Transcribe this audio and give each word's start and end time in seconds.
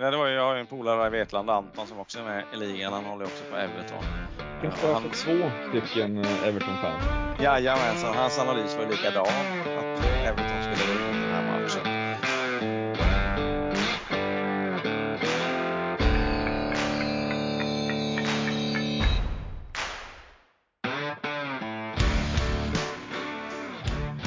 det 0.00 0.16
var 0.16 0.26
ju, 0.26 0.34
jag 0.34 0.42
har 0.42 0.54
ju 0.54 0.60
en 0.60 0.66
polare 0.66 1.06
i 1.06 1.10
Vetlanda, 1.10 1.52
Anton, 1.52 1.86
som 1.86 1.98
också 1.98 2.18
är 2.18 2.22
med 2.24 2.44
i 2.54 2.56
ligan. 2.56 2.92
Han 2.92 3.04
håller 3.04 3.24
ju 3.24 3.30
också 3.30 3.44
på 3.50 3.56
Everton. 3.56 4.04
Finns 4.60 4.80
det 4.80 4.94
alltså 4.96 5.24
två 5.24 5.50
stycken 5.68 6.24
eh, 6.24 6.48
Everton-fans? 6.48 7.04
Jajamensan, 7.42 8.14
hans 8.14 8.38
analys 8.38 8.76
var 8.76 8.84
ju 8.84 8.90
likadan. 8.90 9.26
Att 9.78 10.04
Everton 10.24 10.62
skulle 10.62 10.92
vinna 10.92 11.10
den 11.10 11.34
här 11.34 11.60
matchen. 11.60 12.04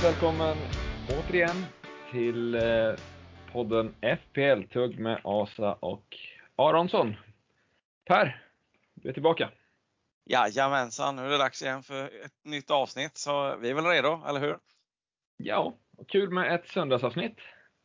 Välkommen 0.04 0.57
återigen 1.09 1.65
till 2.11 2.55
eh, 2.55 2.61
podden 3.58 3.96
FPL-tugg 4.02 5.00
med 5.00 5.21
Asa 5.24 5.74
och 5.74 6.18
Aronsson. 6.56 7.15
Per, 8.06 8.43
du 8.93 9.10
är 9.10 9.14
tillbaka. 9.14 9.52
Jajamensan, 10.25 11.15
nu 11.15 11.21
är 11.25 11.29
det 11.29 11.38
dags 11.38 11.62
igen 11.62 11.84
för 11.84 12.06
ett 12.06 12.46
nytt 12.46 12.71
avsnitt. 12.71 13.18
Så 13.18 13.56
vi 13.56 13.70
är 13.70 13.74
väl 13.74 13.86
redo, 13.86 14.24
eller 14.28 14.39
hur? 14.39 14.57
Ja, 15.38 15.78
och 15.98 16.10
kul 16.10 16.29
med 16.29 16.56
ett 16.56 16.68
söndagsavsnitt. 16.68 17.38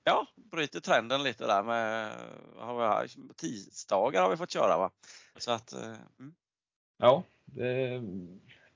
Ja, 0.05 0.27
bryter 0.37 0.80
trenden 0.80 1.23
lite 1.23 1.47
där 1.47 1.63
med 1.63 2.13
har 2.59 3.02
vi, 3.02 3.35
tisdagar 3.35 4.23
har 4.23 4.30
vi 4.30 4.37
fått 4.37 4.51
köra 4.51 4.79
va? 4.79 4.91
Så 5.37 5.52
att, 5.52 5.73
eh, 5.73 5.95
mm. 6.19 6.35
Ja, 6.99 7.23
det 7.45 8.02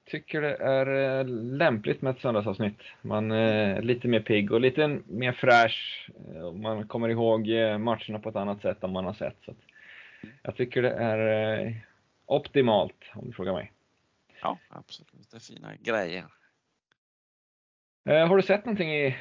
tycker 0.06 0.42
det 0.42 0.54
är 0.56 1.18
eh, 1.18 1.26
lämpligt 1.28 2.02
med 2.02 2.14
ett 2.14 2.20
söndagsavsnitt. 2.20 2.78
Man 3.02 3.30
är 3.30 3.82
lite 3.82 4.08
mer 4.08 4.20
pigg 4.20 4.52
och 4.52 4.60
lite 4.60 5.00
mer 5.06 5.32
fräsch. 5.32 6.10
Eh, 6.34 6.52
man 6.52 6.88
kommer 6.88 7.08
ihåg 7.08 7.48
matcherna 7.80 8.18
på 8.18 8.28
ett 8.28 8.36
annat 8.36 8.62
sätt 8.62 8.84
än 8.84 8.92
man 8.92 9.04
har 9.04 9.14
sett. 9.14 9.36
Så 9.44 9.54
jag 10.42 10.56
tycker 10.56 10.82
det 10.82 10.92
är 10.94 11.80
optimalt 12.26 13.04
om 13.14 13.26
du 13.26 13.32
frågar 13.32 13.52
mig. 13.52 13.72
Ja, 14.42 14.58
absolut. 14.68 15.30
Det 15.30 15.36
är 15.36 15.40
fina 15.40 15.72
grejer. 15.80 16.24
Har 18.04 18.36
du 18.36 18.42
sett 18.42 18.64
någonting 18.64 18.94
i, 18.94 19.16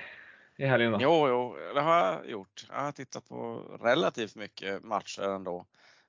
i 0.55 0.65
helgen 0.65 0.91
då? 0.91 0.97
Jo, 1.01 1.27
jo, 1.27 1.57
det 1.73 1.81
har 1.81 1.97
jag 1.97 2.29
gjort. 2.29 2.65
Jag 2.69 2.81
har 2.81 2.91
tittat 2.91 3.29
på 3.29 3.61
relativt 3.81 4.35
mycket 4.35 4.83
matcher 4.83 5.21
ändå. 5.21 5.65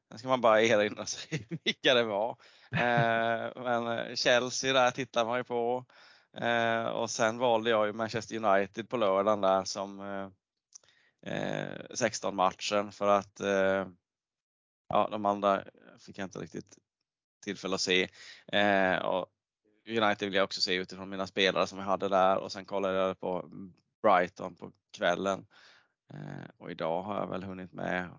Sen 0.08 0.18
ska 0.18 0.28
man 0.28 0.40
bara 0.40 0.62
erinra 0.62 1.06
sig 1.06 1.46
vilka 1.64 1.94
det 1.94 2.04
var. 2.04 2.30
Eh, 2.72 3.62
men 3.62 3.86
eh, 3.86 4.14
Chelsea 4.14 4.72
där 4.72 4.90
tittar 4.90 5.24
man 5.24 5.38
ju 5.38 5.44
på. 5.44 5.84
Eh, 6.36 6.84
och 6.84 7.10
sen 7.10 7.38
valde 7.38 7.70
jag 7.70 7.86
ju 7.86 7.92
Manchester 7.92 8.44
United 8.44 8.88
på 8.88 8.96
lördagen 8.96 9.40
där 9.40 9.64
som 9.64 10.00
eh, 10.00 10.28
eh 11.32 11.80
16 11.94 12.36
matchen 12.36 12.92
för 12.92 13.08
att 13.08 13.40
eh, 13.40 13.88
ja, 14.88 15.08
de 15.10 15.26
andra 15.26 15.64
fick 15.98 16.18
jag 16.18 16.26
inte 16.26 16.38
riktigt 16.38 16.78
tillfälle 17.44 17.74
att 17.74 17.80
se. 17.80 18.08
och 19.02 19.26
United 19.88 20.28
vill 20.28 20.34
jag 20.34 20.44
också 20.44 20.60
se 20.60 20.74
utifrån 20.74 21.08
mina 21.08 21.26
spelare 21.26 21.66
som 21.66 21.78
jag 21.78 21.86
hade 21.86 22.08
där 22.08 22.36
och 22.36 22.52
sen 22.52 22.64
kollade 22.64 22.98
jag 22.98 23.20
på 23.20 23.50
Brighton 24.02 24.56
på 24.56 24.72
kvällen. 24.96 25.46
och 26.56 26.70
idag 26.70 27.02
har 27.02 27.16
jag 27.16 27.26
väl 27.26 27.42
hunnit 27.42 27.72
med 27.72 28.10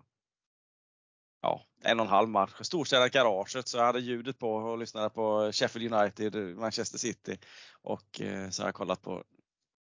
ja, 1.42 1.62
en 1.84 2.00
och 2.00 2.06
en 2.06 2.12
halv 2.12 2.28
match. 2.28 2.52
Storstädat 2.60 3.12
garaget 3.12 3.68
så 3.68 3.78
jag 3.78 3.84
hade 3.84 4.00
ljudet 4.00 4.38
på 4.38 4.54
och 4.54 4.78
lyssnade 4.78 5.10
på 5.10 5.52
Sheffield 5.52 5.94
United, 5.94 6.56
Manchester 6.56 6.98
City 6.98 7.38
och 7.82 8.20
eh, 8.20 8.48
så 8.50 8.62
har 8.62 8.68
jag 8.68 8.74
kollat 8.74 9.02
på 9.02 9.24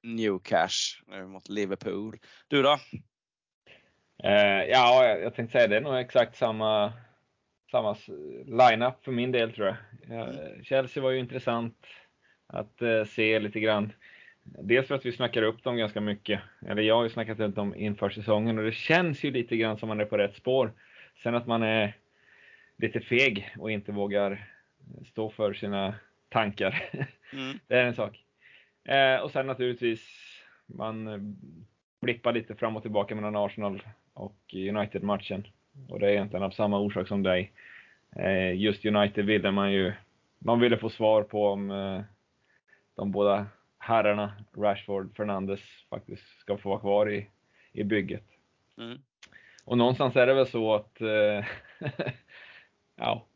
Newcash 0.03 1.03
nu 1.07 1.25
mot 1.25 1.49
Liverpool. 1.49 2.17
Du 2.47 2.61
då? 2.61 2.79
Eh, 4.23 4.63
ja, 4.69 5.05
jag 5.05 5.35
tänkte 5.35 5.51
säga 5.51 5.67
det 5.67 5.77
är 5.77 5.81
nog 5.81 5.99
exakt 5.99 6.37
samma, 6.37 6.93
samma 7.71 7.95
line-up 8.45 9.03
för 9.03 9.11
min 9.11 9.31
del 9.31 9.53
tror 9.53 9.67
jag. 9.67 9.77
Mm. 10.03 10.63
Chelsea 10.63 11.03
var 11.03 11.11
ju 11.11 11.19
intressant 11.19 11.85
att 12.47 12.81
eh, 12.81 13.05
se 13.05 13.39
lite 13.39 13.59
grann. 13.59 13.93
Dels 14.43 14.87
för 14.87 14.95
att 14.95 15.05
vi 15.05 15.11
snackar 15.11 15.41
upp 15.41 15.63
dem 15.63 15.77
ganska 15.77 16.01
mycket. 16.01 16.41
Eller 16.67 16.81
jag 16.81 16.95
har 16.95 17.03
ju 17.03 17.09
snackat 17.09 17.39
upp 17.39 17.55
dem 17.55 17.75
inför 17.75 18.09
säsongen 18.09 18.57
och 18.57 18.63
det 18.63 18.71
känns 18.71 19.23
ju 19.23 19.31
lite 19.31 19.57
grann 19.57 19.77
som 19.77 19.89
man 19.89 19.99
är 19.99 20.05
på 20.05 20.17
rätt 20.17 20.35
spår. 20.35 20.73
Sen 21.23 21.35
att 21.35 21.47
man 21.47 21.63
är 21.63 21.93
lite 22.77 22.99
feg 22.99 23.55
och 23.59 23.71
inte 23.71 23.91
vågar 23.91 24.47
stå 25.11 25.29
för 25.29 25.53
sina 25.53 25.95
tankar. 26.29 26.83
Mm. 27.33 27.59
det 27.67 27.75
är 27.75 27.85
en 27.85 27.95
sak. 27.95 28.23
Eh, 28.83 29.21
och 29.21 29.31
sen 29.31 29.47
naturligtvis, 29.47 30.01
man 30.65 31.19
blippar 32.01 32.33
lite 32.33 32.55
fram 32.55 32.75
och 32.75 32.81
tillbaka 32.81 33.15
mellan 33.15 33.35
Arsenal 33.35 33.83
och 34.13 34.53
United-matchen. 34.53 35.47
Och 35.89 35.99
det 35.99 36.07
är 36.07 36.11
egentligen 36.11 36.43
av 36.43 36.51
samma 36.51 36.79
orsak 36.79 37.07
som 37.07 37.23
dig. 37.23 37.51
Eh, 38.15 38.55
just 38.55 38.85
United 38.85 39.25
ville 39.25 39.51
man 39.51 39.71
ju, 39.71 39.93
man 40.39 40.59
ville 40.59 40.77
få 40.77 40.89
svar 40.89 41.23
på 41.23 41.47
om 41.47 41.71
eh, 41.71 42.01
de 42.95 43.11
båda 43.11 43.45
herrarna, 43.77 44.33
Rashford, 44.57 45.15
Fernandes, 45.15 45.61
faktiskt 45.89 46.39
ska 46.39 46.57
få 46.57 46.69
vara 46.69 46.79
kvar 46.79 47.11
i, 47.11 47.27
i 47.71 47.83
bygget. 47.83 48.25
Mm. 48.77 48.97
Och 49.69 49.77
någonstans 49.77 50.15
är 50.15 50.27
det 50.27 50.33
väl 50.33 50.47
så 50.47 50.75
att 50.75 51.01
eh, 51.01 51.45
ja, 52.95 53.27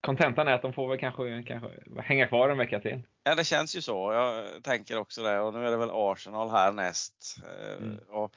kontentan 0.00 0.48
är 0.48 0.52
att 0.52 0.62
de 0.62 0.72
får 0.72 0.88
väl 0.88 0.98
kanske, 0.98 1.42
kanske 1.42 1.70
hänga 2.02 2.28
kvar 2.28 2.48
en 2.48 2.58
vecka 2.58 2.80
till. 2.80 3.02
Ja, 3.24 3.34
det 3.34 3.44
känns 3.44 3.76
ju 3.76 3.80
så. 3.80 4.12
Jag 4.12 4.64
tänker 4.64 4.98
också 4.98 5.22
det. 5.22 5.40
Och 5.40 5.54
nu 5.54 5.66
är 5.66 5.70
det 5.70 5.76
väl 5.76 5.90
Arsenal 5.92 6.50
här 6.50 6.72
näst. 6.72 7.36
Eh, 7.44 7.76
mm. 7.76 7.98
Och, 8.08 8.32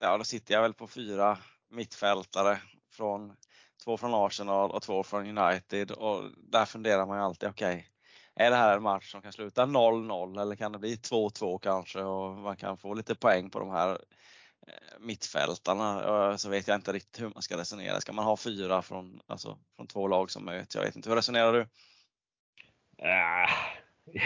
ja, 0.00 0.18
då 0.18 0.24
sitter 0.24 0.54
jag 0.54 0.62
väl 0.62 0.74
på 0.74 0.86
fyra 0.86 1.38
mittfältare. 1.70 2.58
Från, 2.92 3.36
två 3.84 3.96
från 3.96 4.14
Arsenal 4.14 4.70
och 4.70 4.82
två 4.82 5.02
från 5.02 5.38
United. 5.38 5.90
Och 5.90 6.22
där 6.38 6.64
funderar 6.64 7.06
man 7.06 7.18
ju 7.18 7.24
alltid, 7.24 7.48
okej, 7.48 7.76
okay, 7.76 8.46
är 8.46 8.50
det 8.50 8.56
här 8.56 8.76
en 8.76 8.82
match 8.82 9.10
som 9.10 9.22
kan 9.22 9.32
sluta 9.32 9.66
0-0 9.66 10.40
eller 10.40 10.56
kan 10.56 10.72
det 10.72 10.78
bli 10.78 10.96
2-2 10.96 11.58
kanske 11.58 12.02
och 12.02 12.38
man 12.38 12.56
kan 12.56 12.78
få 12.78 12.94
lite 12.94 13.14
poäng 13.14 13.50
på 13.50 13.58
de 13.58 13.70
här 13.70 13.98
mittfältarna 15.00 16.38
så 16.38 16.50
vet 16.50 16.68
jag 16.68 16.74
inte 16.74 16.92
riktigt 16.92 17.22
hur 17.22 17.28
man 17.28 17.42
ska 17.42 17.56
resonera. 17.56 18.00
Ska 18.00 18.12
man 18.12 18.24
ha 18.24 18.36
fyra 18.36 18.82
från, 18.82 19.20
alltså, 19.26 19.58
från 19.76 19.86
två 19.86 20.08
lag 20.08 20.30
som 20.30 20.44
möts? 20.44 20.74
Jag 20.74 20.82
vet 20.82 20.96
inte. 20.96 21.08
Hur 21.08 21.16
resonerar 21.16 21.52
du? 21.52 21.66
Äh, 22.98 23.50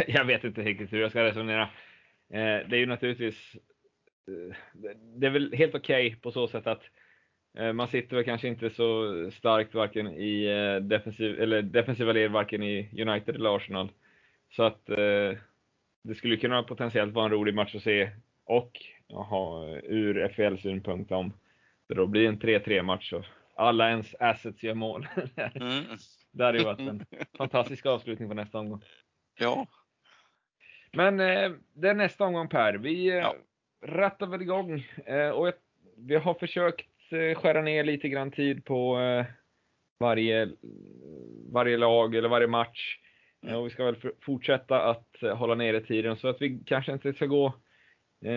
jag 0.06 0.24
vet 0.24 0.44
inte 0.44 0.62
riktigt 0.62 0.92
hur 0.92 1.00
jag 1.00 1.10
ska 1.10 1.24
resonera. 1.24 1.62
Eh, 2.32 2.68
det 2.68 2.76
är 2.76 2.78
ju 2.78 2.86
naturligtvis 2.86 3.36
eh, 4.28 4.56
det 5.16 5.26
är 5.26 5.30
väl 5.30 5.52
helt 5.52 5.74
okej 5.74 6.06
okay 6.06 6.20
på 6.20 6.32
så 6.32 6.48
sätt 6.48 6.66
att 6.66 6.82
eh, 7.58 7.72
man 7.72 7.88
sitter 7.88 8.16
väl 8.16 8.24
kanske 8.24 8.48
inte 8.48 8.70
så 8.70 9.30
starkt 9.30 9.74
varken 9.74 10.06
i 10.06 10.44
eh, 10.44 10.82
defensiv, 10.82 11.40
eller 11.40 11.62
defensiva 11.62 12.12
led 12.12 12.30
varken 12.30 12.62
i 12.62 13.02
United 13.02 13.34
eller 13.34 13.56
Arsenal. 13.56 13.92
Så 14.50 14.62
att 14.62 14.86
det 16.04 16.14
skulle 16.16 16.36
kunna 16.36 16.62
potentiellt 16.62 17.14
vara 17.14 17.24
en 17.24 17.30
rolig 17.30 17.54
match 17.54 17.74
att 17.74 17.82
se 17.82 18.10
och 18.44 18.72
ha, 19.12 19.66
ur 19.82 20.28
FL-synpunkt 20.28 21.12
om 21.12 21.32
det 21.88 21.94
då 21.94 22.06
blir 22.06 22.28
en 22.28 22.40
3-3 22.40 22.82
match 22.82 23.12
och 23.12 23.24
alla 23.54 23.90
ens 23.90 24.14
assets 24.20 24.62
gör 24.62 24.74
mål. 24.74 25.08
mm. 25.36 25.84
Det 26.32 26.44
hade 26.44 26.58
ju 26.58 26.64
varit 26.64 26.80
en 26.80 27.04
fantastisk 27.38 27.86
avslutning 27.86 28.28
på 28.28 28.34
nästa 28.34 28.58
omgång. 28.58 28.82
Ja. 29.38 29.66
Men 30.92 31.20
eh, 31.20 31.52
det 31.74 31.88
är 31.88 31.94
nästa 31.94 32.24
omgång 32.24 32.48
Per. 32.48 32.74
Vi 32.74 33.08
eh, 33.08 33.14
ja. 33.14 33.34
rattar 33.82 34.26
väl 34.26 34.42
igång 34.42 34.86
eh, 35.06 35.28
och 35.28 35.46
jag, 35.46 35.54
vi 35.96 36.16
har 36.16 36.34
försökt 36.34 36.88
eh, 37.10 37.38
skära 37.38 37.62
ner 37.62 37.84
lite 37.84 38.08
grann 38.08 38.30
tid 38.30 38.64
på 38.64 39.00
eh, 39.00 39.26
varje, 40.00 40.50
varje 41.52 41.76
lag 41.76 42.14
eller 42.14 42.28
varje 42.28 42.46
match. 42.46 42.98
Mm. 43.42 43.56
Och 43.56 43.66
vi 43.66 43.70
ska 43.70 43.84
väl 43.84 43.96
fortsätta 44.20 44.82
att 44.82 45.22
eh, 45.22 45.36
hålla 45.36 45.54
nere 45.54 45.80
tiden 45.80 46.16
så 46.16 46.28
att 46.28 46.42
vi 46.42 46.62
kanske 46.66 46.92
inte 46.92 47.12
ska 47.12 47.26
gå 47.26 47.54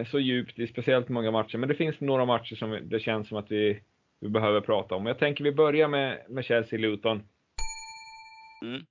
så 0.07 0.19
djupt 0.19 0.59
i 0.59 0.67
speciellt 0.67 1.09
många 1.09 1.31
matcher. 1.31 1.57
Men 1.57 1.69
det 1.69 1.75
finns 1.75 1.99
några 1.99 2.25
matcher 2.25 2.55
som 2.55 2.79
det 2.83 2.99
känns 2.99 3.27
som 3.27 3.37
att 3.37 3.51
vi, 3.51 3.81
vi 4.19 4.29
behöver 4.29 4.61
prata 4.61 4.95
om. 4.95 5.05
Jag 5.05 5.19
tänker 5.19 5.43
vi 5.43 5.51
börjar 5.51 5.87
med, 5.87 6.25
med 6.29 6.43
Chelsea-Luton. 6.43 7.23
Mm. 8.61 8.85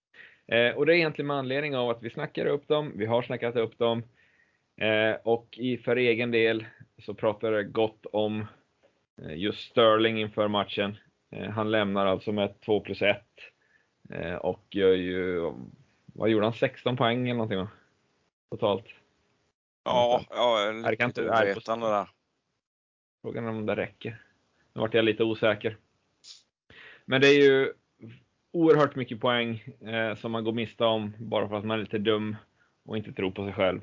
Eh, 0.47 0.77
och 0.77 0.87
det 0.87 0.93
är 0.93 0.97
egentligen 0.97 1.27
med 1.27 1.37
anledning 1.37 1.77
av 1.77 1.91
att 1.91 2.03
vi 2.03 2.11
snackar 2.11 2.47
upp 2.47 2.69
dem, 2.69 2.93
vi 2.97 3.07
har 3.07 3.23
snackat 3.23 3.57
upp 3.57 3.79
dem. 3.79 4.03
Eh, 4.81 5.17
och 5.25 5.59
i, 5.59 5.77
för 5.77 5.97
egen 5.97 6.31
del 6.31 6.67
så 6.99 7.15
pratar 7.15 7.53
det 7.53 7.65
gott 7.65 8.07
om 8.13 8.47
eh, 9.23 9.37
just 9.37 9.71
Sterling 9.71 10.21
inför 10.21 10.49
matchen. 10.49 10.97
Eh, 11.31 11.51
han 11.51 11.71
lämnar 11.71 12.07
alltså 12.07 12.33
med 12.33 12.61
2 12.61 12.81
plus 12.81 13.03
1. 13.03 13.19
Eh, 14.11 14.35
och 14.35 14.65
gör 14.71 14.95
ju, 14.95 15.53
vad 16.07 16.29
gjorde 16.29 16.47
han, 16.47 16.53
16 16.53 16.97
poäng 16.97 17.23
eller 17.25 17.35
någonting 17.35 17.59
va? 17.59 17.69
Totalt. 18.51 18.87
Ja, 19.85 20.25
ja 20.31 20.61
jag 20.61 20.69
är 20.69 20.91
lite 20.91 21.23
ovetande 21.23 21.87
där. 21.87 22.09
Frågan 23.23 23.45
är 23.45 23.51
om 23.51 23.67
det 23.67 23.77
räcker. 23.77 24.23
Nu 24.73 24.81
vart 24.81 24.95
jag 24.95 25.05
lite 25.05 25.25
osäker. 25.25 25.77
Men 27.05 27.21
det 27.21 27.29
är 27.29 27.43
ju 27.43 27.73
oerhört 28.53 28.97
mycket 28.97 29.21
poäng 29.21 29.65
eh, 29.81 30.17
som 30.17 30.33
man 30.33 30.45
går 30.45 30.53
miste 30.53 30.85
om 30.85 31.15
bara 31.19 31.49
för 31.49 31.57
att 31.57 31.65
man 31.65 31.79
är 31.79 31.83
lite 31.83 31.99
dum 31.99 32.37
och 32.85 32.97
inte 32.97 33.13
tror 33.13 33.31
på 33.31 33.45
sig 33.45 33.53
själv. 33.53 33.81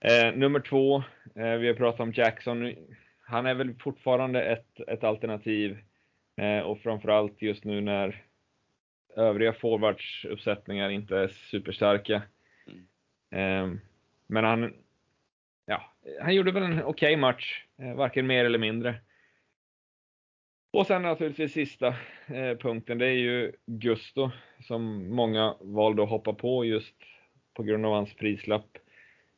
Eh, 0.00 0.34
nummer 0.34 0.60
två, 0.60 0.96
eh, 1.34 1.54
vi 1.54 1.66
har 1.66 1.74
pratat 1.74 2.00
om 2.00 2.12
Jackson. 2.12 2.74
han 3.20 3.46
är 3.46 3.54
väl 3.54 3.74
fortfarande 3.74 4.42
ett, 4.42 4.80
ett 4.88 5.04
alternativ 5.04 5.78
eh, 6.36 6.60
och 6.60 6.80
framförallt 6.80 7.42
just 7.42 7.64
nu 7.64 7.80
när 7.80 8.24
övriga 9.16 9.52
forwardsuppsättningar 9.52 10.90
inte 10.90 11.16
är 11.16 11.28
superstarka. 11.28 12.22
Mm. 13.30 13.80
Men 14.28 14.44
han, 14.44 14.74
ja, 15.66 15.92
han 16.20 16.34
gjorde 16.34 16.52
väl 16.52 16.62
en 16.62 16.72
okej 16.72 16.84
okay 16.84 17.16
match, 17.16 17.64
eh, 17.78 17.94
varken 17.94 18.26
mer 18.26 18.44
eller 18.44 18.58
mindre. 18.58 18.94
Och 20.70 20.86
sen 20.86 21.02
naturligtvis 21.02 21.52
sista 21.52 21.86
eh, 22.26 22.58
punkten, 22.58 22.98
det 22.98 23.06
är 23.06 23.18
ju 23.18 23.52
Gusto 23.66 24.30
som 24.60 25.10
många 25.14 25.56
valde 25.60 26.02
att 26.02 26.08
hoppa 26.08 26.32
på 26.32 26.64
just 26.64 26.94
på 27.54 27.62
grund 27.62 27.86
av 27.86 27.92
hans 27.92 28.14
prislapp. 28.14 28.78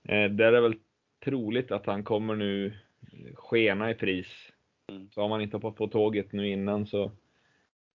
Eh, 0.02 0.30
där 0.30 0.44
är 0.46 0.52
det 0.52 0.60
väl 0.60 0.78
troligt 1.24 1.70
att 1.70 1.86
han 1.86 2.04
kommer 2.04 2.36
nu 2.36 2.78
skena 3.34 3.90
i 3.90 3.94
pris. 3.94 4.52
Mm. 4.88 5.10
Så 5.10 5.20
har 5.20 5.28
man 5.28 5.40
inte 5.40 5.56
hoppat 5.56 5.76
på 5.76 5.88
tåget 5.88 6.32
nu 6.32 6.48
innan 6.48 6.86
så 6.86 7.12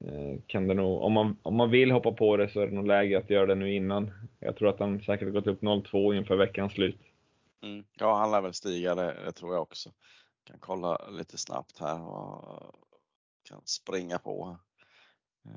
Eh, 0.07 0.39
kan 0.47 0.67
det 0.67 0.73
nog, 0.73 1.01
om 1.01 1.13
man, 1.13 1.37
om 1.43 1.55
man 1.55 1.69
vill 1.69 1.91
hoppa 1.91 2.11
på 2.11 2.37
det 2.37 2.49
så 2.49 2.59
är 2.59 2.67
det 2.67 2.75
nog 2.75 2.87
läge 2.87 3.17
att 3.17 3.29
göra 3.29 3.45
det 3.45 3.55
nu 3.55 3.73
innan. 3.75 4.11
Jag 4.39 4.57
tror 4.57 4.69
att 4.69 4.79
han 4.79 5.01
säkert 5.01 5.33
gått 5.33 5.47
upp 5.47 5.61
0,2 5.61 6.15
inför 6.17 6.35
veckans 6.35 6.73
slut. 6.73 6.99
Mm. 7.63 7.85
Ja, 7.93 8.15
han 8.15 8.31
lär 8.31 8.41
väl 8.41 8.53
stiga 8.53 8.95
det, 8.95 9.17
det 9.25 9.31
tror 9.31 9.53
jag 9.53 9.61
också. 9.61 9.91
Kan 10.43 10.59
kolla 10.59 11.09
lite 11.09 11.37
snabbt 11.37 11.79
här 11.79 12.01
och 12.01 12.75
kan 13.43 13.61
springa 13.65 14.19
på. 14.19 14.57
Eh, 15.45 15.51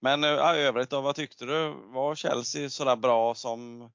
Men 0.00 0.24
eh, 0.24 0.30
i 0.30 0.60
övrigt 0.60 0.90
då, 0.90 1.00
vad 1.00 1.14
tyckte 1.14 1.44
du? 1.44 1.74
Var 1.86 2.14
Chelsea 2.14 2.70
sådär 2.70 2.96
bra 2.96 3.34
som 3.34 3.90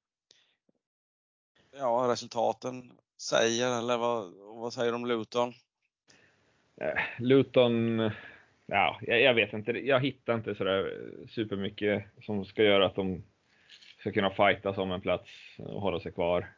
ja, 1.72 2.06
resultaten 2.08 2.92
säger 3.20 3.78
eller 3.78 3.96
vad, 3.96 4.32
vad 4.32 4.72
säger 4.72 4.92
du 4.92 4.96
om 4.96 5.06
Luton? 5.06 5.54
Eh, 6.80 7.00
Luton, 7.18 7.98
ja, 8.66 8.98
jag, 9.02 9.20
jag, 9.20 9.34
vet 9.34 9.52
inte. 9.52 9.72
Jag 9.72 10.00
hittar 10.00 10.34
inte 10.34 10.54
sådär 10.54 10.92
supermycket 11.28 12.04
som 12.22 12.44
ska 12.44 12.62
göra 12.62 12.86
att 12.86 12.94
de 12.94 13.22
ska 14.00 14.12
kunna 14.12 14.30
fightas 14.30 14.78
om 14.78 14.92
en 14.92 15.00
plats 15.00 15.30
och 15.58 15.80
hålla 15.80 16.00
sig 16.00 16.12
kvar. 16.12 16.48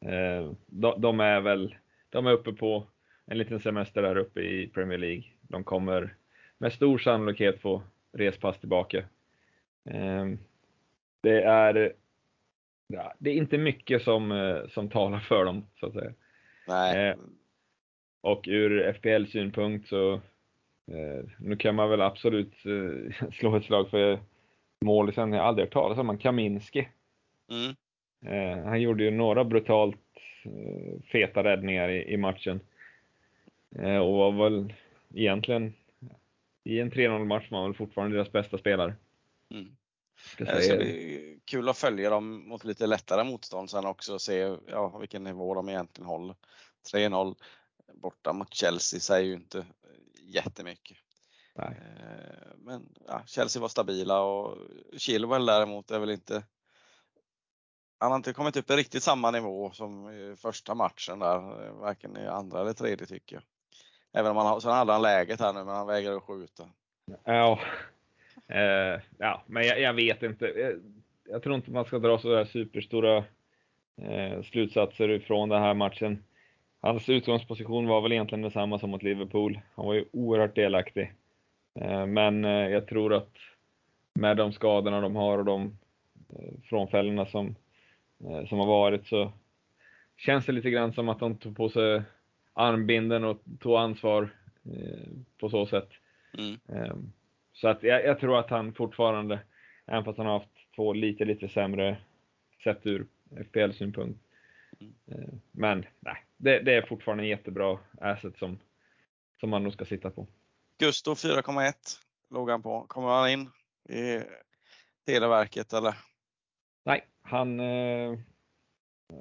Eh, 0.00 0.52
de, 0.66 1.00
de, 1.00 1.20
är 1.20 1.40
väl, 1.40 1.74
de 2.10 2.26
är 2.26 2.32
uppe 2.32 2.52
på 2.52 2.86
en 3.26 3.38
liten 3.38 3.60
semester 3.60 4.02
där 4.02 4.16
uppe 4.16 4.40
i 4.40 4.68
Premier 4.68 4.98
League. 4.98 5.24
De 5.42 5.64
kommer 5.64 6.14
med 6.58 6.72
stor 6.72 6.98
sannolikhet 6.98 7.60
få 7.60 7.82
respass 8.12 8.58
tillbaka. 8.58 8.98
Eh, 9.90 10.26
det 11.22 11.42
är 11.42 11.92
det 13.18 13.30
är 13.30 13.34
inte 13.34 13.58
mycket 13.58 14.02
som, 14.02 14.66
som 14.70 14.88
talar 14.88 15.18
för 15.18 15.44
dem, 15.44 15.66
så 15.80 15.86
att 15.86 15.92
säga. 15.92 16.12
Nej. 16.68 17.16
Och 18.20 18.48
ur 18.48 18.92
FPL-synpunkt 18.92 19.88
så, 19.88 20.12
eh, 20.92 21.24
nu 21.38 21.56
kan 21.56 21.74
man 21.74 21.90
väl 21.90 22.00
absolut 22.00 22.52
eh, 22.66 23.30
slå 23.32 23.56
ett 23.56 23.64
slag 23.64 23.90
för 23.90 24.18
målisen 24.84 25.32
jag 25.32 25.44
aldrig 25.44 25.66
hört 25.66 25.72
talas 25.72 25.98
om, 25.98 26.18
Kaminski. 26.18 26.88
Mm. 27.50 27.74
Eh, 28.26 28.64
han 28.64 28.80
gjorde 28.80 29.04
ju 29.04 29.10
några 29.10 29.44
brutalt 29.44 29.96
feta 31.12 31.44
räddningar 31.44 31.88
i, 31.88 32.12
i 32.12 32.16
matchen. 32.16 32.60
och 33.76 34.12
var 34.12 34.32
väl 34.32 34.74
egentligen, 35.14 35.74
i 36.64 36.80
en 36.80 36.90
3-0 36.90 37.24
match 37.24 37.50
var 37.50 37.58
han 37.58 37.70
väl 37.70 37.76
fortfarande 37.76 38.16
deras 38.16 38.32
bästa 38.32 38.58
spelare. 38.58 38.94
Mm. 39.50 39.76
Det 40.38 40.62
ska 40.62 40.76
bli 40.76 41.40
kul 41.44 41.68
att 41.68 41.78
följa 41.78 42.10
dem 42.10 42.48
mot 42.48 42.64
lite 42.64 42.86
lättare 42.86 43.24
motstånd 43.24 43.70
sen 43.70 43.86
också 43.86 44.14
och 44.14 44.20
se 44.20 44.56
ja, 44.66 44.98
vilken 44.98 45.24
nivå 45.24 45.54
de 45.54 45.68
egentligen 45.68 46.08
håller. 46.08 46.34
3-0 46.92 47.34
borta 47.94 48.32
mot 48.32 48.54
Chelsea 48.54 49.00
säger 49.00 49.26
ju 49.26 49.34
inte 49.34 49.66
jättemycket. 50.14 50.96
Nej. 51.54 51.68
Eh, 51.68 52.56
men 52.58 52.88
ja, 53.06 53.22
Chelsea 53.26 53.62
var 53.62 53.68
stabila 53.68 54.22
och 54.22 54.58
Chilwell 54.96 55.46
däremot 55.46 55.90
är 55.90 55.98
väl 55.98 56.10
inte 56.10 56.42
han 57.98 58.10
har 58.10 58.16
inte 58.16 58.32
kommit 58.32 58.56
upp 58.56 58.70
i 58.70 58.76
riktigt 58.76 59.02
samma 59.02 59.30
nivå 59.30 59.70
som 59.70 60.10
i 60.10 60.36
första 60.36 60.74
matchen 60.74 61.18
där, 61.18 61.70
varken 61.70 62.16
i 62.16 62.26
andra 62.26 62.60
eller 62.60 62.72
tredje 62.72 63.06
tycker 63.06 63.36
jag. 63.36 63.42
Även 64.12 64.30
om 64.30 64.36
han, 64.36 64.60
sen 64.60 64.72
hade 64.72 64.92
han 64.92 65.02
läget 65.02 65.40
här 65.40 65.52
nu 65.52 65.64
men 65.64 65.76
han 65.76 65.86
vägrar 65.86 66.16
att 66.16 66.22
skjuta. 66.22 66.68
Ja, 67.24 67.60
Eh, 68.48 69.00
ja, 69.18 69.42
men 69.46 69.66
jag, 69.66 69.80
jag, 69.80 69.92
vet 69.92 70.22
inte. 70.22 70.44
Jag, 70.44 70.72
jag, 71.28 71.42
tror 71.42 71.54
inte 71.54 71.70
man 71.70 71.84
ska 71.84 71.98
dra 71.98 72.18
så 72.18 72.28
där 72.28 72.44
superstora 72.44 73.16
eh, 74.02 74.42
slutsatser 74.42 75.10
ifrån 75.10 75.48
den 75.48 75.62
här 75.62 75.74
matchen. 75.74 76.24
Hans 76.82 77.08
utgångsposition 77.08 77.86
var 77.86 78.00
väl 78.00 78.12
egentligen 78.12 78.42
detsamma 78.42 78.78
som 78.78 78.90
mot 78.90 79.02
Liverpool. 79.02 79.60
Han 79.74 79.86
var 79.86 79.94
ju 79.94 80.04
oerhört 80.12 80.54
delaktig. 80.54 81.12
Eh, 81.74 82.06
men 82.06 82.44
eh, 82.44 82.50
jag 82.68 82.86
tror 82.86 83.14
att 83.14 83.32
med 84.14 84.36
de 84.36 84.52
skadorna 84.52 85.00
de 85.00 85.16
har 85.16 85.38
och 85.38 85.44
de 85.44 85.78
eh, 86.28 86.60
frånfällena 86.64 87.26
som, 87.26 87.54
som 88.48 88.58
har 88.58 88.66
varit 88.66 89.06
så 89.06 89.32
känns 90.16 90.46
det 90.46 90.52
lite 90.52 90.70
grann 90.70 90.92
som 90.92 91.08
att 91.08 91.18
de 91.18 91.36
tog 91.36 91.56
på 91.56 91.68
sig 91.68 92.02
armbinden 92.52 93.24
och 93.24 93.38
tog 93.60 93.76
ansvar 93.76 94.28
på 95.40 95.50
så 95.50 95.66
sätt. 95.66 95.88
Mm. 96.38 97.12
Så 97.52 97.68
att 97.68 97.82
jag, 97.82 98.04
jag, 98.04 98.20
tror 98.20 98.38
att 98.38 98.50
han 98.50 98.72
fortfarande, 98.72 99.38
även 99.86 100.04
fast 100.04 100.18
han 100.18 100.26
har 100.26 100.32
haft 100.32 100.74
två 100.76 100.92
lite, 100.92 101.24
lite 101.24 101.48
sämre 101.48 101.96
sett 102.64 102.86
ur 102.86 103.06
FPL-synpunkt. 103.30 104.18
Mm. 104.80 105.40
Men 105.52 105.86
nej, 106.00 106.24
det, 106.36 106.58
det, 106.58 106.74
är 106.74 106.82
fortfarande 106.82 107.24
en 107.24 107.28
jättebra 107.28 107.78
asset 108.00 108.38
som, 108.38 108.58
som 109.40 109.50
man 109.50 109.62
nog 109.62 109.72
ska 109.72 109.84
sitta 109.84 110.10
på. 110.10 110.26
Gusto 110.78 111.14
4,1 111.14 111.72
låg 112.30 112.50
han 112.50 112.62
på. 112.62 112.84
Kommer 112.88 113.08
han 113.08 113.30
in 113.30 113.50
i 113.88 114.22
Televerket 115.06 115.72
eller? 115.72 115.94
Nej, 116.84 117.06
han, 117.22 117.60
eh, 117.60 118.18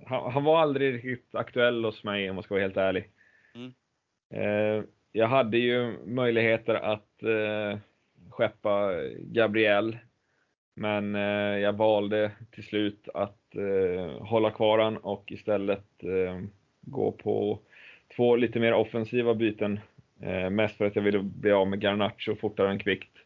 han, 0.05 0.31
han, 0.31 0.43
var 0.43 0.61
aldrig 0.61 0.93
riktigt 0.93 1.35
aktuell 1.35 1.85
hos 1.85 2.03
mig 2.03 2.29
om 2.29 2.35
man 2.35 2.43
ska 2.43 2.53
vara 2.53 2.63
helt 2.63 2.77
ärlig. 2.77 3.11
Mm. 3.55 3.73
Eh, 4.29 4.83
jag 5.11 5.27
hade 5.27 5.57
ju 5.57 6.05
möjligheter 6.05 6.75
att 6.75 7.23
eh, 7.23 7.79
skeppa 8.29 8.91
Gabriel. 9.19 9.97
Men 10.79 11.15
eh, 11.15 11.59
jag 11.59 11.73
valde 11.73 12.31
till 12.51 12.63
slut 12.63 13.09
att 13.13 13.55
eh, 13.55 14.25
hålla 14.25 14.51
kvar 14.51 14.79
han 14.79 14.97
och 14.97 15.31
istället 15.31 16.03
eh, 16.03 16.41
gå 16.81 17.11
på 17.11 17.59
två 18.15 18.35
lite 18.35 18.59
mer 18.59 18.73
offensiva 18.73 19.33
byten. 19.33 19.79
Mest 20.51 20.77
för 20.77 20.85
att 20.85 20.95
jag 20.95 21.03
ville 21.03 21.19
bli 21.19 21.51
av 21.51 21.67
med 21.67 21.83
Garnacho 21.83 22.35
fortare 22.35 22.69
än 22.69 22.79
kvickt. 22.79 23.17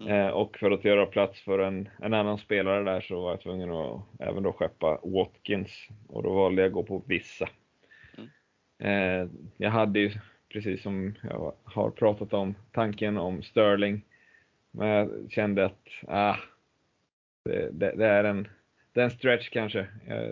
Mm. 0.00 0.32
Och 0.32 0.58
för 0.58 0.70
att 0.70 0.84
göra 0.84 1.06
plats 1.06 1.40
för 1.40 1.58
en, 1.58 1.88
en 2.02 2.14
annan 2.14 2.38
spelare 2.38 2.84
där 2.84 3.00
så 3.00 3.20
var 3.20 3.30
jag 3.30 3.40
tvungen 3.40 3.70
att 3.70 4.00
även 4.18 4.42
då 4.42 4.52
skeppa 4.52 5.00
Watkins. 5.02 5.88
Och 6.08 6.22
då 6.22 6.32
valde 6.32 6.62
jag 6.62 6.68
att 6.68 6.74
gå 6.74 6.82
på 6.82 7.02
vissa. 7.06 7.48
Mm. 8.78 9.30
Jag 9.56 9.70
hade 9.70 10.00
ju, 10.00 10.10
precis 10.52 10.82
som 10.82 11.14
jag 11.22 11.52
har 11.64 11.90
pratat 11.90 12.32
om, 12.32 12.54
tanken 12.72 13.18
om 13.18 13.42
Sterling 13.42 14.02
men 14.70 14.88
jag 14.88 15.10
kände 15.30 15.64
att 15.64 15.88
ah, 16.08 16.36
det, 17.44 17.70
det, 17.72 17.92
det, 17.96 18.06
är 18.06 18.24
en, 18.24 18.48
det 18.92 19.00
är 19.00 19.04
en 19.04 19.10
stretch 19.10 19.48
kanske. 19.48 19.86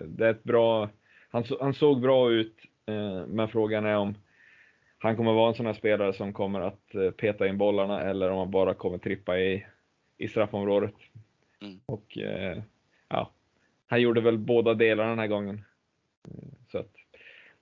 Det 0.05 0.25
är 0.25 0.31
ett 0.31 0.43
bra, 0.43 0.89
han, 1.29 1.43
han 1.59 1.73
såg 1.73 2.01
bra 2.01 2.31
ut, 2.31 2.55
eh, 2.85 3.25
men 3.27 3.47
frågan 3.47 3.85
är 3.85 3.95
om 3.97 4.15
han 4.99 5.15
kommer 5.15 5.33
vara 5.33 5.49
en 5.49 5.55
sån 5.55 5.65
här 5.65 5.73
spelare 5.73 6.13
som 6.13 6.33
kommer 6.33 6.61
att 6.61 6.95
eh, 6.95 7.11
peta 7.11 7.47
in 7.47 7.57
bollarna 7.57 8.01
eller 8.01 8.29
om 8.29 8.37
han 8.37 8.51
bara 8.51 8.73
kommer 8.73 8.97
trippa 8.97 9.39
i, 9.39 9.65
i 10.17 10.27
straffområdet. 10.27 10.93
Mm. 11.61 11.79
Och 11.85 12.17
eh, 12.17 12.61
ja, 13.07 13.31
han 13.87 14.01
gjorde 14.01 14.21
väl 14.21 14.37
båda 14.37 14.73
delarna 14.73 15.09
den 15.09 15.19
här 15.19 15.27
gången. 15.27 15.65
Så 16.71 16.77
att 16.77 16.91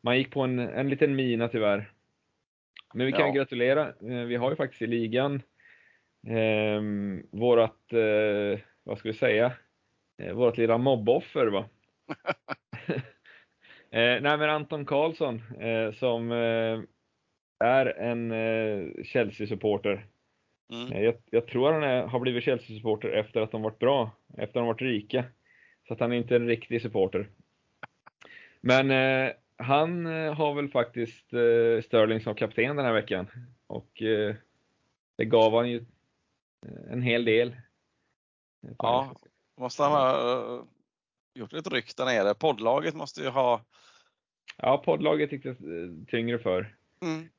man 0.02 0.18
gick 0.18 0.32
på 0.32 0.42
en, 0.42 0.60
en 0.60 0.90
liten 0.90 1.16
mina 1.16 1.48
tyvärr. 1.48 1.92
Men 2.94 3.06
vi 3.06 3.12
kan 3.12 3.28
ja. 3.28 3.34
gratulera. 3.34 3.94
Vi 4.00 4.36
har 4.36 4.50
ju 4.50 4.56
faktiskt 4.56 4.82
i 4.82 4.88
ligan 4.88 5.42
eh, 6.28 6.82
vårat, 7.32 7.94
eh, 7.94 8.60
vad 8.88 8.98
ska 8.98 9.10
vi 9.10 9.18
säga, 9.18 9.54
eh, 10.22 10.34
vårat 10.34 10.58
lilla 10.58 10.78
mobboffer 10.78 11.48
va. 11.48 11.66
eh, 13.92 14.22
nej 14.22 14.38
men 14.38 14.50
Anton 14.50 14.86
Karlsson 14.86 15.42
eh, 15.60 15.94
som 15.94 16.32
eh, 16.32 16.80
är 17.60 17.86
en 17.86 18.32
eh, 18.32 19.04
Chelsea-supporter. 19.04 20.06
Mm. 20.74 20.92
Eh, 20.92 21.04
jag, 21.04 21.16
jag, 21.30 21.48
tror 21.48 21.72
han 21.72 21.84
är, 21.84 22.04
har 22.04 22.20
blivit 22.20 22.44
Chelsea-supporter 22.44 23.10
efter 23.10 23.42
att 23.42 23.52
de 23.52 23.62
varit 23.62 23.80
bra, 23.80 24.12
efter 24.30 24.44
att 24.44 24.54
de 24.54 24.68
varit 24.68 24.82
rika. 24.82 25.24
Så 25.88 25.94
att 25.94 26.00
han 26.00 26.12
är 26.12 26.18
inte 26.18 26.36
en 26.36 26.48
riktig 26.48 26.82
supporter. 26.82 27.30
Men 28.62 28.90
han 29.58 30.06
har 30.06 30.54
väl 30.54 30.70
faktiskt 30.70 31.28
Sterling 31.84 32.22
som 32.22 32.36
kapten 32.36 32.76
den 32.76 32.86
här 32.86 32.94
veckan. 32.94 33.28
Och 33.68 33.90
det 35.18 35.26
gav 35.26 35.54
han 35.54 35.70
ju 35.70 35.86
Eh, 36.66 36.94
en 36.94 37.02
hel 37.02 37.26
del. 37.26 37.56
Ja, 38.78 39.16
måste 39.58 39.84
han 39.84 39.92
ha 39.92 40.58
uh, 40.58 40.64
gjort 41.34 41.54
ett 41.54 41.72
ryck 41.72 41.98
där 41.98 42.06
nere. 42.06 42.34
Poddlaget 42.34 42.96
måste 42.96 43.22
ju 43.22 43.30
ha 43.30 43.62
Ja, 44.58 44.78
poddlaget 44.78 45.32
gick 45.32 45.44
det 45.44 45.56
tyngre 46.08 46.40
för. 46.40 46.76
Mm. 47.02 47.30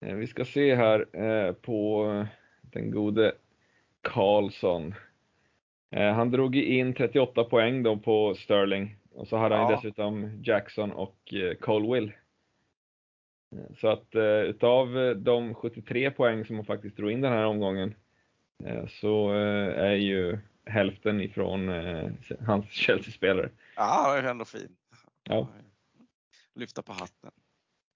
Eh, 0.00 0.14
vi 0.14 0.26
ska 0.26 0.44
se 0.44 0.74
här 0.74 1.06
eh, 1.12 1.52
på 1.52 2.26
den 2.62 2.90
gode 2.90 3.34
Karlsson. 4.00 4.94
Eh, 5.90 6.12
han 6.12 6.30
drog 6.30 6.56
in 6.56 6.94
38 6.94 7.44
poäng 7.44 7.82
då 7.82 7.96
på 7.96 8.34
Sterling 8.34 8.96
och 9.12 9.28
så 9.28 9.36
hade 9.36 9.54
ja. 9.54 9.62
han 9.62 9.72
dessutom 9.72 10.42
Jackson 10.42 10.92
och 10.92 11.34
Colwill. 11.60 12.12
Så 13.80 13.88
att 13.88 14.14
utav 14.46 15.14
de 15.16 15.54
73 15.54 16.10
poäng 16.10 16.44
som 16.44 16.56
han 16.56 16.64
faktiskt 16.64 16.96
drog 16.96 17.10
in 17.10 17.20
den 17.20 17.32
här 17.32 17.44
omgången 17.44 17.94
så 18.88 19.30
är 19.76 19.94
ju 19.94 20.38
hälften 20.66 21.20
ifrån 21.20 21.68
hans 22.46 22.70
Chelsea-spelare. 22.70 23.50
Ja, 23.76 24.12
det 24.14 24.18
är 24.18 24.30
ändå 24.30 24.44
fint. 24.44 24.78
Ja. 25.22 25.48
Lyfta 26.54 26.82
på 26.82 26.92
hatten. 26.92 27.30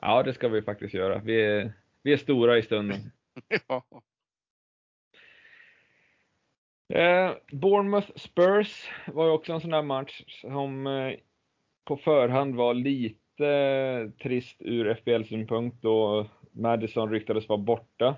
Ja, 0.00 0.22
det 0.22 0.34
ska 0.34 0.48
vi 0.48 0.62
faktiskt 0.62 0.94
göra. 0.94 1.18
Vi 1.18 1.42
är, 1.42 1.72
vi 2.02 2.12
är 2.12 2.16
stora 2.16 2.58
i 2.58 2.62
stunden. 2.62 2.98
ja. 3.68 3.84
Eh, 6.94 7.32
Bournemouth 7.52 8.10
Spurs 8.16 8.90
var 9.06 9.24
ju 9.24 9.30
också 9.30 9.52
en 9.52 9.60
sån 9.60 9.70
där 9.70 9.82
match 9.82 10.24
som 10.40 10.86
eh, 10.86 11.14
på 11.84 11.96
förhand 11.96 12.54
var 12.54 12.74
lite 12.74 14.12
trist 14.22 14.56
ur 14.58 14.94
FBL-synpunkt 14.94 15.82
då 15.82 16.26
Madison 16.52 17.10
ryktades 17.10 17.48
vara 17.48 17.58
borta. 17.58 18.16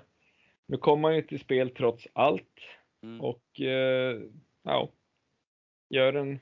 Nu 0.65 0.77
kom 0.77 1.03
han 1.03 1.15
ju 1.15 1.21
till 1.21 1.39
spel 1.39 1.69
trots 1.69 2.07
allt 2.13 2.59
mm. 3.03 3.21
och 3.21 3.61
eh, 3.61 4.21
ja, 4.63 4.89
gör 5.89 6.13
en, 6.13 6.39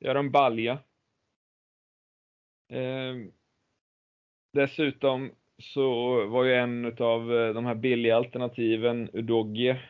gör 0.00 0.14
en 0.14 0.30
balja. 0.30 0.78
Eh, 2.68 3.14
dessutom 4.52 5.30
så 5.58 6.16
var 6.26 6.44
ju 6.44 6.54
en 6.54 6.96
av 6.98 7.34
eh, 7.34 7.54
de 7.54 7.66
här 7.66 7.74
billiga 7.74 8.16
alternativen 8.16 9.10
Udogie, 9.12 9.80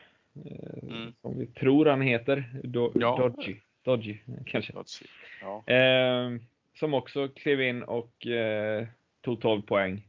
eh, 0.44 0.82
mm. 0.82 1.12
som 1.20 1.38
vi 1.38 1.46
tror 1.46 1.86
han 1.86 2.00
heter, 2.02 2.60
Do 2.64 2.92
ja. 2.94 3.16
Dodgy, 3.16 3.56
Dodgy 3.84 4.18
kanske. 4.46 4.72
Dodgy. 4.72 5.06
Ja. 5.40 5.74
Eh, 5.74 6.30
som 6.74 6.94
också 6.94 7.28
klev 7.28 7.62
in 7.62 7.82
och 7.82 8.26
eh, 8.26 8.86
tog 9.20 9.40
12 9.40 9.62
poäng. 9.62 10.08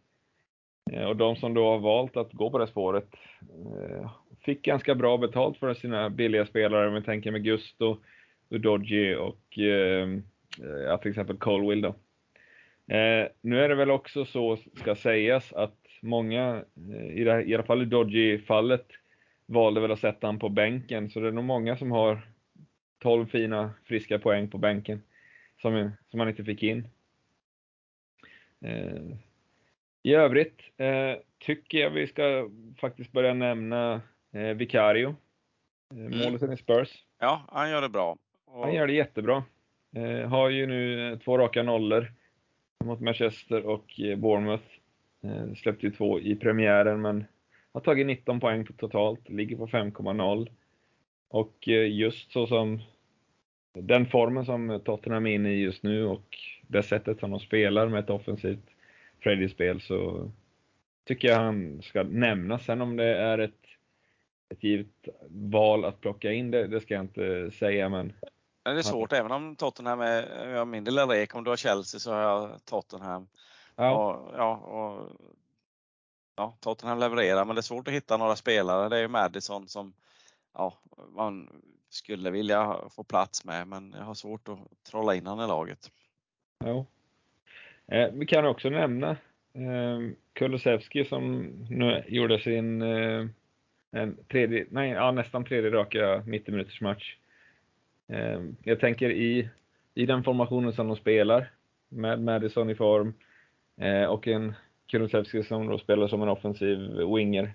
Eh, 0.92 1.04
och 1.04 1.16
de 1.16 1.36
som 1.36 1.54
då 1.54 1.72
har 1.72 1.80
valt 1.80 2.18
att 2.18 2.34
gå 2.34 2.50
på 2.50 2.58
det 2.58 2.68
spåret 2.68 3.10
eh, 3.42 4.12
fick 4.46 4.62
ganska 4.62 4.96
bra 4.96 5.18
betalt 5.18 5.58
för 5.58 5.74
sina 5.74 6.10
billiga 6.10 6.46
spelare, 6.46 6.88
om 6.88 6.94
vi 6.94 7.02
tänker 7.02 7.32
med 7.32 7.44
Gusto, 7.44 7.98
Udoji 8.50 9.16
och 9.16 9.58
ehm, 9.58 10.24
ja, 10.88 10.98
till 10.98 11.10
exempel 11.10 11.38
Colwill 11.38 11.82
då. 11.82 11.96
Eh, 12.96 13.28
nu 13.42 13.60
är 13.60 13.70
det 13.70 13.76
väl 13.76 13.92
också 13.92 14.26
så, 14.26 14.58
ska 14.76 14.96
sägas, 14.96 15.54
att 15.54 15.80
många, 16.02 16.64
eh, 16.90 17.18
i, 17.18 17.24
det, 17.24 17.44
i 17.44 17.54
alla 17.54 17.64
fall 17.64 17.82
i 17.82 17.86
Dodgy-fallet, 17.86 18.88
valde 19.46 19.82
väl 19.82 19.92
att 19.92 20.00
sätta 20.00 20.28
han 20.28 20.40
på 20.40 20.50
bänken. 20.50 21.10
Så 21.10 21.20
det 21.20 21.28
är 21.28 21.32
nog 21.32 21.44
många 21.44 21.78
som 21.78 21.92
har 21.92 22.22
12 23.00 23.26
fina, 23.26 23.74
friska 23.84 24.20
poäng 24.20 24.48
på 24.48 24.58
bänken 24.58 25.02
som, 25.62 25.92
som 26.10 26.18
man 26.18 26.30
inte 26.30 26.44
fick 26.44 26.64
in. 26.64 26.88
Eh, 28.62 29.18
I 30.04 30.14
övrigt 30.14 30.62
eh, 30.78 31.16
tycker 31.40 31.78
jag 31.78 31.90
vi 31.90 32.08
ska 32.08 32.50
faktiskt 32.78 33.12
börja 33.12 33.34
nämna 33.34 34.02
eh, 34.34 34.54
Vicario, 34.54 35.16
eh, 35.94 36.06
mm. 36.06 36.20
målisen 36.20 36.54
i 36.54 36.58
Spurs. 36.58 37.04
Ja, 37.20 37.42
han 37.48 37.70
gör 37.70 37.82
det 37.82 37.90
bra. 37.90 38.18
Och... 38.46 38.64
Han 38.64 38.74
gör 38.74 38.88
det 38.88 38.94
jättebra. 38.94 39.44
Eh, 39.96 40.30
har 40.30 40.50
ju 40.50 40.68
nu 40.68 41.20
två 41.24 41.38
raka 41.38 41.64
nollor 41.64 42.12
mot 42.84 43.00
Manchester 43.00 43.66
och 43.66 44.00
eh, 44.00 44.18
Bournemouth. 44.18 44.64
Eh, 45.24 45.54
släppte 45.54 45.86
ju 45.86 45.92
två 45.92 46.20
i 46.20 46.36
premiären 46.36 47.02
men 47.02 47.26
har 47.72 47.82
tagit 47.82 48.08
19 48.08 48.40
poäng 48.40 48.66
totalt, 48.66 49.30
ligger 49.30 49.58
på 49.58 49.68
5,0. 49.68 50.50
Och 51.28 51.68
eh, 51.68 51.92
just 51.92 52.32
så 52.32 52.48
som 52.48 52.82
den 53.74 54.06
formen 54.06 54.46
som 54.46 54.82
Tottenham 54.86 55.26
är 55.26 55.36
inne 55.36 55.54
i 55.54 55.62
just 55.62 55.84
nu 55.84 56.06
och 56.06 56.38
det 56.68 56.84
sättet 56.84 57.20
som 57.20 57.32
de 57.32 57.40
spelar 57.40 57.88
med 57.88 58.00
ett 58.00 58.10
offensivt 58.10 58.70
Freddy-spel 59.20 59.82
så 59.82 60.32
tycker 61.08 61.28
jag 61.28 61.40
han 61.40 61.82
ska 61.82 62.04
nämnas. 62.04 62.66
Sen 62.66 62.82
om 62.82 62.96
det 62.96 63.18
är 63.18 63.38
ett, 63.38 63.63
ett 64.54 64.64
givet 64.64 65.08
val 65.30 65.86
att 65.86 66.02
plocka 66.02 66.32
in 66.32 66.52
det, 66.52 66.68
det 66.68 66.82
ska 66.82 66.94
jag 66.94 67.04
inte 67.04 67.52
säga 67.52 67.90
men 67.90 68.14
det 68.64 68.70
är 68.72 68.82
svårt, 68.82 69.14
även 69.14 69.32
om 69.32 69.56
Tottenham 69.56 70.02
är, 70.02 70.48
jag 70.48 70.68
min 70.68 70.84
lilla 70.84 71.06
rek, 71.06 71.36
om 71.36 71.44
du 71.44 71.50
har 71.50 71.58
Chelsea 71.58 72.00
så 72.00 72.14
har 72.14 72.22
jag 72.22 72.66
Tottenham. 72.66 73.28
Ja. 73.76 73.92
Och, 73.92 74.34
ja, 74.38 74.56
och, 74.56 75.12
ja, 76.36 76.58
Tottenham 76.60 77.00
levererar, 77.00 77.46
men 77.46 77.56
det 77.56 77.60
är 77.60 77.64
svårt 77.64 77.88
att 77.88 77.94
hitta 77.94 78.18
några 78.18 78.36
spelare. 78.36 78.90
Det 78.90 78.98
är 78.98 79.02
ju 79.02 79.08
Madison 79.08 79.68
som 79.68 79.94
ja, 80.54 80.74
man 81.16 81.50
skulle 81.90 82.32
vilja 82.32 82.78
få 82.90 83.04
plats 83.04 83.46
med, 83.46 83.68
men 83.68 83.96
jag 83.98 84.06
har 84.06 84.14
svårt 84.14 84.48
att 84.48 84.60
trolla 84.84 85.16
in 85.16 85.28
honom 85.28 85.46
i 85.46 85.48
laget. 85.48 85.92
Ja. 86.58 86.86
Eh, 87.88 88.12
vi 88.14 88.26
kan 88.26 88.46
också 88.46 88.70
nämna 88.70 89.10
eh, 89.54 90.00
Kulusevski 90.34 91.06
som 91.06 91.42
nu 91.70 92.04
gjorde 92.08 92.40
sin 92.40 92.82
eh, 92.82 93.26
en 93.94 94.18
tredje, 94.32 94.66
nej, 94.70 94.90
ja, 94.90 95.12
nästan 95.12 95.46
tredje 95.46 95.72
raka 95.72 96.24
90 96.28 96.52
minuters 96.52 96.82
match. 96.82 97.16
Ehm, 98.08 98.56
jag 98.64 98.80
tänker 98.80 99.10
i, 99.10 99.50
i 99.94 100.06
den 100.06 100.24
formationen 100.24 100.74
som 100.74 100.88
de 100.88 100.98
spelar, 100.98 101.52
med 101.90 102.22
Madison 102.22 102.70
i 102.70 102.76
form 102.76 103.14
eh, 103.78 104.06
och 104.06 104.28
en 104.28 104.54
Kulusevski 104.88 105.44
som 105.44 105.68
då 105.68 105.78
spelar 105.78 106.08
som 106.08 106.22
en 106.22 106.30
offensiv 106.30 106.80
winger, 107.16 107.54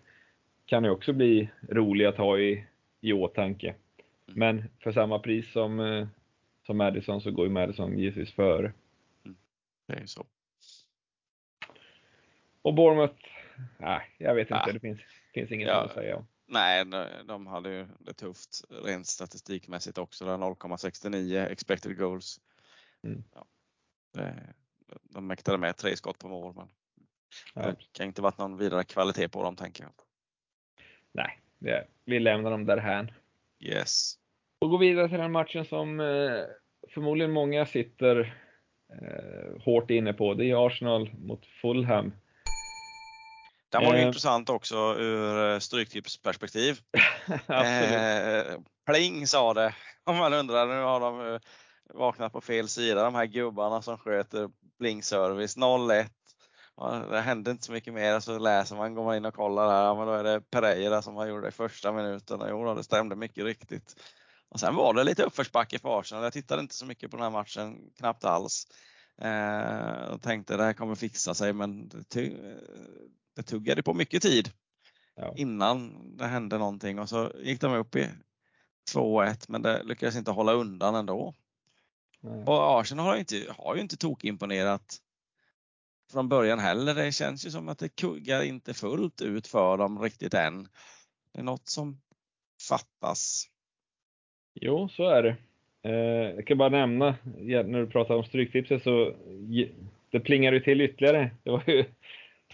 kan 0.66 0.84
ju 0.84 0.90
också 0.90 1.12
bli 1.12 1.48
rolig 1.68 2.04
att 2.04 2.16
ha 2.16 2.38
i, 2.38 2.64
i 3.00 3.12
åtanke. 3.12 3.66
Mm. 3.68 4.38
Men 4.38 4.64
för 4.80 4.92
samma 4.92 5.18
pris 5.18 5.52
som, 5.52 5.80
eh, 5.80 6.06
som 6.66 6.76
Madison 6.76 7.20
så 7.20 7.30
går 7.30 7.46
ju 7.46 7.52
Madison 7.52 7.98
givetvis 7.98 8.32
före. 8.32 8.72
Mm. 9.24 9.36
Det 9.86 9.94
är 9.94 10.06
så. 10.06 10.26
Och 12.62 12.74
Bournemouth, 12.74 13.28
nej, 13.78 14.00
jag 14.18 14.34
vet 14.34 14.50
inte, 14.50 14.62
ah. 14.62 14.72
det 14.72 14.80
finns, 14.80 15.00
finns 15.38 15.52
inget 15.52 15.68
ja. 15.68 15.84
att 15.84 15.92
säga 15.92 16.16
om. 16.16 16.26
Nej, 16.46 16.84
de 17.24 17.46
hade 17.46 17.70
ju 17.70 17.86
det 17.98 18.12
tufft 18.12 18.64
rent 18.84 19.06
statistikmässigt 19.06 19.98
också. 19.98 20.24
0,69 20.24 21.46
expected 21.48 21.98
goals. 21.98 22.40
Mm. 23.02 23.24
Ja, 23.34 23.46
de 25.02 25.26
mäktade 25.26 25.58
med 25.58 25.76
tre 25.76 25.96
skott 25.96 26.18
på 26.18 26.28
mål, 26.28 26.54
men 26.56 26.68
ja. 27.54 27.62
det 27.62 27.76
kan 27.92 28.06
inte 28.06 28.22
varit 28.22 28.38
någon 28.38 28.56
vidare 28.56 28.84
kvalitet 28.84 29.28
på 29.28 29.42
dem 29.42 29.56
tänker 29.56 29.84
jag. 29.84 29.92
Nej, 31.12 31.40
det, 31.58 31.86
vi 32.04 32.20
lämnar 32.20 32.50
dem 32.50 32.66
därhän. 32.66 33.12
Yes. 33.60 34.14
Och 34.58 34.70
går 34.70 34.78
vidare 34.78 35.08
till 35.08 35.18
den 35.18 35.32
matchen 35.32 35.64
som 35.64 36.00
eh, 36.00 36.44
förmodligen 36.88 37.30
många 37.30 37.66
sitter 37.66 38.36
eh, 38.92 39.62
hårt 39.62 39.90
inne 39.90 40.12
på. 40.12 40.34
Det 40.34 40.50
är 40.50 40.66
Arsenal 40.66 41.10
mot 41.14 41.46
Fulham. 41.46 42.12
Den 43.68 43.84
var 43.84 43.94
ju 43.94 44.00
eh. 44.00 44.06
intressant 44.06 44.50
också 44.50 44.76
ur 44.98 45.52
eh, 45.52 45.58
stryktipsperspektiv. 45.58 46.80
eh, 47.48 48.58
pling 48.86 49.26
sa 49.26 49.54
det. 49.54 49.74
Om 50.04 50.16
man 50.16 50.34
undrar, 50.34 50.66
nu 50.66 50.82
har 50.82 51.00
de 51.00 51.34
eh, 51.34 51.40
vaknat 51.94 52.32
på 52.32 52.40
fel 52.40 52.68
sida, 52.68 53.04
de 53.04 53.14
här 53.14 53.26
gubbarna 53.26 53.82
som 53.82 53.98
sköter 53.98 54.50
Bling-service. 54.78 55.56
0-1. 55.56 56.08
Det 57.10 57.20
hände 57.20 57.50
inte 57.50 57.64
så 57.64 57.72
mycket 57.72 57.94
mer, 57.94 58.20
så 58.20 58.38
läser 58.38 58.76
man, 58.76 58.94
går 58.94 59.04
man 59.04 59.16
in 59.16 59.24
och 59.24 59.34
kollar 59.34 59.84
ja, 59.84 59.94
men 59.94 60.06
då 60.06 60.12
är 60.12 60.24
det 60.24 60.40
Pereira 60.40 61.02
som 61.02 61.16
har 61.16 61.26
gjort 61.26 61.42
det 61.42 61.48
i 61.48 61.52
första 61.52 61.92
minuten. 61.92 62.40
Jo, 62.48 62.74
det 62.74 62.84
stämde 62.84 63.16
mycket 63.16 63.44
riktigt. 63.44 63.94
Och 64.48 64.60
sen 64.60 64.74
var 64.74 64.94
det 64.94 65.04
lite 65.04 65.22
uppförsbacke 65.22 65.78
för 65.78 66.00
Arsenal. 66.00 66.24
Jag 66.24 66.32
tittade 66.32 66.62
inte 66.62 66.74
så 66.74 66.86
mycket 66.86 67.10
på 67.10 67.16
den 67.16 67.24
här 67.24 67.30
matchen, 67.30 67.90
knappt 67.98 68.24
alls. 68.24 68.66
Eh, 69.22 70.08
och 70.08 70.22
tänkte 70.22 70.56
det 70.56 70.62
här 70.62 70.72
kommer 70.72 70.94
fixa 70.94 71.34
sig, 71.34 71.52
men 71.52 71.88
det, 71.88 72.04
det 73.38 73.42
tuggade 73.42 73.82
på 73.82 73.94
mycket 73.94 74.22
tid 74.22 74.50
ja. 75.14 75.34
innan 75.36 75.92
det 76.16 76.26
hände 76.26 76.58
någonting 76.58 76.98
och 76.98 77.08
så 77.08 77.32
gick 77.42 77.60
de 77.60 77.74
upp 77.74 77.96
i 77.96 78.08
2-1 78.94 79.44
men 79.48 79.62
det 79.62 79.82
lyckades 79.82 80.16
inte 80.16 80.30
hålla 80.30 80.52
undan 80.52 80.94
ändå. 80.94 81.34
Nej. 82.20 82.44
Och 82.46 82.80
Arsenal 82.80 83.06
har, 83.06 83.16
inte, 83.16 83.54
har 83.58 83.74
ju 83.74 83.80
inte 83.80 83.96
tokimponerat 83.96 84.96
från 86.12 86.28
början 86.28 86.58
heller. 86.58 86.94
Det 86.94 87.12
känns 87.12 87.46
ju 87.46 87.50
som 87.50 87.68
att 87.68 87.78
det 87.78 87.88
kuggar 87.88 88.42
inte 88.42 88.74
fullt 88.74 89.20
ut 89.20 89.46
för 89.46 89.76
dem 89.76 90.02
riktigt 90.02 90.34
än. 90.34 90.68
Det 91.32 91.40
är 91.40 91.42
något 91.42 91.68
som 91.68 92.00
fattas. 92.68 93.48
Jo, 94.54 94.88
så 94.88 95.08
är 95.08 95.22
det. 95.22 95.36
Eh, 95.82 96.34
jag 96.34 96.46
kan 96.46 96.58
bara 96.58 96.68
nämna, 96.68 97.14
när 97.24 97.80
du 97.80 97.86
pratar 97.86 98.14
om 98.14 98.24
stryktipset 98.24 98.82
så 98.82 99.14
det 100.10 100.20
plingade 100.20 100.60
till 100.60 100.80
ytterligare. 100.80 101.30
Det 101.42 101.50
var 101.50 101.62
ju 101.66 101.84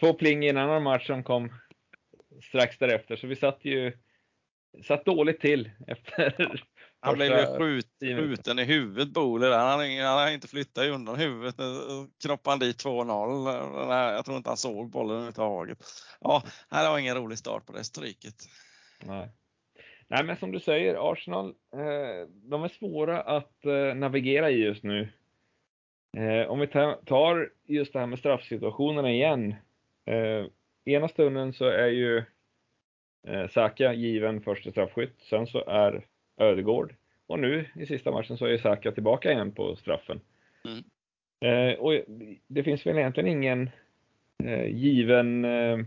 två 0.01 0.15
pling 0.15 0.45
i 0.45 0.49
en 0.49 0.57
annan 0.57 0.83
match 0.83 1.07
som 1.07 1.23
kom 1.23 1.53
strax 2.43 2.79
därefter. 2.79 3.17
Så 3.17 3.27
vi 3.27 3.37
satt 3.37 3.59
ju 3.63 3.93
satt 4.83 5.05
dåligt 5.05 5.41
till 5.41 5.71
efter 5.87 6.61
Han 7.01 7.15
blev 7.15 7.31
ju 7.33 7.59
skjut, 7.59 7.87
skjuten 8.01 8.59
i 8.59 8.65
huvudet, 8.65 9.09
Bole. 9.09 9.47
Han, 9.47 9.81
han 9.81 10.19
har 10.19 10.31
inte 10.31 10.49
flyttat 10.49 10.87
undan 10.87 11.17
huvudet. 11.17 11.55
Knoppade 12.25 12.53
han 12.53 12.59
dit 12.59 12.85
2-0. 12.85 14.15
Jag 14.15 14.25
tror 14.25 14.37
inte 14.37 14.51
han 14.51 14.57
såg 14.57 14.91
bollen 14.91 15.11
överhuvudtaget. 15.11 15.79
Ja, 16.21 16.43
det 16.71 16.89
var 16.89 16.99
ingen 16.99 17.17
rolig 17.17 17.39
start 17.39 17.67
på 17.67 17.73
det 17.73 17.85
stryket. 17.85 18.35
Nej. 19.05 19.29
Nej, 20.09 20.25
men 20.25 20.37
som 20.37 20.53
du 20.53 20.61
säger, 20.61 21.13
Arsenal, 21.13 21.49
eh, 21.73 22.29
de 22.29 22.65
är 22.65 22.69
svåra 22.69 23.23
att 23.23 23.65
eh, 23.65 23.95
navigera 23.95 24.51
i 24.51 24.65
just 24.65 24.83
nu. 24.83 25.09
Eh, 26.17 26.51
om 26.51 26.61
vi 26.61 26.67
tar 27.07 27.51
just 27.67 27.93
det 27.93 27.99
här 27.99 28.07
med 28.07 28.19
straffsituationerna 28.19 29.11
igen. 29.11 29.55
Ena 30.85 31.09
stunden 31.09 31.53
så 31.53 31.65
är 31.65 31.87
ju 31.87 32.23
Saka 33.51 33.93
given 33.93 34.43
första 34.43 34.71
straffskytt. 34.71 35.17
Sen 35.31 35.47
så 35.47 35.65
är 35.67 36.07
Ödegård. 36.37 36.95
Och 37.27 37.39
nu 37.39 37.71
i 37.75 37.87
sista 37.87 38.11
matchen 38.11 38.39
så 38.39 38.47
är 38.47 38.59
Saka 38.59 38.93
tillbaka 38.93 39.33
igen 39.33 39.53
på 39.53 39.77
straffen. 39.77 40.21
Mm. 40.65 40.85
Eh, 41.45 41.79
och 41.79 41.93
det 42.47 42.65
finns 42.65 42.87
väl 42.87 42.99
egentligen 42.99 43.29
ingen 43.29 43.71
eh, 44.45 44.67
given, 44.67 45.45
eh, 45.45 45.79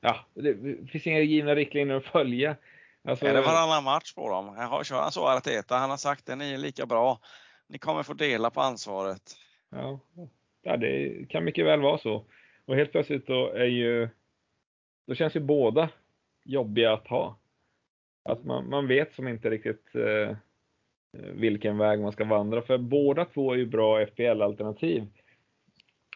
ja, 0.00 0.16
det 0.34 0.88
finns 0.90 1.06
inga 1.06 1.20
givna 1.20 1.54
riktlinjer 1.54 1.96
att 1.96 2.04
följa. 2.04 2.56
Alltså, 3.04 3.26
är 3.26 3.34
det 3.34 3.40
varannan 3.40 3.84
match 3.84 4.14
på 4.14 4.28
dem? 4.28 4.54
Jag 4.58 4.86
kör 4.86 5.00
han 5.00 5.12
så 5.12 5.28
Arteta, 5.28 5.76
han 5.76 5.90
har 5.90 5.96
sagt 5.96 6.28
att 6.28 6.38
ni 6.38 6.52
är 6.52 6.58
lika 6.58 6.86
bra. 6.86 7.20
Ni 7.68 7.78
kommer 7.78 8.02
få 8.02 8.14
dela 8.14 8.50
på 8.50 8.60
ansvaret. 8.60 9.22
Ja, 9.70 10.00
ja 10.62 10.76
det 10.76 11.24
kan 11.28 11.44
mycket 11.44 11.66
väl 11.66 11.80
vara 11.80 11.98
så. 11.98 12.24
Och 12.68 12.76
helt 12.76 12.92
plötsligt 12.92 13.26
då 13.26 13.52
är 13.52 13.64
ju, 13.64 14.08
då 15.06 15.14
känns 15.14 15.36
ju 15.36 15.40
båda 15.40 15.90
jobbiga 16.44 16.92
att 16.92 17.08
ha. 17.08 17.36
Att 18.22 18.44
man, 18.44 18.68
man 18.68 18.86
vet 18.86 19.14
som 19.14 19.28
inte 19.28 19.50
riktigt 19.50 19.94
eh, 19.94 20.36
vilken 21.12 21.78
väg 21.78 22.00
man 22.00 22.12
ska 22.12 22.24
vandra. 22.24 22.62
För 22.62 22.78
båda 22.78 23.24
två 23.24 23.52
är 23.52 23.56
ju 23.56 23.66
bra 23.66 24.06
FPL-alternativ. 24.06 25.06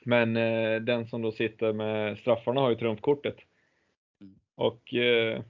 Men 0.05 0.37
eh, 0.37 0.81
den 0.81 1.07
som 1.07 1.23
då 1.23 1.33
sitter 1.33 1.73
med 1.73 2.19
straffarna 2.19 2.61
har 2.61 2.71
ju 2.71 2.77
trumfkortet. 2.77 3.37
Och 4.55 4.95
eh, 4.95 5.43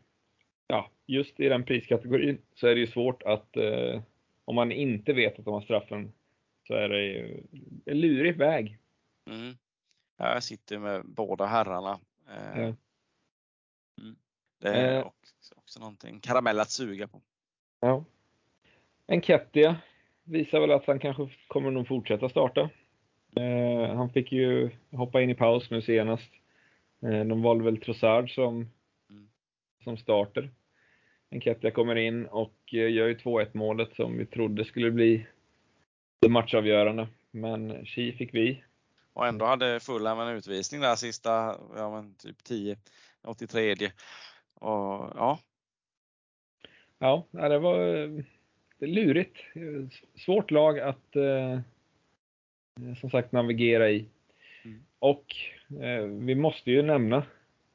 ja, 0.67 0.91
just 1.07 1.41
i 1.41 1.49
den 1.49 1.65
priskategorin 1.65 2.39
så 2.55 2.67
är 2.67 2.75
det 2.75 2.81
ju 2.81 2.87
svårt 2.87 3.23
att, 3.23 3.57
eh, 3.57 4.03
om 4.45 4.55
man 4.55 4.73
inte 4.73 5.13
vet 5.13 5.39
att 5.39 5.45
de 5.45 5.55
har 5.55 5.61
straffen, 5.61 6.13
så 6.67 6.75
är 6.75 6.89
det 6.89 7.05
ju 7.05 7.43
en 7.85 8.01
lurig 8.01 8.37
väg. 8.37 8.79
Mm. 9.31 9.55
Jag 10.23 10.43
sitter 10.43 10.79
med 10.79 11.03
båda 11.05 11.47
herrarna. 11.47 11.99
Ja. 12.27 12.63
mm. 12.63 12.77
Det 14.61 14.69
är 14.69 15.01
eh. 15.01 15.11
också 15.57 15.81
någonting, 15.81 16.21
karamell 16.21 16.61
att 16.61 16.71
suga 16.71 17.09
på. 17.09 17.21
Ja. 17.81 18.05
Enketia 19.07 19.77
visar 20.25 20.61
väl 20.61 20.71
att 20.71 20.87
han 20.87 20.99
kanske 20.99 21.29
kommer 21.49 21.71
nog 21.71 21.89
fortsätta 21.89 22.29
starta. 22.29 22.71
Eh, 23.37 23.95
han 23.97 24.11
fick 24.11 24.33
ju 24.33 24.71
hoppa 24.91 25.23
in 25.23 25.31
i 25.31 25.35
paus 25.35 25.71
nu 25.71 25.83
senast. 25.83 26.31
Eh, 27.03 27.25
de 27.25 27.43
valde 27.43 27.65
väl 27.65 27.81
Trossard 27.81 28.35
som, 28.35 28.55
mm. 29.11 29.29
som 29.85 29.97
starter. 29.97 30.51
Enketia 31.31 31.71
kommer 31.71 31.97
in 31.97 32.27
och 32.27 32.59
eh, 32.73 32.93
gör 32.93 33.09
ju 33.09 33.17
2-1 33.17 33.49
målet 33.53 33.95
som 33.97 34.19
vi 34.19 34.27
trodde 34.27 34.65
skulle 34.65 34.91
bli 34.91 35.27
det 36.21 36.29
matchavgörande. 36.29 37.09
Men 37.31 37.87
Chi 37.87 38.13
fick 38.13 38.35
vi. 38.35 38.63
Och 39.13 39.27
ändå 39.27 39.45
hade 39.45 39.81
Fulham 39.81 40.21
en 40.21 40.37
utvisning 40.37 40.81
där 40.81 40.97
sista, 40.97 41.57
ja 41.77 41.91
men 41.91 42.15
typ 42.15 42.45
10, 42.45 42.77
83. 43.23 43.91
Och 44.55 45.13
ja. 45.17 45.39
Ja, 46.99 47.27
det 47.31 47.59
var 47.59 47.79
det 48.79 48.87
lurigt. 48.87 49.37
Svårt 50.17 50.51
lag 50.51 50.81
att 50.81 51.17
eh, 51.17 51.61
som 53.01 53.11
sagt 53.11 53.33
navigera 53.33 53.91
i. 53.91 54.07
Mm. 54.65 54.83
Och 54.99 55.37
eh, 55.81 56.05
vi 56.05 56.35
måste 56.35 56.71
ju 56.71 56.83
nämna 56.83 57.17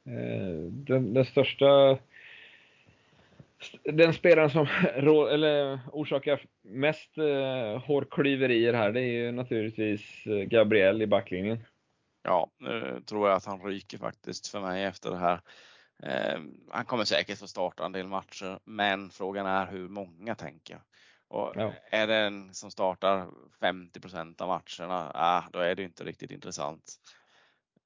eh, 0.04 0.54
den, 0.70 1.14
den, 1.14 1.24
största 1.24 1.98
den 3.84 4.14
spelaren 4.14 4.50
som 4.50 4.66
eller, 4.94 5.80
orsakar 5.92 6.40
mest 6.62 7.18
eh, 7.18 7.82
hårklyverier 7.82 8.74
här, 8.74 8.92
det 8.92 9.00
är 9.00 9.24
ju 9.24 9.32
naturligtvis 9.32 10.26
eh, 10.26 10.44
Gabriel 10.44 11.02
i 11.02 11.06
backlinjen. 11.06 11.64
Ja, 12.22 12.50
nu 12.58 13.02
tror 13.06 13.28
jag 13.28 13.36
att 13.36 13.44
han 13.44 13.62
ryker 13.62 13.98
faktiskt 13.98 14.48
för 14.48 14.60
mig 14.60 14.84
efter 14.84 15.10
det 15.10 15.16
här. 15.16 15.40
Eh, 16.02 16.40
han 16.70 16.84
kommer 16.84 17.04
säkert 17.04 17.38
få 17.38 17.46
starta 17.46 17.84
en 17.84 17.92
del 17.92 18.06
matcher, 18.06 18.58
men 18.64 19.10
frågan 19.10 19.46
är 19.46 19.66
hur 19.66 19.88
många 19.88 20.34
tänker 20.34 20.74
jag. 20.74 20.82
Och 21.28 21.52
ja. 21.54 21.72
Är 21.90 22.06
det 22.06 22.16
en 22.16 22.54
som 22.54 22.70
startar 22.70 23.26
50% 23.60 24.42
av 24.42 24.48
matcherna, 24.48 25.10
ah, 25.14 25.44
då 25.52 25.58
är 25.58 25.74
det 25.74 25.82
inte 25.82 26.04
riktigt 26.04 26.30
intressant. 26.30 26.94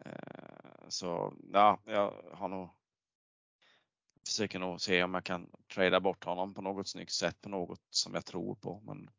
Eh, 0.05 0.89
så 0.89 1.33
ja, 1.53 1.79
jag 1.85 2.15
har 2.33 2.49
nog 2.49 2.69
försöker 4.27 4.59
nog 4.59 4.81
se 4.81 5.03
om 5.03 5.15
jag 5.15 5.25
kan 5.25 5.51
trada 5.75 6.01
bort 6.01 6.25
honom 6.25 6.55
på 6.55 6.63
något 6.63 6.89
snyggt 6.89 7.13
sätt, 7.13 7.41
på 7.41 7.49
något 7.49 7.81
som 7.91 8.15
jag 8.15 8.25
tror 8.25 8.55
på. 8.55 8.83
Men 8.87 9.11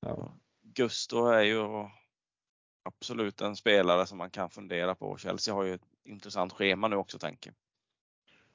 ja. 0.00 0.34
Gusto 0.62 1.26
är 1.26 1.42
ju 1.42 1.88
absolut 2.82 3.40
en 3.40 3.56
spelare 3.56 4.06
som 4.06 4.18
man 4.18 4.30
kan 4.30 4.50
fundera 4.50 4.94
på. 4.94 5.16
Chelsea 5.16 5.54
har 5.54 5.64
ju 5.64 5.74
ett 5.74 5.88
intressant 6.04 6.52
schema 6.52 6.88
nu 6.88 6.96
också 6.96 7.18
tänker. 7.18 7.52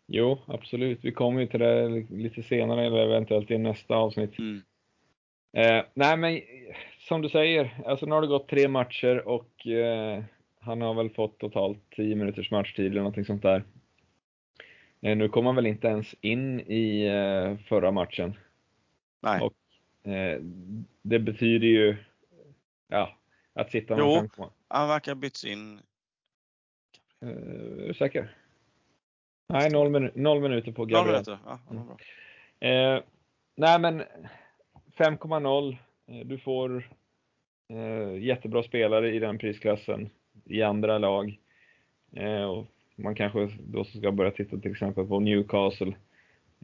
Jo, 0.07 0.39
absolut. 0.47 0.99
Vi 1.03 1.11
kommer 1.11 1.41
ju 1.41 1.47
till 1.47 1.59
det 1.59 1.89
lite 2.09 2.43
senare 2.43 2.85
eller 2.85 2.97
eventuellt 2.97 3.51
i 3.51 3.57
nästa 3.57 3.95
avsnitt. 3.95 4.39
Mm. 4.39 4.61
Eh, 5.57 5.85
nej, 5.93 6.17
men 6.17 6.41
som 7.07 7.21
du 7.21 7.29
säger, 7.29 7.83
alltså 7.85 8.05
nu 8.05 8.11
har 8.11 8.21
det 8.21 8.27
gått 8.27 8.47
tre 8.47 8.67
matcher 8.67 9.27
och 9.27 9.67
eh, 9.67 10.23
han 10.59 10.81
har 10.81 10.93
väl 10.93 11.09
fått 11.09 11.39
totalt 11.39 11.89
10 11.95 12.15
minuters 12.15 12.51
matchtid 12.51 12.85
eller 12.85 13.01
någonting 13.01 13.25
sånt 13.25 13.41
där. 13.41 13.63
Eh, 15.03 15.17
nu 15.17 15.29
kom 15.29 15.45
han 15.45 15.55
väl 15.55 15.65
inte 15.65 15.87
ens 15.87 16.15
in 16.21 16.59
i 16.59 17.05
eh, 17.05 17.57
förra 17.67 17.91
matchen. 17.91 18.37
Nej. 19.19 19.41
Och, 19.41 20.09
eh, 20.11 20.39
det 21.01 21.19
betyder 21.19 21.67
ju 21.67 21.97
ja, 22.87 23.17
att 23.53 23.71
sitta 23.71 23.95
Jo, 23.99 24.27
han 24.67 24.87
verkar 24.87 25.15
bytts 25.15 25.45
in. 25.45 25.79
Eh, 27.21 27.29
är 27.29 27.87
du 27.87 27.93
säker? 27.93 28.35
Nej, 29.47 29.71
noll, 29.71 29.89
minu 29.89 30.11
noll 30.15 30.41
minuter 30.41 30.71
på 30.71 30.85
Gabriel. 30.85 31.05
Noll 31.05 31.13
minuter, 31.13 31.37
ja, 31.45 31.59
mm. 32.59 32.95
eh, 32.95 33.03
nej 33.55 33.79
men 33.79 34.03
5,0. 34.97 35.77
Eh, 36.07 36.25
du 36.25 36.37
får 36.37 36.89
eh, 37.67 38.23
jättebra 38.23 38.63
spelare 38.63 39.11
i 39.13 39.19
den 39.19 39.37
prisklassen 39.37 40.09
i 40.45 40.61
andra 40.61 40.97
lag. 40.97 41.39
Eh, 42.11 42.43
och 42.43 42.65
man 42.95 43.15
kanske 43.15 43.49
då 43.59 43.83
ska 43.83 44.11
börja 44.11 44.31
titta 44.31 44.57
till 44.57 44.71
exempel 44.71 45.07
på 45.07 45.19
Newcastle 45.19 45.95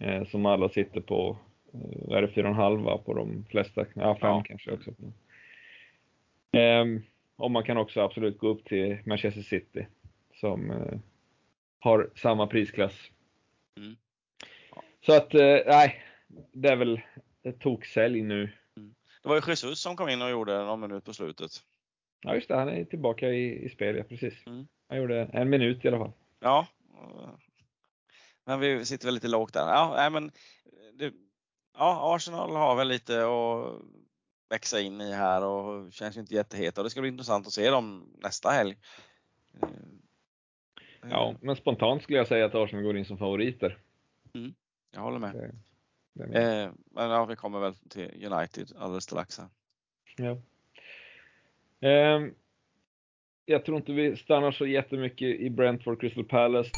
eh, 0.01 0.25
som 0.27 0.45
alla 0.45 0.69
sitter 0.69 1.01
på, 1.01 1.37
eh, 1.73 2.15
är 2.17 2.21
det 2.21 2.27
4,5 2.27 2.97
på 2.97 3.13
de 3.13 3.45
flesta? 3.49 3.85
Ja, 3.93 4.15
5 4.15 4.17
ja. 4.21 4.43
kanske 4.45 4.71
också. 4.71 4.91
Eh, 6.51 6.85
och 7.35 7.51
man 7.51 7.63
kan 7.63 7.77
också 7.77 8.01
absolut 8.01 8.37
gå 8.37 8.47
upp 8.47 8.65
till 8.65 8.97
Manchester 9.05 9.41
City 9.41 9.87
som 10.39 10.71
eh, 10.71 10.99
har 11.79 12.09
samma 12.15 12.47
prisklass. 12.47 12.93
Mm. 13.77 13.95
Ja. 14.75 14.83
Så 15.05 15.13
att, 15.13 15.33
eh, 15.33 15.57
nej, 15.65 16.03
det 16.51 16.69
är 16.69 16.75
väl 16.75 17.01
ett 17.43 17.59
toksälj 17.59 18.21
nu. 18.21 18.41
Mm. 18.77 18.95
Det 19.23 19.29
var 19.29 19.35
ju 19.35 19.41
Jesus 19.47 19.81
som 19.81 19.95
kom 19.95 20.09
in 20.09 20.21
och 20.21 20.29
gjorde 20.29 20.65
någon 20.65 20.79
minut 20.79 21.05
på 21.05 21.13
slutet. 21.13 21.51
Ja 22.21 22.35
just 22.35 22.47
det, 22.47 22.55
han 22.55 22.69
är 22.69 22.85
tillbaka 22.85 23.29
i, 23.29 23.65
i 23.65 23.69
spel, 23.69 23.95
ja 23.95 24.03
precis. 24.03 24.47
Mm. 24.47 24.67
Han 24.89 24.97
gjorde 24.97 25.29
en 25.33 25.49
minut 25.49 25.85
i 25.85 25.87
alla 25.87 25.97
fall. 25.97 26.11
Ja. 26.39 26.67
Men 28.45 28.59
vi 28.59 28.85
sitter 28.85 29.05
väl 29.05 29.13
lite 29.13 29.27
lågt 29.27 29.53
där. 29.53 29.67
Ja, 29.67 30.09
men 30.09 30.31
det, 30.93 31.13
ja, 31.77 32.15
Arsenal 32.15 32.55
har 32.55 32.75
väl 32.75 32.87
lite 32.87 33.25
att 33.25 33.81
växa 34.49 34.79
in 34.79 35.01
i 35.01 35.13
här 35.13 35.45
och 35.45 35.93
känns 35.93 36.17
inte 36.17 36.33
jätteheta. 36.33 36.83
Det 36.83 36.89
ska 36.89 37.01
bli 37.01 37.09
intressant 37.09 37.47
att 37.47 37.53
se 37.53 37.69
dem 37.69 38.13
nästa 38.17 38.49
helg. 38.49 38.77
Ja, 41.01 41.35
men 41.41 41.55
spontant 41.55 42.03
skulle 42.03 42.17
jag 42.17 42.27
säga 42.27 42.45
att 42.45 42.55
Arsenal 42.55 42.83
går 42.83 42.97
in 42.97 43.05
som 43.05 43.17
favoriter. 43.17 43.77
Mm, 44.33 44.53
jag 44.91 45.01
håller 45.01 45.19
med. 45.19 45.33
Det, 46.13 46.27
det 46.27 46.63
eh, 46.63 46.71
men 46.91 47.09
ja, 47.09 47.25
vi 47.25 47.35
kommer 47.35 47.59
väl 47.59 47.75
till 47.75 48.25
United 48.33 48.71
alldeles 48.77 49.03
strax. 49.03 49.39
Här. 49.39 49.49
Ja. 50.17 50.41
Eh, 51.89 52.21
jag 53.49 53.65
tror 53.65 53.77
inte 53.77 53.91
vi 53.91 54.15
stannar 54.15 54.51
så 54.51 54.67
jättemycket 54.67 55.39
i 55.39 55.49
Brentford 55.49 56.01
Crystal 56.01 56.23
Palace. 56.23 56.71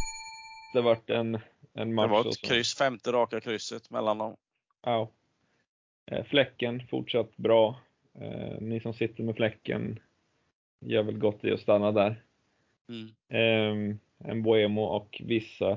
Det 0.74 0.82
varit 0.82 1.10
en, 1.10 1.40
en 1.74 1.94
match. 1.94 2.08
Det 2.08 2.12
var 2.12 2.30
ett 2.30 2.42
kryss, 2.42 2.78
femte 2.78 3.12
raka 3.12 3.40
krysset 3.40 3.90
mellan 3.90 4.18
dem. 4.18 4.36
Ja. 4.84 5.10
Eh, 6.06 6.24
fläcken 6.24 6.88
fortsatt 6.90 7.38
bra. 7.38 7.80
Eh, 8.22 8.62
ni 8.62 8.80
som 8.80 8.94
sitter 8.94 9.24
med 9.24 9.36
fläcken 9.36 10.00
gör 10.80 11.04
väl 11.04 11.18
gott 11.18 11.44
i 11.46 11.52
att 11.52 11.60
stanna 11.60 11.92
där. 11.92 12.24
Mm. 13.30 14.00
En 14.18 14.44
Boemo 14.44 14.82
och 14.82 15.22
vissa 15.26 15.72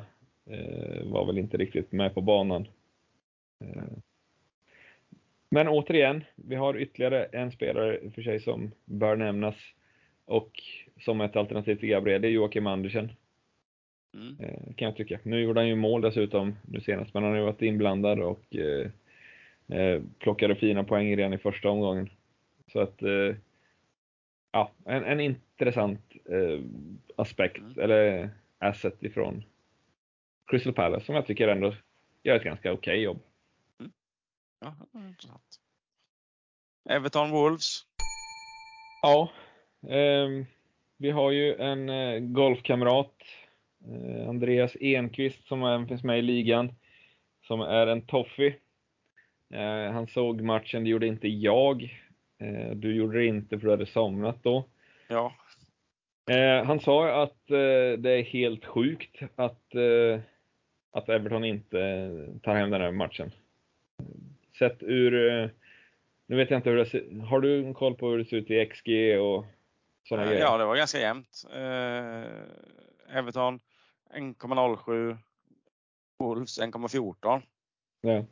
eh, 0.47 1.05
var 1.05 1.27
väl 1.27 1.39
inte 1.39 1.57
riktigt 1.57 1.93
med 1.93 2.15
på 2.15 2.21
banan. 2.21 2.69
Men 5.49 5.69
återigen, 5.69 6.25
vi 6.35 6.55
har 6.55 6.77
ytterligare 6.77 7.25
en 7.25 7.53
spelare 7.53 8.11
för 8.15 8.23
sig 8.23 8.41
som 8.41 8.71
bör 8.85 9.17
nämnas 9.17 9.57
och 10.25 10.63
som 11.01 11.21
ett 11.21 11.37
alternativ 11.37 11.77
till 11.77 11.89
Gabriel, 11.89 12.23
det 12.23 12.29
är 12.29 12.33
Joakim 12.33 12.67
Andersen. 12.67 13.13
Mm. 14.15 14.37
Eh, 14.41 14.75
kan 14.75 14.89
jag 14.89 14.97
tycka. 14.97 15.19
Nu 15.23 15.41
gjorde 15.41 15.61
han 15.61 15.69
ju 15.69 15.75
mål 15.75 16.01
dessutom 16.01 16.57
nu 16.63 16.81
senast, 16.81 17.15
men 17.15 17.23
han 17.23 17.33
har 17.33 17.39
ju 17.39 17.45
varit 17.45 17.63
inblandad 17.63 18.21
och 18.21 18.57
eh, 18.57 18.91
eh, 19.79 20.03
plockade 20.19 20.57
fina 20.57 20.85
poäng 20.85 21.17
redan 21.17 21.33
i 21.33 21.39
första 21.39 21.71
omgången. 21.71 22.11
Så 22.73 22.81
att, 22.81 23.03
eh, 23.03 23.37
ja, 24.53 24.73
en, 24.85 25.05
en 25.05 25.21
intressant 25.21 26.13
eh, 26.25 26.61
aspekt, 27.17 27.59
mm. 27.59 27.79
eller 27.79 28.31
asset 28.59 29.03
ifrån 29.03 29.45
Crystal 30.47 30.73
Palace 30.73 31.07
som 31.07 31.15
jag 31.15 31.27
tycker 31.27 31.49
ändå 31.49 31.75
gör 32.23 32.37
ett 32.37 32.45
ganska 32.45 32.73
okej 32.73 32.93
okay 32.93 33.03
jobb. 33.03 33.21
Mm. 33.81 33.93
Ja, 34.61 34.77
intressant. 34.95 35.61
Everton 36.91 37.31
Wolves? 37.31 37.83
Ja, 39.03 39.31
vi 41.05 41.11
har 41.11 41.31
ju 41.31 41.55
en 41.55 41.89
eh, 41.89 42.19
golfkamrat, 42.19 43.15
eh, 43.89 44.29
Andreas 44.29 44.77
Enqvist, 44.81 45.47
som 45.47 45.63
även 45.63 45.89
finns 45.89 46.05
med 46.05 46.19
i 46.19 46.23
ligan, 46.23 46.75
som 47.47 47.61
är 47.61 47.87
en 47.87 48.03
toffie. 48.03 48.55
Eh, 49.55 49.93
han 49.93 50.07
såg 50.07 50.41
matchen, 50.41 50.85
det 50.85 50.91
gjorde 50.91 51.07
inte 51.07 51.29
jag. 51.29 52.01
Du 52.75 52.95
gjorde 52.95 53.19
det 53.19 53.27
inte 53.27 53.59
för 53.59 53.67
du 53.67 53.71
hade 53.71 53.87
somnat 53.87 54.43
då. 54.43 54.65
Ja. 55.09 55.35
Han 56.65 56.81
sa 56.81 57.23
att 57.23 57.47
det 57.99 58.11
är 58.11 58.23
helt 58.23 58.65
sjukt 58.65 59.23
att, 59.37 59.75
att 60.93 61.09
Everton 61.09 61.45
inte 61.45 61.79
tar 62.43 62.55
hem 62.55 62.71
den 62.71 62.81
här 62.81 62.93
matchen. 62.93 63.31
Sett 64.59 64.83
ur, 64.83 65.51
nu 66.27 66.37
vet 66.37 66.51
jag 66.51 66.59
inte 66.59 66.71
hur 66.71 66.77
det 66.77 66.87
ser 66.87 67.21
Har 67.21 67.41
du 67.41 67.75
koll 67.75 67.95
på 67.95 68.11
hur 68.11 68.19
det 68.19 68.25
ser 68.25 68.37
ut 68.37 68.51
i 68.51 68.67
XG 68.67 69.19
och 69.21 69.47
grejer? 70.11 70.41
Ja, 70.41 70.59
det 70.59 70.65
var 70.65 70.77
ganska 70.77 70.99
jämnt. 70.99 71.45
Everton 73.09 73.61
1,07. 74.15 75.19
Wolves 76.19 76.61
1,14. 76.61 77.43
Ja. 78.01 78.25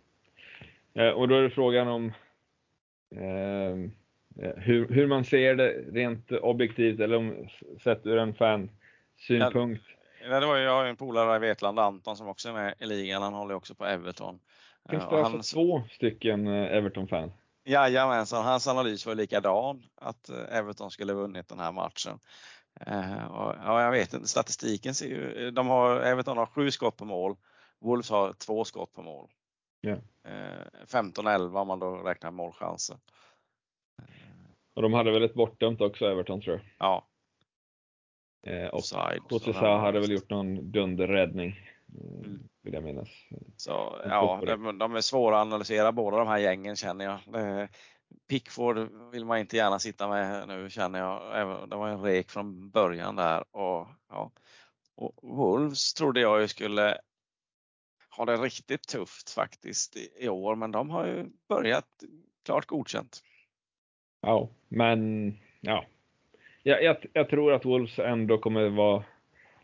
Eh, 0.94 1.10
och 1.10 1.28
då 1.28 1.34
är 1.34 1.42
det 1.42 1.50
frågan 1.50 1.88
om 1.88 2.12
eh, 3.16 3.90
hur, 4.56 4.88
hur 4.88 5.06
man 5.06 5.24
ser 5.24 5.54
det 5.54 5.70
rent 5.70 6.32
objektivt 6.32 7.00
eller 7.00 7.16
om, 7.16 7.48
sett 7.82 8.06
ur 8.06 8.18
en 8.18 8.34
fansynpunkt. 8.34 9.84
Ja, 10.24 10.40
det 10.40 10.46
var 10.46 10.56
ju, 10.56 10.62
jag 10.62 10.72
har 10.72 10.84
en 10.84 10.96
polare 10.96 11.36
i 11.36 11.38
Vetlanda, 11.38 11.82
Anton, 11.82 12.16
som 12.16 12.28
också 12.28 12.48
är 12.48 12.52
med 12.52 12.74
i 12.78 12.86
ligan. 12.86 13.22
Han 13.22 13.34
håller 13.34 13.54
också 13.54 13.74
på 13.74 13.84
Everton. 13.84 14.40
Finns 14.90 15.08
det 15.08 15.16
alltså 15.16 15.32
han, 15.32 15.66
två 15.66 15.82
stycken 15.90 16.46
eh, 16.46 16.76
Everton-fan? 16.76 17.32
Jajamensan, 17.64 18.44
hans 18.44 18.68
analys 18.68 19.06
var 19.06 19.14
likadan, 19.14 19.82
att 19.94 20.28
eh, 20.28 20.58
Everton 20.58 20.90
skulle 20.90 21.12
vunnit 21.12 21.48
den 21.48 21.58
här 21.58 21.72
matchen. 21.72 22.18
Och, 23.30 23.54
ja, 23.64 23.82
jag 23.82 23.90
vet 23.90 24.14
inte, 24.14 24.28
statistiken 24.28 24.94
ser 24.94 25.06
ju, 25.06 25.50
de 25.50 25.66
har, 25.66 26.00
Everton 26.00 26.38
har 26.38 26.46
sju 26.46 26.70
skott 26.70 26.96
på 26.96 27.04
mål, 27.04 27.36
Wolves 27.80 28.10
har 28.10 28.32
två 28.32 28.64
skott 28.64 28.92
på 28.92 29.02
mål. 29.02 29.30
Ja. 29.80 29.96
15-11 30.86 31.60
om 31.60 31.68
man 31.68 31.78
då 31.78 31.96
räknar 31.96 32.30
målchanser. 32.30 32.96
Och 34.74 34.82
de 34.82 34.92
hade 34.92 35.10
väl 35.10 35.22
ett 35.22 35.34
bortdömt 35.34 35.80
också, 35.80 36.06
Everton 36.06 36.40
tror 36.40 36.56
jag. 36.56 36.64
Ja. 36.78 37.08
Eh, 38.46 38.66
och 38.66 38.82
Kotisa 39.28 39.66
hade 39.66 40.00
väl 40.00 40.10
gjort 40.10 40.30
någon 40.30 40.72
dunderräddning, 40.72 41.48
eh, 41.48 41.54
mm. 42.00 42.48
vill 42.62 42.74
jag 42.74 42.82
minnas. 42.82 43.08
Så, 43.56 44.00
ja, 44.04 44.42
de, 44.46 44.78
de, 44.78 44.94
är 44.94 45.00
svåra 45.00 45.40
att 45.40 45.46
analysera 45.46 45.92
båda 45.92 46.16
de 46.16 46.28
här 46.28 46.38
gängen 46.38 46.76
känner 46.76 47.04
jag. 47.04 47.68
Pickford 48.28 48.88
vill 49.12 49.24
man 49.24 49.38
inte 49.38 49.56
gärna 49.56 49.78
sitta 49.78 50.08
med 50.08 50.48
nu 50.48 50.70
känner 50.70 50.98
jag. 50.98 51.70
Det 51.70 51.76
var 51.76 51.88
en 51.88 52.02
rek 52.02 52.30
från 52.30 52.70
början 52.70 53.16
där. 53.16 53.56
Och, 53.56 53.88
ja. 54.08 54.30
och 54.94 55.12
Wolves 55.22 55.94
trodde 55.94 56.20
jag 56.20 56.40
ju 56.40 56.48
skulle 56.48 56.98
har 58.16 58.26
det 58.26 58.36
riktigt 58.36 58.88
tufft 58.88 59.30
faktiskt 59.30 59.96
i, 59.96 60.28
år, 60.28 60.56
men 60.56 60.70
de 60.70 60.90
har 60.90 61.06
ju 61.06 61.26
börjat 61.48 61.88
klart 62.44 62.66
godkänt. 62.66 63.22
Ja, 64.20 64.48
men 64.68 65.32
ja. 65.60 65.84
Jag, 66.62 66.82
jag, 66.82 66.96
jag 67.12 67.28
tror 67.28 67.52
att 67.52 67.64
Wolves 67.64 67.98
ändå 67.98 68.38
kommer 68.38 68.68
vara 68.68 69.04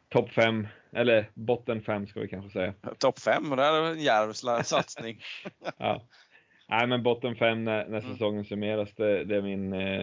topp 0.08 0.30
fem, 0.30 0.68
eller 0.92 1.30
botten 1.34 1.82
fem 1.82 2.06
ska 2.06 2.20
vi 2.20 2.28
kanske 2.28 2.50
säga. 2.50 2.74
Topp 2.98 3.18
fem, 3.18 3.50
det 3.50 3.62
är 3.62 3.92
en 3.92 4.00
djärv 4.00 4.62
satsning. 4.62 5.22
ja. 5.76 6.02
Nej, 6.68 6.86
men 6.86 7.02
botten 7.02 7.36
fem 7.36 7.64
när, 7.64 7.88
när 7.88 7.98
mm. 7.98 8.12
säsongen 8.12 8.44
summeras, 8.44 8.94
det, 8.94 9.24
det 9.24 9.36
är 9.36 9.42
min, 9.42 9.72
eh, 9.72 10.00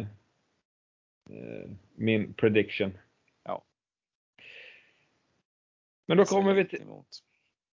eh, 1.30 1.70
min 1.96 2.34
prediction. 2.34 2.98
Ja. 3.44 3.64
Men 6.06 6.18
då 6.18 6.26
kommer 6.26 6.54
vi 6.54 6.66
till, 6.66 6.82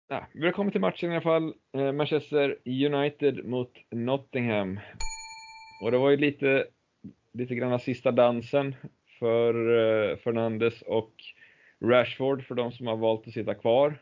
Ja, 0.08 0.26
vi 0.32 0.52
kommit 0.52 0.72
till 0.72 0.80
matchen 0.80 1.10
i 1.10 1.14
alla 1.14 1.22
fall. 1.22 1.54
Eh, 1.72 1.92
Manchester 1.92 2.58
United 2.64 3.44
mot 3.44 3.72
Nottingham. 3.90 4.80
Och 5.82 5.90
det 5.90 5.98
var 5.98 6.10
ju 6.10 6.16
lite, 6.16 6.66
lite 7.32 7.54
grann 7.54 7.80
sista 7.80 8.12
dansen 8.12 8.74
för 9.18 9.54
eh, 9.54 10.16
Fernandes 10.16 10.82
och 10.82 11.12
Rashford 11.82 12.44
för 12.44 12.54
de 12.54 12.72
som 12.72 12.86
har 12.86 12.96
valt 12.96 13.26
att 13.26 13.34
sitta 13.34 13.54
kvar. 13.54 13.98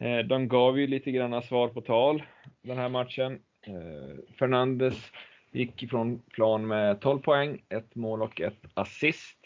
Eh, 0.00 0.18
de 0.18 0.48
gav 0.48 0.78
ju 0.78 0.86
lite 0.86 1.10
grann 1.10 1.42
svar 1.42 1.68
på 1.68 1.80
tal 1.80 2.22
den 2.62 2.78
här 2.78 2.88
matchen. 2.88 3.40
Eh, 3.66 4.34
Fernandes 4.38 5.12
gick 5.50 5.82
ifrån 5.82 6.18
plan 6.18 6.66
med 6.66 7.00
12 7.00 7.18
poäng, 7.18 7.62
ett 7.68 7.94
mål 7.94 8.22
och 8.22 8.40
ett 8.40 8.62
assist. 8.74 9.38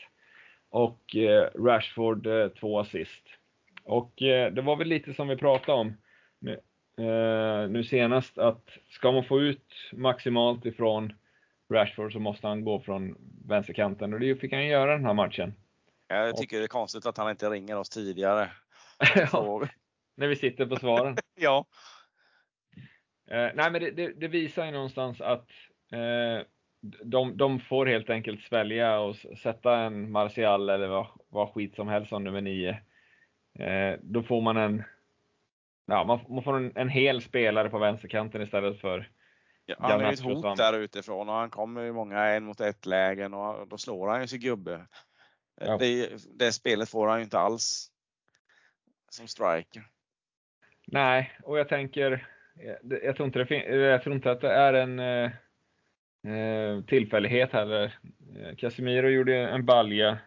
Och 0.71 1.17
eh, 1.17 1.49
Rashford 1.55 2.29
två 2.61 2.79
assist. 2.79 3.23
Och 3.85 4.13
det 4.17 4.63
var 4.63 4.77
väl 4.77 4.89
lite 4.89 5.15
som 5.15 5.29
vi 5.29 5.37
pratade 5.37 5.79
om 5.79 5.95
nu 7.69 7.85
senast 7.85 8.39
att 8.39 8.79
ska 8.89 9.13
man 9.13 9.25
få 9.25 9.41
ut 9.41 9.75
maximalt 9.93 10.67
ifrån 10.67 11.13
Rashford 11.71 12.13
så 12.13 12.19
måste 12.19 12.47
han 12.47 12.65
gå 12.65 12.81
från 12.81 13.17
vänsterkanten 13.49 14.15
och 14.15 14.21
det 14.21 14.37
fick 14.37 14.53
han 14.53 14.67
göra 14.67 14.93
den 14.93 15.05
här 15.05 15.15
matchen. 15.15 15.55
Jag 16.15 16.37
tycker 16.37 16.59
det 16.59 16.65
är 16.65 16.69
konstigt 16.69 17.07
att 17.07 17.17
han 17.17 17.31
inte 17.31 17.51
ringer 17.51 17.79
oss 17.79 17.89
tidigare. 17.89 18.51
ja, 19.33 19.69
när 20.17 20.29
vi 20.29 20.37
sitter 20.37 20.67
på 20.67 20.77
svaren. 20.77 21.17
ja. 21.35 21.67
Eh, 23.31 23.51
nej, 23.55 23.71
men 23.71 23.73
det, 23.73 23.91
det, 23.91 24.13
det, 24.13 24.29
visar 24.29 24.65
ju 24.65 24.71
någonstans 24.71 25.21
att 25.21 25.49
eh, 25.93 26.47
de, 27.05 27.37
de 27.37 27.61
får 27.61 27.87
helt 27.87 28.11
enkelt 28.11 28.43
svälja 28.43 28.99
och 29.01 29.17
sätta 29.43 29.77
en 29.77 30.13
Martial 30.13 30.69
eller 30.69 30.89
vad, 30.89 31.07
vad 31.29 31.53
skit 31.53 31.75
som 31.75 31.89
helst 31.89 32.09
som 32.09 32.25
nummer 32.25 32.41
nio 32.41 32.83
Eh, 33.59 33.99
då 34.03 34.23
får 34.23 34.41
man 34.41 34.57
en, 34.57 34.83
ja, 35.87 36.05
man, 36.05 36.21
man 36.29 36.43
får 36.43 36.57
en, 36.57 36.73
en, 36.77 36.89
hel 36.89 37.23
spelare 37.23 37.71
på 37.71 37.79
vänsterkanten 37.79 38.43
istället 38.43 38.81
för 38.81 39.11
ja, 39.67 39.77
Han 39.79 40.01
är 40.01 40.07
ju 40.07 40.13
ett 40.13 40.21
hot 40.21 40.57
där 40.57 40.79
utifrån 40.79 41.29
och 41.29 41.35
han 41.35 41.51
kommer 41.51 41.85
i 41.85 41.93
många 41.93 42.25
en 42.25 42.45
mot 42.45 42.61
ett 42.61 42.87
lägen 42.87 43.35
och 43.35 43.69
då 43.69 43.79
slår 43.79 44.09
han 44.09 44.21
ju 44.21 44.27
sin 44.27 44.41
gubbe. 44.41 44.87
Ja. 45.67 45.77
Det, 45.79 46.11
det 46.39 46.53
spelet 46.53 46.89
får 46.89 47.09
han 47.09 47.19
ju 47.19 47.25
inte 47.25 47.39
alls 47.39 47.91
som 49.11 49.29
striker. 49.29 49.83
Nej, 50.87 51.33
och 51.43 51.59
jag 51.59 51.69
tänker, 51.69 52.27
jag 53.03 53.17
tror 53.17 53.27
inte, 53.27 53.39
det, 53.39 53.77
jag 53.77 54.03
tror 54.03 54.15
inte 54.15 54.31
att 54.31 54.41
det 54.41 54.53
är 54.53 54.75
en 54.75 54.99
eh, 54.99 56.85
tillfällighet 56.85 57.53
heller. 57.53 57.99
Casemiro 58.59 59.09
gjorde 59.09 59.37
en 59.37 59.67
balja 59.67 60.19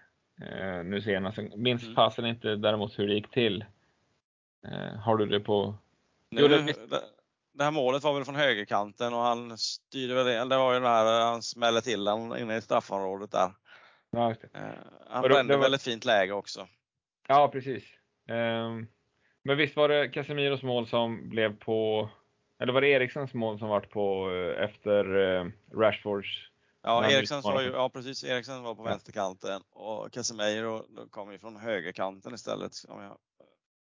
eh, 0.42 0.84
nu 0.84 1.02
senast. 1.02 1.38
Minns 1.56 1.84
mm. 1.84 1.96
passen 1.96 2.26
inte 2.26 2.56
däremot 2.56 3.00
hur 3.00 3.08
det 3.08 3.14
gick 3.14 3.32
till. 3.32 3.66
Eh, 4.68 5.00
har 5.00 5.18
du 5.18 5.26
det 5.26 5.40
på? 5.40 5.76
Nu, 6.30 6.48
det, 6.48 6.76
det 7.54 7.64
här 7.64 7.72
målet 7.72 8.04
var 8.04 8.14
väl 8.14 8.26
från 8.26 8.36
högerkanten 8.36 9.14
och 9.14 9.20
han 9.20 9.58
styrde 9.58 10.14
väl 10.14 10.26
det. 10.26 10.46
Det 10.46 10.58
var 10.58 10.74
ju 10.74 10.80
det 10.80 10.88
här 10.88 11.22
han 11.22 11.42
smällde 11.42 11.82
till 11.82 12.04
den 12.04 12.38
inne 12.38 12.58
i 12.58 12.62
straffområdet 12.62 13.32
där. 13.32 13.52
Ja, 14.16 14.32
eh, 14.54 14.62
han 15.08 15.24
brände 15.24 15.54
det 15.54 15.58
var... 15.58 15.64
väldigt 15.64 15.82
fint 15.82 16.06
läge 16.06 16.34
också. 16.34 16.68
Ja, 17.28 17.48
precis. 17.48 17.84
Um, 18.28 18.88
men 19.44 19.58
visst 19.58 19.76
var 19.76 19.90
det 19.90 20.08
Casemiros 20.08 20.64
mål 20.64 20.88
som 20.88 21.30
blev 21.30 21.60
på, 21.60 22.10
eller 22.60 22.74
var 22.74 22.82
det 22.82 22.88
Erikssons 22.88 23.34
mål 23.34 23.60
som 23.60 23.70
vart 23.70 23.90
på 23.90 24.32
eh, 24.32 24.64
efter 24.64 25.16
uh, 25.16 25.52
Rashfords 25.74 26.50
Ja, 26.86 27.12
Eriksson 27.12 27.42
var 27.42 27.62
ju, 27.62 27.70
ja 27.70 27.90
precis, 27.90 28.24
Eriksson 28.24 28.64
var 28.64 28.76
på 28.76 28.82
ja. 28.82 28.90
vänsterkanten 28.90 29.62
och 29.72 30.12
Casemiro 30.12 30.86
kom 31.10 31.32
ju 31.32 31.40
från 31.40 31.56
högerkanten 31.56 32.34
istället. 32.34 32.72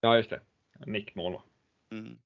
Ja, 0.02 0.18
just 0.18 0.30
det. 0.30 0.42
Nickmål 0.86 1.34
va? 1.34 1.44
Mm. 1.92 2.18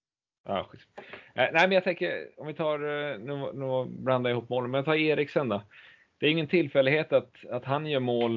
Ja, 0.45 0.63
skit. 0.63 0.81
Eh, 0.97 1.03
nej, 1.33 1.51
men 1.53 1.71
jag 1.71 1.83
tänker 1.83 2.29
om 2.38 2.47
vi 2.47 2.53
tar, 2.53 2.79
eh, 2.79 3.19
nu, 3.19 3.51
nu 3.53 3.85
blandar 3.85 4.29
jag 4.29 4.38
ihop 4.38 4.49
målen, 4.49 4.71
men 4.71 4.83
ta 4.83 4.95
Eriksen 4.95 5.49
då. 5.49 5.63
Det 6.19 6.27
är 6.27 6.32
ingen 6.32 6.47
tillfällighet 6.47 7.13
att, 7.13 7.45
att 7.45 7.65
han 7.65 7.86
gör 7.86 7.99
mål 7.99 8.36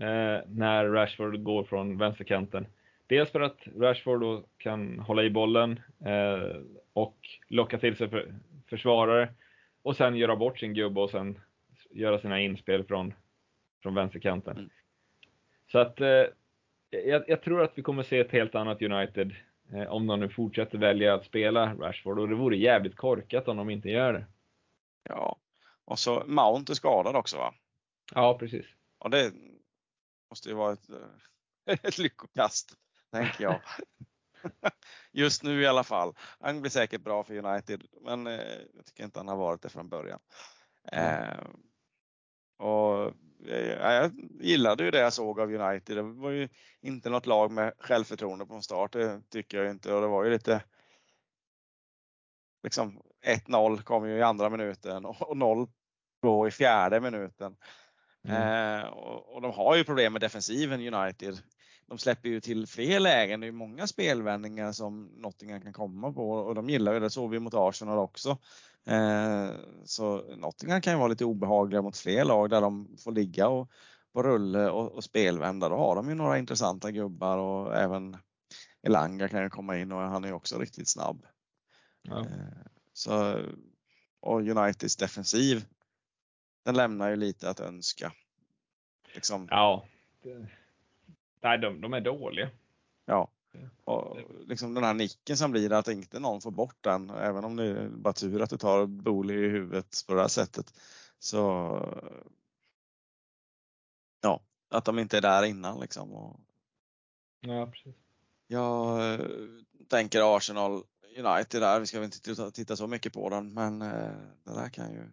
eh, 0.00 0.40
när 0.46 0.88
Rashford 0.88 1.42
går 1.42 1.64
från 1.64 1.98
vänsterkanten. 1.98 2.66
Dels 3.06 3.30
för 3.30 3.40
att 3.40 3.58
Rashford 3.76 4.20
då 4.20 4.44
kan 4.58 4.98
hålla 4.98 5.22
i 5.22 5.30
bollen 5.30 5.80
eh, 6.04 6.56
och 6.92 7.18
locka 7.48 7.78
till 7.78 7.96
sig 7.96 8.08
för, 8.08 8.34
försvarare 8.66 9.28
och 9.82 9.96
sen 9.96 10.16
göra 10.16 10.36
bort 10.36 10.58
sin 10.58 10.74
gubbe 10.74 11.00
och 11.00 11.10
sen 11.10 11.40
göra 11.90 12.18
sina 12.18 12.40
inspel 12.40 12.84
från, 12.84 13.14
från 13.82 13.94
vänsterkanten. 13.94 14.56
Mm. 14.56 14.70
Så 15.72 15.78
att 15.78 16.00
eh, 16.00 16.24
jag, 16.90 17.24
jag, 17.28 17.42
tror 17.42 17.62
att 17.62 17.72
vi 17.74 17.82
kommer 17.82 18.02
se 18.02 18.18
ett 18.18 18.32
helt 18.32 18.54
annat 18.54 18.82
United 18.82 19.34
eh, 19.72 19.92
om 19.92 20.06
de 20.06 20.20
nu 20.20 20.28
fortsätter 20.28 20.78
välja 20.78 21.14
att 21.14 21.24
spela 21.24 21.74
Rashford 21.74 22.18
och 22.18 22.28
det 22.28 22.34
vore 22.34 22.56
jävligt 22.56 22.96
korkat 22.96 23.48
om 23.48 23.56
de 23.56 23.70
inte 23.70 23.90
gör 23.90 24.12
det. 24.12 24.24
Ja, 25.08 25.36
och 25.88 25.98
så 25.98 26.24
Mount 26.26 26.72
är 26.72 26.74
skadad 26.74 27.16
också 27.16 27.36
va? 27.36 27.54
Ja, 28.14 28.38
precis. 28.38 28.66
Och 28.98 29.10
det 29.10 29.32
måste 30.30 30.48
ju 30.48 30.54
vara 30.54 30.72
ett, 30.72 30.90
ett 31.84 31.98
lyckokast, 31.98 32.72
tänker 33.12 33.44
jag. 33.44 33.60
Just 35.12 35.42
nu 35.42 35.62
i 35.62 35.66
alla 35.66 35.84
fall. 35.84 36.14
Han 36.40 36.60
blir 36.60 36.70
säkert 36.70 37.00
bra 37.00 37.24
för 37.24 37.44
United, 37.44 37.84
men 38.00 38.26
eh, 38.26 38.40
jag 38.74 38.86
tycker 38.86 39.04
inte 39.04 39.18
han 39.18 39.28
har 39.28 39.36
varit 39.36 39.62
det 39.62 39.68
från 39.68 39.88
början. 39.88 40.20
Mm. 40.92 41.22
Eh, 41.22 41.44
och 42.66 43.12
eh, 43.46 43.66
jag 43.66 44.12
gillade 44.40 44.84
ju 44.84 44.90
det 44.90 45.00
jag 45.00 45.12
såg 45.12 45.40
av 45.40 45.54
United. 45.54 45.96
Det 45.96 46.02
var 46.02 46.30
ju 46.30 46.48
inte 46.80 47.10
något 47.10 47.26
lag 47.26 47.50
med 47.50 47.74
självförtroende 47.78 48.46
på 48.46 48.60
start, 48.60 48.92
det 48.92 49.22
tycker 49.30 49.58
jag 49.58 49.70
inte. 49.70 49.94
Och 49.94 50.00
det 50.00 50.08
var 50.08 50.24
ju 50.24 50.30
lite 50.30 50.62
liksom 52.62 53.02
1-0 53.26 53.82
kom 53.82 54.08
ju 54.08 54.16
i 54.16 54.22
andra 54.22 54.50
minuten 54.50 55.04
och 55.04 55.36
0 55.36 55.68
i 56.48 56.50
fjärde 56.50 57.00
minuten. 57.00 57.56
Mm. 58.24 58.80
Eh, 58.80 58.86
och, 58.86 59.34
och, 59.34 59.42
de 59.42 59.52
har 59.52 59.76
ju 59.76 59.84
problem 59.84 60.12
med 60.12 60.22
defensiven 60.22 60.94
United. 60.94 61.38
De 61.86 61.98
släpper 61.98 62.28
ju 62.28 62.40
till 62.40 62.66
fler 62.66 63.00
lägen. 63.00 63.40
Det 63.40 63.46
är 63.46 63.52
många 63.52 63.86
spelvändningar 63.86 64.72
som 64.72 65.04
Nottingham 65.04 65.60
kan 65.60 65.72
komma 65.72 66.12
på 66.12 66.30
och 66.30 66.54
de 66.54 66.70
gillar 66.70 66.92
ju 66.92 67.00
det. 67.00 67.10
såg 67.10 67.30
vi 67.30 67.38
mot 67.38 67.54
Arsenal 67.54 67.98
också. 67.98 68.38
Eh, 68.86 69.50
så 69.84 70.36
Nottingham 70.36 70.80
kan 70.80 70.92
ju 70.92 70.98
vara 70.98 71.08
lite 71.08 71.24
obehagliga 71.24 71.82
mot 71.82 71.96
fler 71.96 72.24
lag 72.24 72.50
där 72.50 72.60
de 72.60 72.96
får 73.04 73.12
ligga 73.12 73.48
och 73.48 73.70
på 74.12 74.22
rulle 74.22 74.70
och, 74.70 74.92
och 74.92 75.04
spelvända. 75.04 75.68
Då 75.68 75.76
har 75.76 75.96
de 75.96 76.08
ju 76.08 76.14
några 76.14 76.38
intressanta 76.38 76.90
gubbar 76.90 77.38
och 77.38 77.76
även 77.76 78.16
Elanga 78.82 79.28
kan 79.28 79.42
ju 79.42 79.50
komma 79.50 79.78
in 79.78 79.92
och 79.92 79.98
han 79.98 80.24
är 80.24 80.28
ju 80.28 80.34
också 80.34 80.58
riktigt 80.58 80.88
snabb. 80.88 81.26
Ja. 82.02 82.20
Eh, 82.20 82.26
så, 82.92 83.40
och 84.20 84.40
Uniteds 84.40 84.96
defensiv 84.96 85.64
den 86.68 86.76
lämnar 86.76 87.10
ju 87.10 87.16
lite 87.16 87.50
att 87.50 87.60
önska. 87.60 88.12
Liksom. 89.14 89.48
Ja. 89.50 89.86
Nej, 91.40 91.58
de, 91.58 91.80
de 91.80 91.94
är 91.94 92.00
dåliga. 92.00 92.50
Ja. 93.04 93.30
Och 93.84 94.16
liksom 94.46 94.74
den 94.74 94.84
här 94.84 94.94
nicken 94.94 95.36
som 95.36 95.50
blir 95.50 95.72
att 95.72 95.88
inte 95.88 96.20
någon 96.20 96.40
får 96.40 96.50
bort 96.50 96.76
den, 96.80 97.10
även 97.10 97.44
om 97.44 97.56
det 97.56 97.64
är 97.64 97.88
bara 97.88 98.12
tur 98.12 98.42
att 98.42 98.50
du 98.50 98.56
tar 98.56 98.86
Booli 98.86 99.34
i 99.34 99.48
huvudet 99.48 100.04
på 100.06 100.14
det 100.14 100.20
här 100.20 100.28
sättet. 100.28 100.74
Så 101.18 101.38
ja, 104.20 104.40
att 104.68 104.84
de 104.84 104.98
inte 104.98 105.16
är 105.16 105.22
där 105.22 105.42
innan 105.42 105.80
liksom. 105.80 106.12
Och, 106.12 106.40
ja, 107.40 107.66
precis. 107.66 107.94
Jag 108.46 109.14
eh, 109.14 109.26
tänker 109.88 110.36
Arsenal 110.36 110.82
United 111.16 111.62
där, 111.62 111.80
vi 111.80 111.86
ska 111.86 112.00
väl 112.00 112.12
inte 112.24 112.50
titta 112.52 112.76
så 112.76 112.86
mycket 112.86 113.12
på 113.12 113.28
den, 113.28 113.54
men 113.54 113.82
eh, 113.82 114.12
det 114.44 114.54
där 114.54 114.68
kan 114.68 114.92
ju 114.92 115.10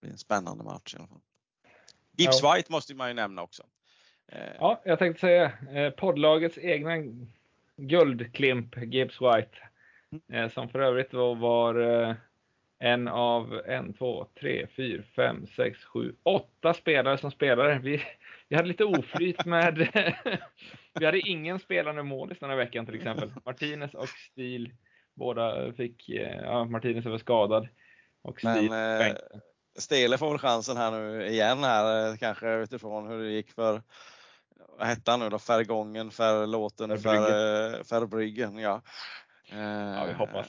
bli 0.00 0.10
en 0.10 0.18
spännande 0.18 0.64
match 0.64 0.94
i 0.94 0.98
alla 0.98 1.06
fall. 1.06 1.20
Gibbs 2.16 2.42
ja. 2.42 2.54
White 2.54 2.72
måste 2.72 2.94
man 2.94 3.08
ju 3.08 3.14
nämna 3.14 3.42
också. 3.42 3.62
Eh, 4.28 4.52
ja, 4.58 4.82
jag 4.84 4.98
tänkte 4.98 5.20
säga 5.20 5.52
eh, 5.70 5.90
poddlagets 5.90 6.58
egna 6.58 6.92
guldklimp 7.76 8.76
Gibbs 8.76 9.20
White. 9.20 9.58
Mm. 10.28 10.50
Som 10.50 10.68
för 10.68 10.78
övrigt 10.78 11.12
var, 11.12 11.34
var 11.34 11.74
en 12.78 13.08
av 13.08 13.60
en, 13.66 13.92
två, 13.92 14.26
tre, 14.40 14.66
fyra, 14.76 15.02
fem, 15.16 15.46
sex, 15.46 15.84
sju, 15.84 16.14
åtta 16.22 16.74
spelare 16.74 17.18
som 17.18 17.30
spelade. 17.30 17.78
Vi, 17.82 18.02
vi 18.48 18.56
hade 18.56 18.68
lite 18.68 18.84
oflyt 18.84 19.44
med... 19.44 19.88
vi 21.00 21.04
hade 21.04 21.18
ingen 21.20 21.58
spelande 21.58 22.02
målis 22.02 22.38
den 22.38 22.50
här 22.50 22.56
veckan 22.56 22.86
till 22.86 22.94
exempel. 22.94 23.32
Martinez 23.44 23.94
och 23.94 24.08
Stil 24.08 24.72
båda 25.14 25.72
fick... 25.72 26.08
Ja, 26.08 26.64
Martinez 26.64 27.04
var 27.04 27.18
skadad. 27.18 27.68
Och 28.22 28.38
Stil 28.38 28.70
Men, 28.70 29.16
Stele 29.78 30.18
får 30.18 30.30
väl 30.30 30.38
chansen 30.38 30.76
här 30.76 30.90
nu 30.90 31.26
igen 31.26 31.64
här 31.64 32.10
eh, 32.10 32.16
kanske 32.16 32.54
utifrån 32.54 33.08
hur 33.08 33.22
det 33.22 33.30
gick 33.30 33.50
för 33.50 33.82
vad 34.78 34.86
hette 34.86 35.10
han 35.10 35.20
nu 35.20 35.28
då? 35.28 35.38
Färgången, 35.38 36.10
Färlåten, 36.10 36.98
Färbryggen. 37.84 38.58
Ja. 38.58 38.82
ja, 39.50 40.04
vi 40.06 40.12
hoppas. 40.12 40.48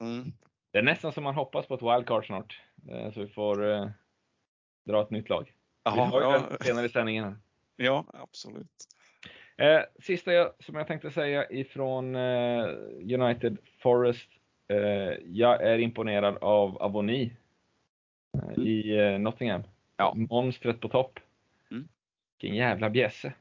Mm. 0.00 0.32
Det 0.72 0.78
är 0.78 0.82
nästan 0.82 1.12
som 1.12 1.24
man 1.24 1.34
hoppas 1.34 1.66
på 1.66 1.74
ett 1.74 1.82
wildcard 1.82 2.26
snart. 2.26 2.60
Eh, 2.90 3.12
så 3.12 3.20
vi 3.20 3.28
får 3.28 3.70
eh, 3.70 3.88
dra 4.86 5.02
ett 5.02 5.10
nytt 5.10 5.28
lag. 5.28 5.52
Aha, 5.84 6.04
vi 6.04 6.10
har 6.10 6.20
ju 6.20 6.44
ja. 6.50 6.56
senare 6.60 6.86
i 6.86 6.88
sändningen. 6.88 7.42
Ja, 7.76 8.04
absolut. 8.12 8.86
Eh, 9.56 9.80
sista 10.02 10.32
jag, 10.32 10.52
som 10.60 10.74
jag 10.74 10.86
tänkte 10.86 11.10
säga 11.10 11.50
ifrån 11.50 12.16
eh, 12.16 12.68
United 13.20 13.58
Forest. 13.82 14.28
Eh, 14.68 14.78
jag 15.24 15.62
är 15.62 15.78
imponerad 15.78 16.38
av 16.40 16.82
Avoni. 16.82 17.36
I 18.56 18.98
eh, 18.98 19.18
Nottingham. 19.18 19.62
Ja. 19.96 20.14
Monstret 20.14 20.80
på 20.80 20.88
topp. 20.88 21.20
Mm. 21.70 21.88
Vilken 22.40 22.58
jävla 22.58 22.90
bjässe. 22.90 23.32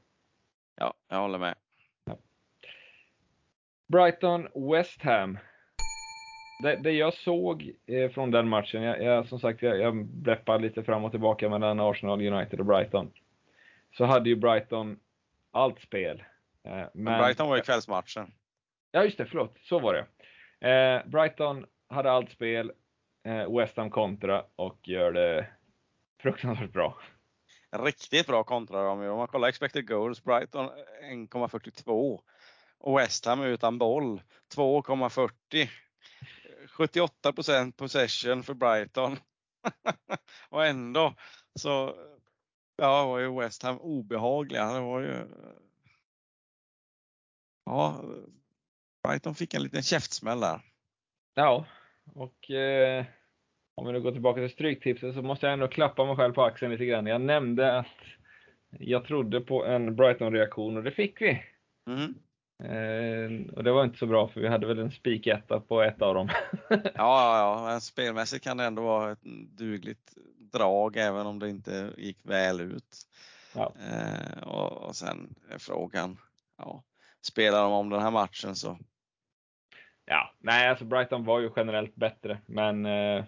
Ja, 0.75 0.93
jag 1.09 1.17
håller 1.17 1.39
med. 1.39 1.55
Ja. 2.05 2.17
Brighton 3.87 4.47
West 4.71 5.01
Ham. 5.01 5.37
Det, 6.63 6.75
det 6.75 6.91
jag 6.91 7.13
såg 7.13 7.71
eh, 7.85 8.11
från 8.11 8.31
den 8.31 8.47
matchen, 8.47 8.81
jag, 8.81 9.03
jag 9.03 9.27
som 9.27 9.39
sagt, 9.39 9.61
jag, 9.61 9.79
jag 9.79 10.05
bleppade 10.05 10.63
lite 10.63 10.83
fram 10.83 11.03
och 11.03 11.11
tillbaka 11.11 11.49
mellan 11.49 11.79
Arsenal, 11.79 12.21
United 12.21 12.59
och 12.59 12.65
Brighton. 12.65 13.11
Så 13.97 14.05
hade 14.05 14.29
ju 14.29 14.35
Brighton 14.35 14.99
allt 15.51 15.81
spel. 15.81 16.23
Eh, 16.63 16.71
men, 16.71 16.89
men 16.93 17.21
Brighton 17.21 17.49
var 17.49 17.55
ju 17.55 17.61
kvällsmatchen. 17.61 18.31
Ja, 18.91 19.03
just 19.03 19.17
det, 19.17 19.25
förlåt. 19.25 19.57
Så 19.61 19.79
var 19.79 19.93
det. 19.93 20.05
Eh, 20.69 21.05
Brighton 21.05 21.65
hade 21.87 22.11
allt 22.11 22.31
spel, 22.31 22.71
Eh, 22.71 22.73
West 23.27 23.77
Ham 23.77 23.89
kontra 23.89 24.45
och 24.55 24.87
gör 24.87 25.11
det 25.11 25.47
fruktansvärt 26.21 26.71
bra. 26.71 26.97
Riktigt 27.71 28.27
bra 28.27 28.43
kontra 28.43 28.91
Om 28.91 28.99
man 28.99 29.27
kollar 29.27 29.47
expected 29.47 29.87
goals, 29.87 30.23
Brighton 30.23 30.69
1,42 31.03 32.19
och 32.77 32.99
West 32.99 33.25
Ham 33.25 33.41
utan 33.41 33.77
boll 33.77 34.21
2,40. 34.55 35.69
78% 36.77 37.71
possession 37.71 38.43
för 38.43 38.53
Brighton. 38.53 39.17
och 40.49 40.65
ändå 40.65 41.13
så 41.59 41.95
ja, 42.75 43.05
var 43.05 43.19
ju 43.19 43.39
West 43.39 43.63
Ham 43.63 43.79
obehagliga. 43.79 44.73
Det 44.73 44.79
var 44.79 45.01
ju 45.01 45.27
Ja, 47.67 48.03
Brighton 49.03 49.35
fick 49.35 49.53
en 49.53 49.63
liten 49.63 49.83
käftsmäll 49.83 50.39
där. 50.39 50.61
Ja, 51.33 51.65
och 52.13 52.51
eh, 52.51 53.05
om 53.77 53.85
vi 53.85 53.91
nu 53.91 54.01
går 54.01 54.11
tillbaka 54.11 54.41
till 54.41 54.49
stryktipset 54.49 55.13
så 55.13 55.21
måste 55.21 55.45
jag 55.45 55.53
ändå 55.53 55.67
klappa 55.67 56.05
mig 56.05 56.15
själv 56.15 56.33
på 56.33 56.43
axeln 56.43 56.71
lite 56.71 56.85
grann. 56.85 57.05
Jag 57.05 57.21
nämnde 57.21 57.79
att 57.79 57.85
jag 58.69 59.05
trodde 59.05 59.41
på 59.41 59.65
en 59.65 59.95
Brighton-reaktion 59.95 60.77
och 60.77 60.83
det 60.83 60.91
fick 60.91 61.21
vi. 61.21 61.43
Mm. 61.87 62.15
Eh, 62.63 63.53
och 63.55 63.63
det 63.63 63.71
var 63.71 63.83
inte 63.83 63.97
så 63.97 64.05
bra 64.05 64.27
för 64.27 64.41
vi 64.41 64.47
hade 64.47 64.67
väl 64.67 64.79
en 64.79 64.91
spiketta 64.91 65.59
på 65.59 65.81
ett 65.81 66.01
av 66.01 66.13
dem. 66.13 66.29
ja, 66.69 66.79
ja, 66.95 67.39
ja, 67.39 67.65
men 67.65 67.81
spelmässigt 67.81 68.43
kan 68.43 68.57
det 68.57 68.63
ändå 68.63 68.81
vara 68.81 69.11
ett 69.11 69.23
dugligt 69.57 70.13
drag 70.53 70.97
även 70.97 71.27
om 71.27 71.39
det 71.39 71.49
inte 71.49 71.93
gick 71.97 72.17
väl 72.23 72.61
ut. 72.61 72.97
Ja. 73.55 73.73
Eh, 73.89 74.43
och, 74.47 74.71
och 74.71 74.95
sen 74.95 75.35
är 75.49 75.57
frågan, 75.57 76.17
ja, 76.57 76.83
spelar 77.21 77.63
de 77.63 77.73
om 77.73 77.89
den 77.89 78.01
här 78.01 78.11
matchen 78.11 78.55
så 78.55 78.77
Ja, 80.05 80.33
nej, 80.39 80.69
alltså 80.69 80.85
Brighton 80.85 81.25
var 81.25 81.39
ju 81.39 81.51
generellt 81.55 81.95
bättre, 81.95 82.37
men 82.45 82.85
eh, 82.85 83.23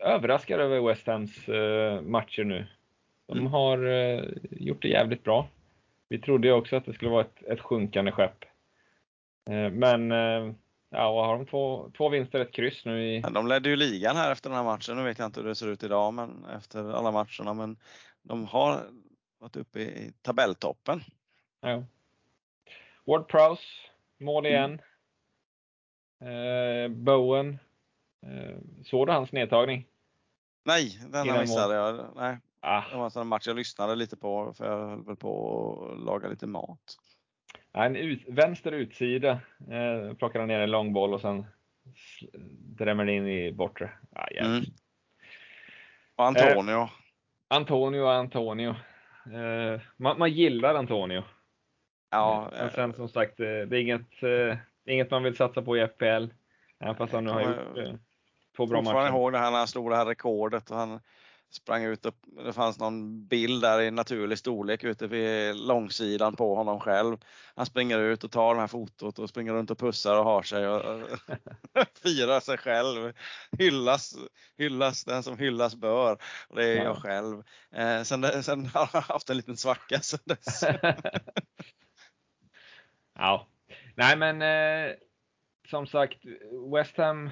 överraskad 0.00 0.60
över 0.60 0.80
West 0.80 1.06
Hams 1.06 1.48
eh, 1.48 2.00
matcher 2.00 2.44
nu. 2.44 2.66
De 3.26 3.38
mm. 3.38 3.52
har 3.52 3.86
eh, 3.86 4.24
gjort 4.50 4.82
det 4.82 4.88
jävligt 4.88 5.24
bra. 5.24 5.48
Vi 6.08 6.18
trodde 6.18 6.48
ju 6.48 6.54
också 6.54 6.76
att 6.76 6.84
det 6.84 6.92
skulle 6.92 7.10
vara 7.10 7.24
ett, 7.24 7.42
ett 7.42 7.60
sjunkande 7.60 8.12
skepp. 8.12 8.44
Eh, 9.50 9.70
men 9.70 10.10
ja, 10.90 11.26
har 11.26 11.36
de 11.36 11.46
två, 11.46 11.90
två 11.96 12.08
vinster, 12.08 12.40
ett 12.40 12.52
kryss 12.52 12.84
nu 12.84 13.04
i... 13.04 13.20
De 13.20 13.46
ledde 13.46 13.68
ju 13.68 13.76
ligan 13.76 14.16
här 14.16 14.32
efter 14.32 14.50
den 14.50 14.56
här 14.56 14.64
matchen. 14.64 14.96
Nu 14.96 15.02
vet 15.02 15.18
jag 15.18 15.26
inte 15.26 15.40
hur 15.40 15.48
det 15.48 15.54
ser 15.54 15.72
ut 15.72 15.82
idag, 15.82 16.14
men 16.14 16.44
efter 16.44 16.92
alla 16.92 17.10
matcherna. 17.10 17.54
Men 17.54 17.76
de 18.22 18.46
har 18.46 18.80
varit 19.38 19.56
uppe 19.56 19.80
i 19.80 20.12
tabelltoppen. 20.22 21.00
Ja. 21.60 21.84
Ward 23.04 23.28
Prowse, 23.28 23.62
mål 24.18 24.46
igen. 24.46 24.80
Mm. 26.20 26.84
Eh, 26.84 26.88
Bowen 26.88 27.58
såg 28.84 29.06
du 29.06 29.12
hans 29.12 29.32
nedtagning? 29.32 29.86
Nej, 30.64 30.98
den 31.08 31.40
missade 31.40 31.74
jag. 31.74 32.06
Nej. 32.16 32.38
Ah. 32.60 32.82
Det 32.90 32.96
var 32.96 33.04
en 33.04 33.10
sån 33.10 33.28
match 33.28 33.46
jag 33.46 33.56
lyssnade 33.56 33.94
lite 33.94 34.16
på 34.16 34.54
för 34.54 34.66
jag 34.66 34.88
höll 34.88 35.04
väl 35.04 35.16
på 35.16 35.92
att 35.92 36.04
laga 36.04 36.28
lite 36.28 36.46
mat. 36.46 36.96
En 37.72 37.96
ut, 37.96 38.22
vänster 38.28 38.72
utsida 38.72 39.30
eh, 39.70 40.14
plockade 40.14 40.42
han 40.42 40.48
ner 40.48 40.60
en 40.60 40.70
långboll 40.70 41.14
och 41.14 41.20
sen 41.20 41.46
drämmer 42.58 43.08
in 43.08 43.28
i 43.28 43.52
bortre. 43.52 43.90
Ja, 44.10 44.44
mm. 44.44 44.64
Och 46.16 46.26
Antonio. 46.26 46.80
Eh, 46.80 46.90
Antonio 47.48 48.06
Antonio. 48.06 48.74
Eh, 49.26 49.80
man, 49.96 50.18
man, 50.18 50.32
gillar 50.32 50.74
Antonio. 50.74 51.22
Ja. 52.10 52.48
Men 52.52 52.70
sen 52.70 52.94
som 52.94 53.08
sagt, 53.08 53.36
det 53.36 53.46
är 53.46 53.74
inget, 53.74 54.22
inget 54.86 55.10
man 55.10 55.22
vill 55.22 55.36
satsa 55.36 55.62
på 55.62 55.76
i 55.76 55.88
FPL. 55.88 56.26
Även 56.78 56.96
fast 56.96 57.12
han 57.12 57.24
nu 57.24 57.30
har 57.30 57.40
gjort 57.40 58.00
två 58.56 58.66
bra 58.66 58.82
matcher. 58.82 58.96
Jag 58.96 59.08
ihåg 59.08 59.32
när 59.32 59.38
han 59.38 59.68
slog 59.68 59.90
det 59.90 59.96
här 59.96 60.06
rekordet 60.06 60.70
och 60.70 60.76
han 60.76 61.00
sprang 61.50 61.84
ut 61.84 62.06
och 62.06 62.14
det 62.44 62.52
fanns 62.52 62.78
någon 62.78 63.26
bild 63.26 63.62
där 63.62 63.80
i 63.80 63.90
naturlig 63.90 64.38
storlek 64.38 64.84
ute 64.84 65.06
vid 65.06 65.56
långsidan 65.56 66.36
på 66.36 66.54
honom 66.54 66.80
själv. 66.80 67.16
Han 67.54 67.66
springer 67.66 67.98
ut 67.98 68.24
och 68.24 68.30
tar 68.30 68.54
det 68.54 68.60
här 68.60 68.66
fotot 68.66 69.18
och 69.18 69.28
springer 69.28 69.52
runt 69.52 69.70
och 69.70 69.78
pussar 69.78 70.18
och 70.18 70.24
har 70.24 70.42
sig 70.42 70.68
och 70.68 70.82
firar 72.02 72.40
sig 72.40 72.58
själv. 72.58 73.12
Hyllas, 73.58 74.16
hyllas 74.58 75.04
den 75.04 75.22
som 75.22 75.38
hyllas 75.38 75.74
bör. 75.74 76.18
Och 76.48 76.56
det 76.56 76.64
är 76.64 76.76
ja. 76.76 76.82
jag 76.82 76.96
själv. 76.96 77.42
Eh, 77.74 78.02
sen, 78.02 78.42
sen 78.42 78.66
har 78.66 78.90
jag 78.92 79.00
haft 79.00 79.30
en 79.30 79.36
liten 79.36 79.56
svacka 79.56 80.00
sen 80.00 80.20
dess. 80.24 80.64
ja, 83.18 83.46
nej 83.94 84.16
men 84.16 84.42
eh, 84.42 84.94
som 85.70 85.86
sagt 85.86 86.18
West 86.74 86.96
Ham 86.96 87.30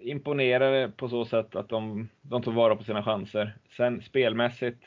imponerade 0.00 0.92
på 0.96 1.08
så 1.08 1.24
sätt 1.24 1.56
att 1.56 1.68
de, 1.68 2.08
de 2.22 2.42
tog 2.42 2.54
vara 2.54 2.76
på 2.76 2.84
sina 2.84 3.02
chanser. 3.02 3.58
Sen 3.76 4.02
spelmässigt, 4.02 4.84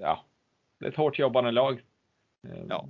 ja, 0.00 0.24
det 0.78 0.86
är 0.86 0.90
ett 0.90 0.96
hårt 0.96 1.18
jobbande 1.18 1.50
lag. 1.50 1.82
Eh, 2.48 2.64
ja. 2.68 2.88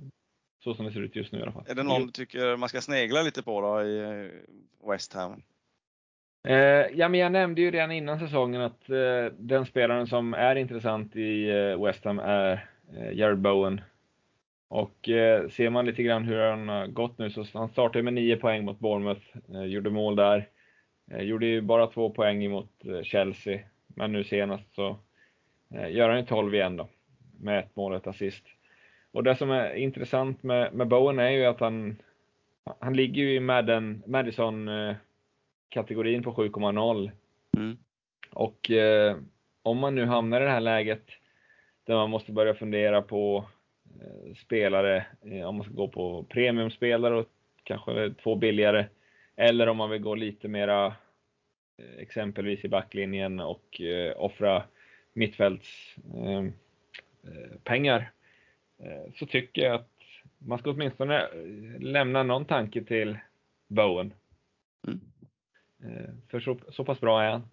Så 0.65 0.75
som 0.75 0.85
det 0.87 0.93
ser 0.93 1.01
ut 1.01 1.17
just 1.17 1.33
nu 1.33 1.39
i 1.39 1.43
alla 1.43 1.53
fall. 1.53 1.65
Är 1.69 1.75
det 1.75 1.83
någon 1.83 2.07
du 2.07 2.13
tycker 2.13 2.57
man 2.57 2.69
ska 2.69 2.81
snegla 2.81 3.23
lite 3.23 3.43
på 3.43 3.61
då 3.61 3.83
i 3.83 3.99
eh, 3.99 4.89
West 4.91 5.13
Ham? 5.13 5.43
Eh, 6.49 6.87
ja, 6.95 7.09
men 7.09 7.21
jag 7.21 7.33
nämnde 7.33 7.63
ju 7.63 7.71
redan 7.71 7.93
innan 7.93 8.19
säsongen 8.19 8.61
att 8.61 8.91
eh, 8.91 9.25
den 9.39 9.67
spelaren 9.67 10.07
som 10.07 10.35
är 10.35 10.57
intressant 10.57 11.17
i 11.17 11.51
eh, 11.51 11.85
West 11.85 12.05
Ham 12.05 12.19
är 12.19 12.69
eh, 12.97 13.13
Jared 13.13 13.39
Bowen. 13.39 13.81
Och 14.69 14.99
ser 15.51 15.71
man 15.71 15.87
lite 15.87 16.03
grann 16.03 16.25
hur 16.25 16.51
han 16.51 16.69
har 16.69 16.87
gått 16.87 17.19
nu 17.19 17.31
så 17.31 17.45
han 17.53 17.69
startade 17.69 18.03
med 18.03 18.15
9 18.15 18.37
poäng 18.37 18.65
mot 18.65 18.79
Bournemouth, 18.79 19.21
gjorde 19.67 19.91
mål 19.91 20.17
där. 20.17 20.49
Eh, 21.13 21.23
gjorde 21.23 21.47
ju 21.47 21.61
bara 21.61 21.87
två 21.87 22.11
poäng 22.11 22.51
mot 22.51 22.85
eh, 22.85 23.03
Chelsea, 23.03 23.61
men 23.87 24.13
nu 24.13 24.25
senast 24.25 24.75
så 24.75 24.97
eh, 25.75 25.91
gör 25.91 26.09
han 26.09 26.19
ju 26.19 26.25
12 26.25 26.55
igen 26.55 26.77
då, 26.77 26.89
med 27.41 27.59
ett 27.59 27.77
mål 27.77 27.93
och 27.93 27.99
ett 27.99 28.07
assist. 28.07 28.45
Och 29.13 29.25
det 29.25 29.37
som 29.37 29.51
är 29.51 29.75
intressant 29.75 30.43
med, 30.43 30.75
med 30.75 30.89
Bowen 30.89 31.19
är 31.19 31.31
ju 31.31 31.45
att 31.45 31.61
han, 31.61 31.97
han 32.81 32.97
ligger 32.97 33.23
ju 33.23 33.35
i 33.35 33.41
Madden, 33.41 34.03
Madison-kategorin 34.07 36.23
på 36.23 36.33
7,0. 36.33 37.11
Mm. 37.57 37.77
Och 38.31 38.71
eh, 38.71 39.17
om 39.63 39.79
man 39.79 39.95
nu 39.95 40.05
hamnar 40.05 40.41
i 40.41 40.45
det 40.45 40.51
här 40.51 40.61
läget 40.61 41.05
där 41.85 41.95
man 41.95 42.11
måste 42.11 42.33
börja 42.33 42.55
fundera 42.55 43.03
på 43.03 43.45
eh, 44.01 44.35
spelare, 44.35 45.07
eh, 45.25 45.43
om 45.43 45.57
man 45.57 45.65
ska 45.65 45.75
gå 45.75 45.89
på 45.89 46.27
premiumspelare 46.29 47.15
och 47.15 47.27
kanske 47.65 48.15
två 48.23 48.35
billigare, 48.35 48.87
eller 49.37 49.67
om 49.67 49.77
man 49.77 49.91
vill 49.91 50.03
gå 50.03 50.15
lite 50.15 50.49
mera 50.49 50.95
exempelvis 51.99 52.65
i 52.65 52.69
backlinjen 52.69 53.41
och 53.41 53.81
eh, 53.81 54.15
offra 54.17 54.63
mittfältspengar. 55.13 58.11
Ehm, 58.79 58.91
eh, 58.91 59.03
så 59.15 59.27
tycker 59.27 59.63
jag 59.63 59.75
att 59.75 59.89
man 60.39 60.59
ska 60.59 60.71
åtminstone 60.71 61.29
lämna 61.79 62.23
någon 62.23 62.45
tanke 62.45 62.85
till 62.85 63.19
Bowen. 63.69 64.15
Mm. 64.87 65.01
För 66.29 66.41
så, 66.41 66.59
så 66.69 66.85
pass 66.85 67.01
bra 67.01 67.23
är 67.23 67.31
han. 67.31 67.49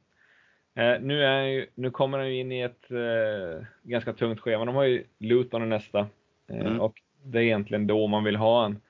nu, 1.06 1.24
är 1.24 1.66
nu 1.76 1.92
kommer 1.92 2.18
han 2.18 2.28
ju 2.28 2.40
in 2.40 2.52
i 2.52 2.62
ett 2.62 2.92
eh, 2.92 3.66
ganska 3.84 4.14
tungt 4.14 4.40
schema. 4.40 4.66
De 4.66 4.76
har 4.76 4.84
ju 4.84 5.04
Luton 5.18 5.70
nästa 5.70 6.00
eh, 6.48 6.60
mm. 6.60 6.80
och 6.80 7.02
det 7.24 7.38
är 7.38 7.44
egentligen 7.44 7.88
då 7.88 8.08
man 8.08 8.24
vill 8.24 8.36
ha 8.36 8.62
han. 8.62 8.82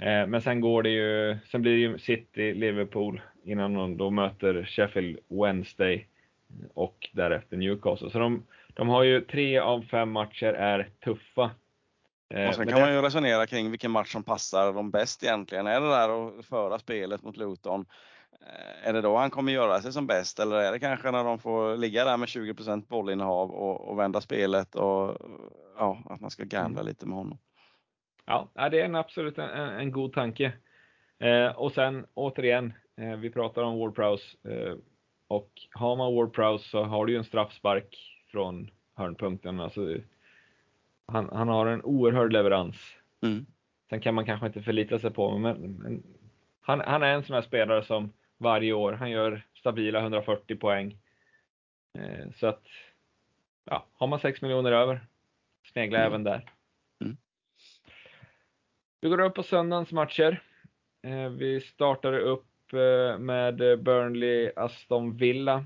Eh, 0.00 0.26
men 0.26 0.42
sen 0.42 0.60
går 0.60 0.82
det 0.82 0.90
ju, 0.90 1.36
sen 1.50 1.62
blir 1.62 1.72
det 1.72 1.78
ju 1.78 1.98
City, 1.98 2.54
Liverpool 2.54 3.20
innan 3.44 3.74
de 3.74 3.96
då 3.96 4.10
möter 4.10 4.64
Sheffield 4.64 5.18
Wednesday 5.28 6.06
och 6.74 7.08
därefter 7.12 7.56
Newcastle. 7.56 8.10
Så 8.10 8.18
de, 8.18 8.46
de 8.74 8.88
har 8.88 9.02
ju 9.02 9.20
tre 9.20 9.58
av 9.58 9.82
fem 9.82 10.10
matcher 10.10 10.52
är 10.52 10.90
tuffa. 11.04 11.50
Eh, 12.34 12.48
och 12.48 12.54
sen 12.54 12.66
kan 12.66 12.80
det... 12.80 12.86
man 12.86 12.94
ju 12.94 13.02
resonera 13.02 13.46
kring 13.46 13.70
vilken 13.70 13.90
match 13.90 14.12
som 14.12 14.22
passar 14.22 14.72
dem 14.72 14.90
bäst 14.90 15.22
egentligen. 15.22 15.66
Är 15.66 15.80
det 15.80 15.88
där 15.88 16.38
att 16.38 16.46
föra 16.46 16.78
spelet 16.78 17.22
mot 17.22 17.36
Luton? 17.36 17.86
Eh, 18.46 18.88
är 18.88 18.92
det 18.92 19.00
då 19.00 19.16
han 19.16 19.30
kommer 19.30 19.52
göra 19.52 19.80
sig 19.80 19.92
som 19.92 20.06
bäst 20.06 20.38
eller 20.38 20.56
är 20.56 20.72
det 20.72 20.78
kanske 20.78 21.10
när 21.10 21.24
de 21.24 21.38
får 21.38 21.76
ligga 21.76 22.04
där 22.04 22.16
med 22.16 22.28
20 22.28 22.54
bollinnehav 22.88 23.50
och, 23.50 23.88
och 23.88 23.98
vända 23.98 24.20
spelet 24.20 24.74
och 24.74 25.16
ja, 25.78 25.98
att 26.06 26.20
man 26.20 26.30
ska 26.30 26.44
gambla 26.44 26.80
mm. 26.80 26.88
lite 26.88 27.06
med 27.06 27.16
honom? 27.16 27.38
Ja, 28.26 28.48
det 28.54 28.80
är 28.80 28.84
en 28.84 28.94
absolut 28.94 29.38
en, 29.38 29.50
en 29.50 29.92
god 29.92 30.12
tanke. 30.12 30.52
Eh, 31.18 31.46
och 31.46 31.72
sen 31.72 32.06
återigen, 32.14 32.72
eh, 32.96 33.16
vi 33.16 33.30
pratar 33.30 33.62
om 33.62 33.78
Ward 33.78 33.94
Prowse 33.94 34.36
eh, 34.48 34.74
och 35.28 35.50
har 35.70 35.96
man 35.96 36.14
Ward 36.14 36.32
Prowse 36.32 36.68
så 36.68 36.82
har 36.82 37.06
du 37.06 37.12
ju 37.12 37.18
en 37.18 37.24
straffspark 37.24 38.20
från 38.30 38.70
hörnpunkten. 38.94 39.60
Alltså, 39.60 39.96
han, 41.06 41.28
han 41.32 41.48
har 41.48 41.66
en 41.66 41.82
oerhörd 41.82 42.32
leverans. 42.32 42.76
Mm. 43.22 43.46
Sen 43.90 44.00
kan 44.00 44.14
man 44.14 44.26
kanske 44.26 44.46
inte 44.46 44.62
förlita 44.62 44.98
sig 44.98 45.10
på 45.10 45.38
men, 45.38 45.56
men 45.56 46.02
han, 46.60 46.80
han, 46.80 47.02
är 47.02 47.14
en 47.14 47.24
sån 47.24 47.34
här 47.34 47.42
spelare 47.42 47.84
som 47.84 48.12
varje 48.38 48.72
år, 48.72 48.92
han 48.92 49.10
gör 49.10 49.42
stabila 49.54 50.00
140 50.00 50.56
poäng. 50.56 50.98
Eh, 51.98 52.30
så 52.36 52.46
att, 52.46 52.62
ja, 53.64 53.86
har 53.92 54.06
man 54.06 54.20
6 54.20 54.42
miljoner 54.42 54.72
över, 54.72 55.06
snegla 55.72 55.98
mm. 55.98 56.06
även 56.06 56.24
där. 56.24 56.50
Vi 59.04 59.10
går 59.10 59.20
upp 59.20 59.34
på 59.34 59.42
söndagens 59.42 59.92
matcher. 59.92 60.42
Eh, 61.02 61.28
vi 61.28 61.60
startade 61.60 62.20
upp 62.20 62.72
eh, 62.72 63.18
med 63.18 63.56
Burnley 63.56 64.52
Aston 64.56 65.16
Villa. 65.16 65.64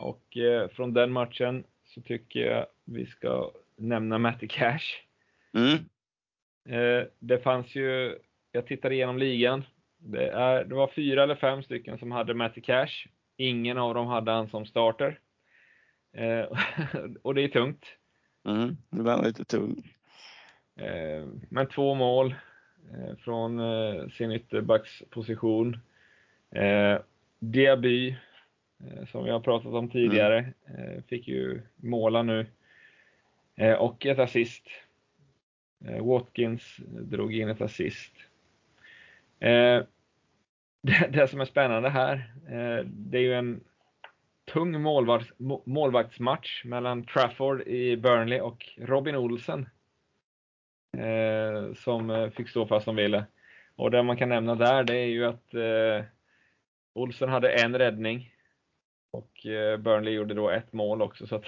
Och 0.00 0.36
eh, 0.36 0.68
från 0.68 0.94
den 0.94 1.12
matchen 1.12 1.64
så 1.84 2.00
tycker 2.00 2.40
jag 2.40 2.66
vi 2.84 3.06
ska 3.06 3.50
nämna 3.76 4.18
Matty 4.18 4.48
Cash. 4.48 4.82
Mm. 5.54 5.78
Det 7.18 7.38
fanns 7.38 7.74
ju, 7.74 8.18
jag 8.52 8.66
tittade 8.66 8.94
igenom 8.94 9.18
ligan. 9.18 9.64
Det, 9.98 10.28
är, 10.28 10.64
det 10.64 10.74
var 10.74 10.88
fyra 10.94 11.22
eller 11.22 11.36
fem 11.36 11.62
stycken 11.62 11.98
som 11.98 12.12
hade 12.12 12.34
Matty 12.34 12.60
Cash. 12.60 13.06
Ingen 13.36 13.78
av 13.78 13.94
dem 13.94 14.06
hade 14.06 14.32
han 14.32 14.48
som 14.48 14.66
starter. 14.66 15.20
och 17.22 17.34
det 17.34 17.42
är 17.42 17.48
tungt. 17.48 17.84
Mm, 18.44 18.76
det 18.90 19.02
var 19.02 19.24
lite 19.24 19.44
tungt. 19.44 19.86
Eh, 20.76 21.26
men 21.48 21.66
två 21.66 21.94
mål 21.94 22.34
eh, 22.92 23.16
från 23.16 23.60
eh, 23.60 24.08
sin 24.08 24.32
ytterbacksposition. 24.32 25.78
Diaby, 27.38 28.16
som 29.08 29.24
vi 29.24 29.30
har 29.30 29.40
pratat 29.40 29.72
om 29.72 29.90
tidigare, 29.90 30.52
mm. 30.66 31.02
fick 31.02 31.28
ju 31.28 31.62
måla 31.76 32.22
nu. 32.22 32.46
Och 33.78 34.06
ett 34.06 34.18
assist. 34.18 34.68
Watkins 36.00 36.76
drog 36.86 37.34
in 37.34 37.48
ett 37.48 37.60
assist. 37.60 38.12
Det, 41.10 41.30
som 41.30 41.40
är 41.40 41.44
spännande 41.44 41.88
här, 41.88 42.34
det 42.84 43.18
är 43.18 43.22
ju 43.22 43.34
en 43.34 43.60
tung 44.44 44.82
målvakts, 44.82 45.32
målvaktsmatch 45.64 46.64
mellan 46.64 47.04
Trafford 47.04 47.60
i 47.60 47.96
Burnley 47.96 48.40
och 48.40 48.68
Robin 48.76 49.16
Olsen 49.16 49.66
som 51.76 52.10
eh, 52.10 52.30
fick 52.30 52.48
stå 52.48 52.66
fast 52.66 52.84
som 52.84 52.96
ville. 52.96 53.24
Och 53.76 53.90
det 53.90 54.02
man 54.02 54.16
kan 54.16 54.28
nämna 54.28 54.54
där 54.54 54.84
det 54.84 54.96
är 54.96 55.06
ju 55.06 55.24
att 55.24 55.54
eh, 55.54 56.04
Olsen 56.94 57.28
hade 57.28 57.52
en 57.52 57.78
räddning 57.78 58.34
och 59.10 59.46
eh, 59.46 59.76
Burnley 59.76 60.14
gjorde 60.14 60.34
då 60.34 60.50
ett 60.50 60.72
mål 60.72 61.02
också 61.02 61.26
så 61.26 61.36
att 61.36 61.44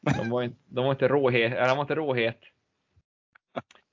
de 0.00 0.30
var 0.30 0.42
inte, 0.42 0.58
de 0.66 0.84
var 0.84 0.92
inte 0.92 1.08
råhet, 1.08 1.68
han 1.68 1.76
var 1.76 1.84
inte 1.84 1.94
råhet. 1.94 2.40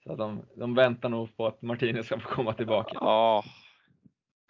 Så 0.04 0.16
de, 0.16 0.46
de 0.56 0.76
väntar 0.76 1.10
nog 1.10 1.38
på 1.38 1.48
att 1.48 1.62
Martinez 1.62 2.06
ska 2.06 2.20
få 2.20 2.30
komma 2.30 2.54
tillbaka. 2.54 2.98
Ja, 3.02 3.44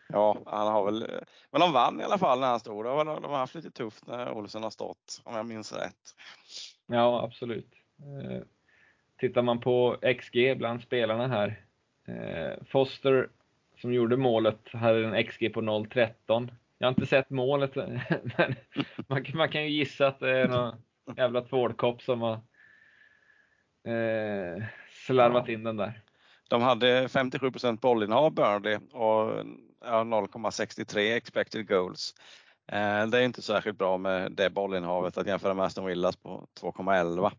ja 0.09 0.37
han 0.45 0.67
har 0.67 0.85
väl, 0.85 1.23
men 1.51 1.61
de 1.61 1.73
vann 1.73 2.01
i 2.01 2.03
alla 2.03 2.17
fall 2.17 2.39
när 2.39 2.47
han 2.47 2.59
stod. 2.59 2.85
De, 2.85 3.05
de 3.05 3.23
har 3.23 3.37
haft 3.37 3.55
lite 3.55 3.71
tufft 3.71 4.07
när 4.07 4.31
Olsen 4.31 4.63
har 4.63 4.69
stått, 4.69 5.21
om 5.23 5.35
jag 5.35 5.45
minns 5.45 5.73
rätt. 5.73 6.15
Ja, 6.85 7.23
absolut. 7.23 7.73
Tittar 9.19 9.41
man 9.41 9.59
på 9.59 9.97
XG 10.19 10.57
bland 10.57 10.81
spelarna 10.81 11.27
här. 11.27 11.61
Eh, 12.07 12.63
Foster 12.67 13.29
som 13.81 13.93
gjorde 13.93 14.17
målet 14.17 14.59
hade 14.73 15.07
en 15.07 15.23
XG 15.23 15.53
på 15.53 15.61
0,13. 15.61 16.49
Jag 16.77 16.87
har 16.87 16.89
inte 16.89 17.05
sett 17.05 17.29
målet, 17.29 17.75
men 18.37 18.55
man, 19.07 19.25
man, 19.33 19.49
kan 19.49 19.63
ju 19.63 19.69
gissa 19.69 20.07
att 20.07 20.19
det 20.19 20.37
är 20.37 20.47
någon 20.47 20.75
jävla 21.17 21.41
tvålkopp 21.41 22.01
som 22.01 22.21
har 22.21 22.33
eh, 23.93 24.63
slarvat 25.05 25.49
in 25.49 25.63
den 25.63 25.77
där. 25.77 26.01
De 26.49 26.61
hade 26.61 27.09
57 27.09 27.51
bollinnehav 27.81 28.33
Burnley 28.33 28.75
och 28.75 29.45
ja, 29.85 30.03
0,63 30.03 31.15
expected 31.15 31.67
goals. 31.67 32.15
Eh, 32.71 33.07
det 33.07 33.17
är 33.17 33.21
inte 33.21 33.41
särskilt 33.41 33.77
bra 33.77 33.97
med 33.97 34.31
det 34.31 34.49
bollinnehavet 34.49 35.17
att 35.17 35.27
jämföra 35.27 35.53
med 35.53 35.65
Aston 35.65 35.85
Villas 35.85 36.15
på 36.15 36.47
2,11. 36.61 37.31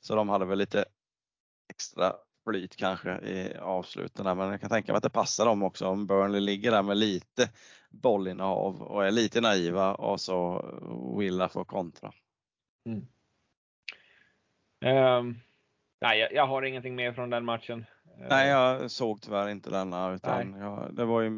Så 0.00 0.14
de 0.14 0.28
hade 0.28 0.44
väl 0.44 0.58
lite 0.58 0.84
extra 1.76 2.12
flyt 2.44 2.76
kanske 2.76 3.10
i 3.10 3.56
avsluten 3.56 4.38
men 4.38 4.50
jag 4.50 4.60
kan 4.60 4.70
tänka 4.70 4.92
mig 4.92 4.96
att 4.96 5.02
det 5.02 5.10
passar 5.10 5.46
dem 5.46 5.62
också 5.62 5.86
om 5.86 6.06
Burnley 6.06 6.40
ligger 6.40 6.70
där 6.70 6.82
med 6.82 6.96
lite 6.96 7.50
bollinnehav 7.90 8.82
och 8.82 9.06
är 9.06 9.10
lite 9.10 9.40
naiva 9.40 9.94
och 9.94 10.20
så 10.20 10.64
Villa 11.18 11.48
får 11.48 11.64
kontra. 11.64 12.12
Mm. 12.86 13.06
Um, 14.84 15.40
nej, 16.00 16.18
jag, 16.18 16.32
jag, 16.32 16.46
har 16.46 16.62
ingenting 16.62 16.94
mer 16.94 17.12
från 17.12 17.30
den 17.30 17.44
matchen. 17.44 17.84
Nej, 18.28 18.48
jag 18.48 18.90
såg 18.90 19.22
tyvärr 19.22 19.48
inte 19.48 19.70
denna 19.70 20.12
utan 20.12 20.54
jag, 20.54 20.94
det 20.94 21.04
var 21.04 21.20
ju 21.20 21.30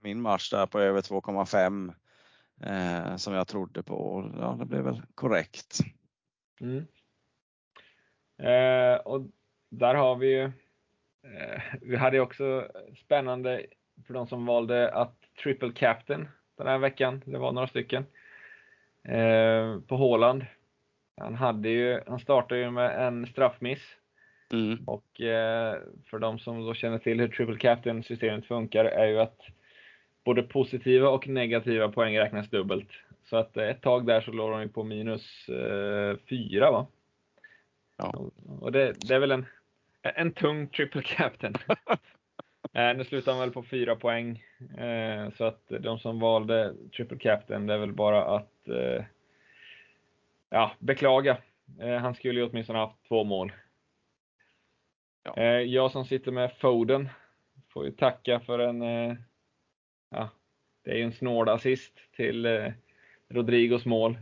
min 0.00 0.20
match 0.20 0.50
där 0.50 0.66
på 0.66 0.80
över 0.80 1.00
2,5 1.00 1.94
eh, 2.60 3.16
som 3.16 3.34
jag 3.34 3.48
trodde 3.48 3.82
på 3.82 3.94
och 3.94 4.30
ja, 4.40 4.56
det 4.58 4.66
blev 4.66 4.84
väl 4.84 5.02
korrekt. 5.14 5.78
Mm. 6.60 6.86
Eh, 8.38 8.96
och 8.96 9.26
där 9.68 9.94
har 9.94 10.16
vi 10.16 10.26
ju, 10.26 10.44
eh, 11.22 11.62
vi 11.82 11.96
hade 11.96 12.20
också 12.20 12.68
spännande 13.04 13.66
för 14.06 14.14
de 14.14 14.26
som 14.26 14.46
valde 14.46 14.92
att 14.92 15.14
triple 15.42 15.72
captain 15.72 16.28
den 16.56 16.66
här 16.66 16.78
veckan. 16.78 17.22
Det 17.24 17.38
var 17.38 17.52
några 17.52 17.66
stycken. 17.66 18.06
Eh, 19.04 19.80
på 19.80 19.96
Håland. 19.96 20.46
Han 21.16 21.34
hade 21.34 21.68
ju, 21.68 22.00
han 22.06 22.20
startade 22.20 22.60
ju 22.60 22.70
med 22.70 23.06
en 23.06 23.26
straffmiss. 23.26 23.82
Mm. 24.52 24.84
Och 24.86 25.20
eh, 25.20 25.78
för 26.10 26.18
de 26.18 26.38
som 26.38 26.66
då 26.66 26.74
känner 26.74 26.98
till 26.98 27.20
hur 27.20 27.28
triple 27.28 27.58
captain 27.58 28.02
systemet 28.02 28.46
funkar 28.46 28.84
är 28.84 29.06
ju 29.06 29.18
att 29.18 29.40
både 30.24 30.42
positiva 30.42 31.08
och 31.08 31.28
negativa 31.28 31.88
poäng 31.88 32.18
räknas 32.18 32.50
dubbelt. 32.50 32.88
Så 33.24 33.36
att 33.36 33.56
ett 33.56 33.82
tag 33.82 34.06
där 34.06 34.20
så 34.20 34.32
låg 34.32 34.50
de 34.50 34.62
ju 34.62 34.68
på 34.68 34.84
minus 34.84 35.48
eh, 35.48 36.16
fyra 36.28 36.70
va? 36.70 36.86
Ja. 37.96 38.30
Och 38.60 38.72
det, 38.72 38.92
det, 39.08 39.14
är 39.14 39.18
väl 39.18 39.30
en, 39.30 39.46
en 40.14 40.32
tung 40.32 40.68
triple 40.68 41.02
captain. 41.02 41.54
eh, 42.72 42.96
nu 42.96 43.04
slutar 43.04 43.32
han 43.32 43.40
väl 43.40 43.50
på 43.50 43.62
fyra 43.62 43.96
poäng. 43.96 44.44
Eh, 44.78 45.30
så 45.30 45.44
att 45.44 45.62
de 45.80 45.98
som 45.98 46.20
valde 46.20 46.74
triple 46.96 47.18
captain, 47.18 47.66
det 47.66 47.74
är 47.74 47.78
väl 47.78 47.92
bara 47.92 48.24
att 48.24 48.68
eh, 48.68 49.04
ja, 50.50 50.72
beklaga. 50.78 51.38
Eh, 51.80 51.96
han 51.96 52.14
skulle 52.14 52.40
ju 52.40 52.46
åtminstone 52.46 52.78
haft 52.78 53.08
två 53.08 53.24
mål. 53.24 53.52
Ja. 55.22 55.36
Eh, 55.36 55.60
jag 55.60 55.90
som 55.90 56.04
sitter 56.04 56.32
med 56.32 56.52
Foden 56.52 57.08
får 57.68 57.84
ju 57.84 57.92
tacka 57.92 58.40
för 58.40 58.58
en 58.58 58.82
eh, 58.82 59.16
ja, 60.10 60.28
det 60.84 60.90
är 60.90 60.96
ju 60.96 61.02
en 61.02 61.12
snål 61.12 61.48
assist 61.48 61.92
till 62.16 62.46
eh, 62.46 62.72
Rodrigos 63.28 63.84
mål. 63.84 64.18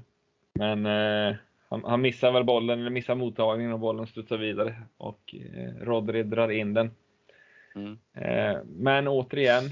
Men 0.53 0.87
eh, 0.87 1.37
han, 1.75 1.91
han, 1.91 2.01
missar 2.01 2.33
väl 2.33 2.45
bollen, 2.45 2.81
eller 2.81 2.91
missar 2.91 3.14
mottagningen 3.14 3.72
och 3.72 3.81
bollen 3.81 4.07
studsar 4.07 4.37
vidare 4.37 4.75
och 4.97 5.35
eh, 5.35 5.85
Rodri 5.85 6.22
drar 6.22 6.49
in 6.49 6.75
den. 6.75 6.91
Mm. 7.75 7.99
Eh, 8.14 8.59
men 8.64 9.09
återigen, 9.09 9.64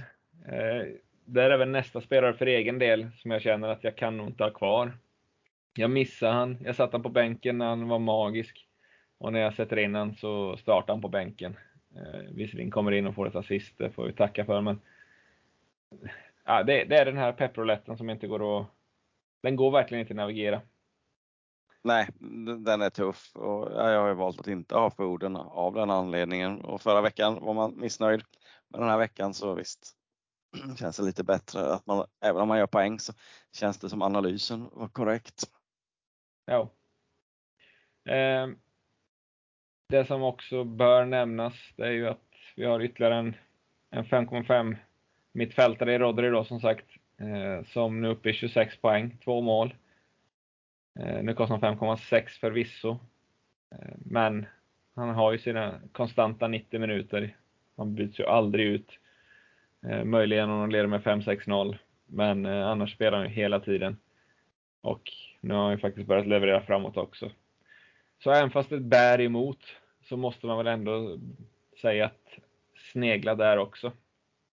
eh, 0.46 0.86
där 1.24 1.50
är 1.50 1.58
väl 1.58 1.68
nästa 1.68 2.00
spelare 2.00 2.34
för 2.34 2.46
egen 2.46 2.78
del 2.78 3.08
som 3.16 3.30
jag 3.30 3.42
känner 3.42 3.68
att 3.68 3.84
jag 3.84 3.96
kan 3.96 4.16
nog 4.16 4.26
inte 4.26 4.44
ha 4.44 4.50
kvar. 4.50 4.92
Jag 5.74 5.90
missade 5.90 6.32
han, 6.32 6.58
jag 6.64 6.76
satte 6.76 6.96
han 6.96 7.02
på 7.02 7.08
bänken 7.08 7.58
när 7.58 7.66
han 7.66 7.88
var 7.88 7.98
magisk. 7.98 8.68
Och 9.18 9.32
när 9.32 9.40
jag 9.40 9.54
sätter 9.54 9.78
in 9.78 9.94
han 9.94 10.14
så 10.14 10.56
startar 10.56 10.92
han 10.92 11.02
på 11.02 11.08
bänken. 11.08 11.56
Eh, 11.96 12.20
visserligen 12.30 12.70
kommer 12.70 12.92
in 12.92 13.06
och 13.06 13.14
får 13.14 13.28
ett 13.28 13.36
assist, 13.36 13.78
det 13.78 13.90
får 13.90 14.06
vi 14.06 14.12
tacka 14.12 14.44
för, 14.44 14.60
men 14.60 14.80
ja, 16.44 16.62
det, 16.62 16.84
det, 16.84 16.96
är 16.96 17.04
den 17.04 17.16
här 17.16 17.32
pepproletten 17.32 17.96
som 17.96 18.10
inte 18.10 18.26
går 18.26 18.60
att... 18.60 18.66
Den 19.42 19.56
går 19.56 19.70
verkligen 19.70 20.00
inte 20.00 20.12
att 20.12 20.16
navigera. 20.16 20.60
Nej, 21.84 22.08
den 22.58 22.82
är 22.82 22.90
tuff 22.90 23.30
och 23.34 23.72
jag 23.72 24.00
har 24.00 24.08
ju 24.08 24.14
valt 24.14 24.40
att 24.40 24.46
inte 24.46 24.74
ha 24.74 24.90
Foden 24.90 25.36
av 25.36 25.74
den 25.74 25.90
anledningen. 25.90 26.60
Och 26.60 26.82
förra 26.82 27.00
veckan 27.00 27.38
var 27.40 27.54
man 27.54 27.80
missnöjd. 27.80 28.22
Men 28.68 28.80
den 28.80 28.90
här 28.90 28.98
veckan 28.98 29.34
så 29.34 29.54
visst, 29.54 29.96
känns 30.78 30.96
det 30.96 31.02
lite 31.02 31.24
bättre 31.24 31.74
att 31.74 31.86
man, 31.86 32.06
även 32.20 32.42
om 32.42 32.48
man 32.48 32.58
gör 32.58 32.66
poäng 32.66 33.00
så 33.00 33.12
känns 33.56 33.78
det 33.78 33.88
som 33.88 34.02
analysen 34.02 34.68
var 34.72 34.88
korrekt. 34.88 35.44
Ja. 36.46 36.70
Eh, 38.12 38.48
det 39.88 40.06
som 40.06 40.22
också 40.22 40.64
bör 40.64 41.04
nämnas, 41.04 41.54
det 41.76 41.86
är 41.86 41.90
ju 41.90 42.08
att 42.08 42.20
vi 42.56 42.64
har 42.64 42.80
ytterligare 42.80 43.14
en, 43.14 43.36
en 43.90 44.04
5,5 44.04 44.76
mittfältare 45.32 45.94
i 45.94 45.98
Rodri 45.98 46.30
då 46.30 46.44
som 46.44 46.60
sagt, 46.60 46.86
eh, 47.20 47.66
som 47.66 48.00
nu 48.00 48.08
är 48.08 48.12
uppe 48.12 48.30
i 48.30 48.32
26 48.32 48.80
poäng, 48.80 49.18
två 49.24 49.40
mål. 49.40 49.74
Eh, 51.00 51.22
nu 51.22 51.34
kostar 51.34 51.58
han 51.58 51.78
5,6 51.78 52.28
förvisso. 52.40 52.98
Eh, 53.70 53.94
men 53.96 54.46
han 54.94 55.08
har 55.08 55.32
ju 55.32 55.38
sina 55.38 55.80
konstanta 55.92 56.48
90 56.48 56.80
minuter. 56.80 57.36
Han 57.76 57.94
byts 57.94 58.20
ju 58.20 58.26
aldrig 58.26 58.66
ut. 58.66 58.98
Eh, 59.86 60.04
möjligen 60.04 60.50
om 60.50 60.60
han 60.60 60.70
leder 60.70 60.86
med 60.86 61.02
5-6-0. 61.02 61.78
Men 62.06 62.46
annars 62.46 62.94
spelar 62.94 63.18
han 63.18 63.26
ju 63.26 63.34
hela 63.34 63.60
tiden. 63.60 63.96
Och 64.80 65.02
nu 65.40 65.54
har 65.54 65.62
han 65.62 65.72
ju 65.72 65.78
faktiskt 65.78 66.08
börjat 66.08 66.26
leverera 66.26 66.60
framåt 66.60 66.96
också. 66.96 67.30
Så 68.22 68.30
även 68.30 68.50
fast 68.50 68.70
det 68.70 68.80
bär 68.80 69.20
emot 69.20 69.58
så 70.08 70.16
måste 70.16 70.46
man 70.46 70.58
väl 70.58 70.66
ändå 70.66 71.18
säga 71.80 72.04
att 72.04 72.38
snegla 72.92 73.34
där 73.34 73.56
också. 73.56 73.92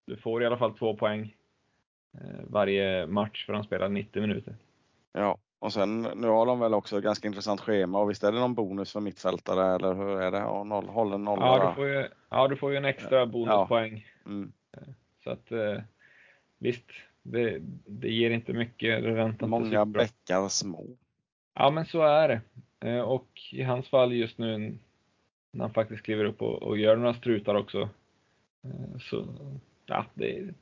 Du 0.06 0.16
får 0.16 0.42
i 0.42 0.46
alla 0.46 0.58
fall 0.58 0.78
två 0.78 0.96
poäng 0.96 1.36
varje 2.42 3.06
match 3.06 3.46
för 3.46 3.52
att 3.52 3.66
spelar 3.66 3.88
90 3.88 4.20
minuter. 4.20 4.56
Ja, 5.12 5.38
och 5.60 5.72
sen 5.72 6.02
nu 6.02 6.26
har 6.26 6.46
de 6.46 6.60
väl 6.60 6.74
också 6.74 6.98
ett 6.98 7.04
ganska 7.04 7.28
intressant 7.28 7.60
schema 7.60 8.00
och 8.00 8.10
visst 8.10 8.24
är 8.24 8.32
det 8.32 8.38
någon 8.38 8.54
bonus 8.54 8.92
för 8.92 9.00
mittfältare 9.00 9.74
eller 9.74 9.94
hur 9.94 10.20
är 10.20 10.30
det? 10.30 10.38
Ja, 10.38 10.64
noll, 10.64 10.88
håller 10.88 11.18
noll 11.18 11.38
ja, 11.40 11.68
du 11.68 11.74
får 11.74 11.88
ju, 11.88 12.08
ja, 12.28 12.48
du 12.48 12.56
får 12.56 12.70
ju 12.70 12.76
en 12.76 12.84
extra 12.84 13.26
bonuspoäng. 13.26 14.06
Ja. 14.24 14.30
Mm. 14.30 14.52
Så 15.24 15.30
att 15.30 15.52
eh, 15.52 15.82
visst, 16.58 16.84
det, 17.22 17.58
det 17.86 18.08
ger 18.08 18.30
inte 18.30 18.52
mycket. 18.52 19.02
Det 19.02 19.46
Många 19.46 19.86
bäckar 19.86 20.48
små. 20.48 20.86
Ja, 21.54 21.70
men 21.70 21.86
så 21.86 22.02
är 22.02 22.28
det. 22.28 22.40
Eh, 22.88 23.00
och 23.00 23.28
i 23.52 23.62
hans 23.62 23.88
fall 23.88 24.12
just 24.12 24.38
nu 24.38 24.78
när 25.50 25.64
han 25.64 25.74
faktiskt 25.74 26.02
kliver 26.02 26.24
upp 26.24 26.42
och, 26.42 26.62
och 26.62 26.78
gör 26.78 26.96
några 26.96 27.14
strutar 27.14 27.54
också. 27.54 27.88
Så 29.00 29.26
ja, 29.86 30.06
det 30.14 30.38
är 30.38 30.54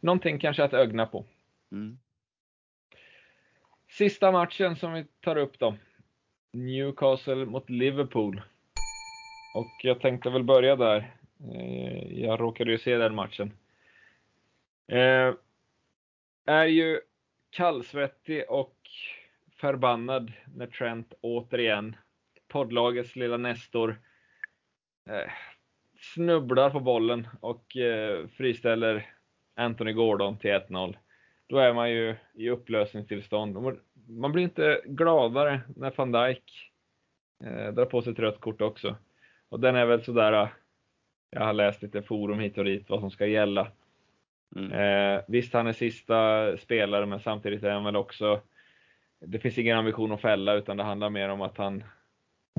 någonting 0.00 0.38
kanske 0.38 0.64
att 0.64 0.72
ögna 0.72 1.06
på. 1.06 1.24
Mm. 1.72 1.98
Sista 3.98 4.32
matchen 4.32 4.76
som 4.76 4.92
vi 4.92 5.06
tar 5.20 5.36
upp 5.36 5.58
då. 5.58 5.76
Newcastle 6.52 7.46
mot 7.46 7.70
Liverpool. 7.70 8.42
Och 9.54 9.70
jag 9.82 10.00
tänkte 10.00 10.30
väl 10.30 10.44
börja 10.44 10.76
där. 10.76 11.16
Eh, 11.54 12.20
jag 12.20 12.40
råkade 12.40 12.70
ju 12.70 12.78
se 12.78 12.96
den 12.96 13.14
matchen. 13.14 13.52
Eh, 14.88 15.34
är 16.46 16.64
ju 16.64 17.00
kallsvettig 17.50 18.50
och 18.50 18.76
förbannad 19.56 20.32
när 20.56 20.66
Trent 20.66 21.14
återigen, 21.20 21.96
poddlagets 22.48 23.16
lilla 23.16 23.36
Nestor, 23.36 24.00
eh, 25.08 25.30
snubblar 26.14 26.70
på 26.70 26.80
bollen 26.80 27.28
och 27.40 27.76
eh, 27.76 28.26
friställer 28.26 29.14
Anthony 29.54 29.92
Gordon 29.92 30.38
till 30.38 30.50
1-0. 30.50 30.96
Då 31.54 31.60
är 31.60 31.74
man 31.74 31.90
ju 31.90 32.14
i 32.34 32.50
upplösningstillstånd. 32.50 33.80
Man 34.08 34.32
blir 34.32 34.44
inte 34.44 34.80
gladare 34.84 35.60
när 35.76 35.92
van 35.96 36.12
Dijk 36.12 36.72
eh, 37.44 37.72
drar 37.72 37.84
på 37.84 38.02
sig 38.02 38.12
ett 38.12 38.18
rött 38.18 38.40
kort 38.40 38.60
också. 38.60 38.96
Och 39.48 39.60
den 39.60 39.76
är 39.76 39.86
väl 39.86 40.04
sådär, 40.04 40.32
eh, 40.32 40.48
jag 41.30 41.40
har 41.40 41.52
läst 41.52 41.82
lite 41.82 42.02
forum 42.02 42.38
hit 42.38 42.58
och 42.58 42.64
dit 42.64 42.90
vad 42.90 43.00
som 43.00 43.10
ska 43.10 43.26
gälla. 43.26 43.68
Mm. 44.56 44.72
Eh, 44.72 45.22
visst, 45.28 45.52
han 45.52 45.66
är 45.66 45.72
sista 45.72 46.56
spelare, 46.56 47.06
men 47.06 47.20
samtidigt 47.20 47.64
är 47.64 47.70
han 47.70 47.84
väl 47.84 47.96
också, 47.96 48.40
det 49.20 49.38
finns 49.38 49.58
ingen 49.58 49.78
ambition 49.78 50.12
att 50.12 50.20
fälla, 50.20 50.54
utan 50.54 50.76
det 50.76 50.84
handlar 50.84 51.10
mer 51.10 51.28
om 51.28 51.40
att 51.40 51.58
han 51.58 51.84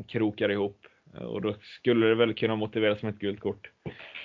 krokar 0.07 0.51
ihop 0.51 0.85
och 1.13 1.41
då 1.41 1.55
skulle 1.61 2.07
det 2.07 2.15
väl 2.15 2.33
kunna 2.33 2.55
motiveras 2.55 2.99
som 2.99 3.09
ett 3.09 3.19
gult 3.19 3.39
kort. 3.39 3.71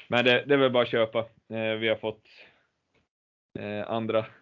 Men 0.09 0.25
det, 0.25 0.45
det 0.47 0.55
är 0.55 0.59
väl 0.59 0.73
bara 0.73 0.83
att 0.83 0.89
köpa. 0.89 1.19
Eh, 1.49 1.75
vi 1.81 1.89
har 1.89 1.97
fått 1.97 2.25
eh, 3.59 3.91
andra 3.91 4.19
eh, 4.19 4.40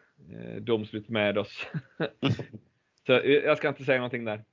domslut 0.60 1.08
med 1.08 1.38
oss. 1.38 1.66
Så 3.06 3.12
jag 3.24 3.58
ska 3.58 3.68
inte 3.68 3.84
säga 3.84 3.98
någonting 3.98 4.24
där. 4.24 4.44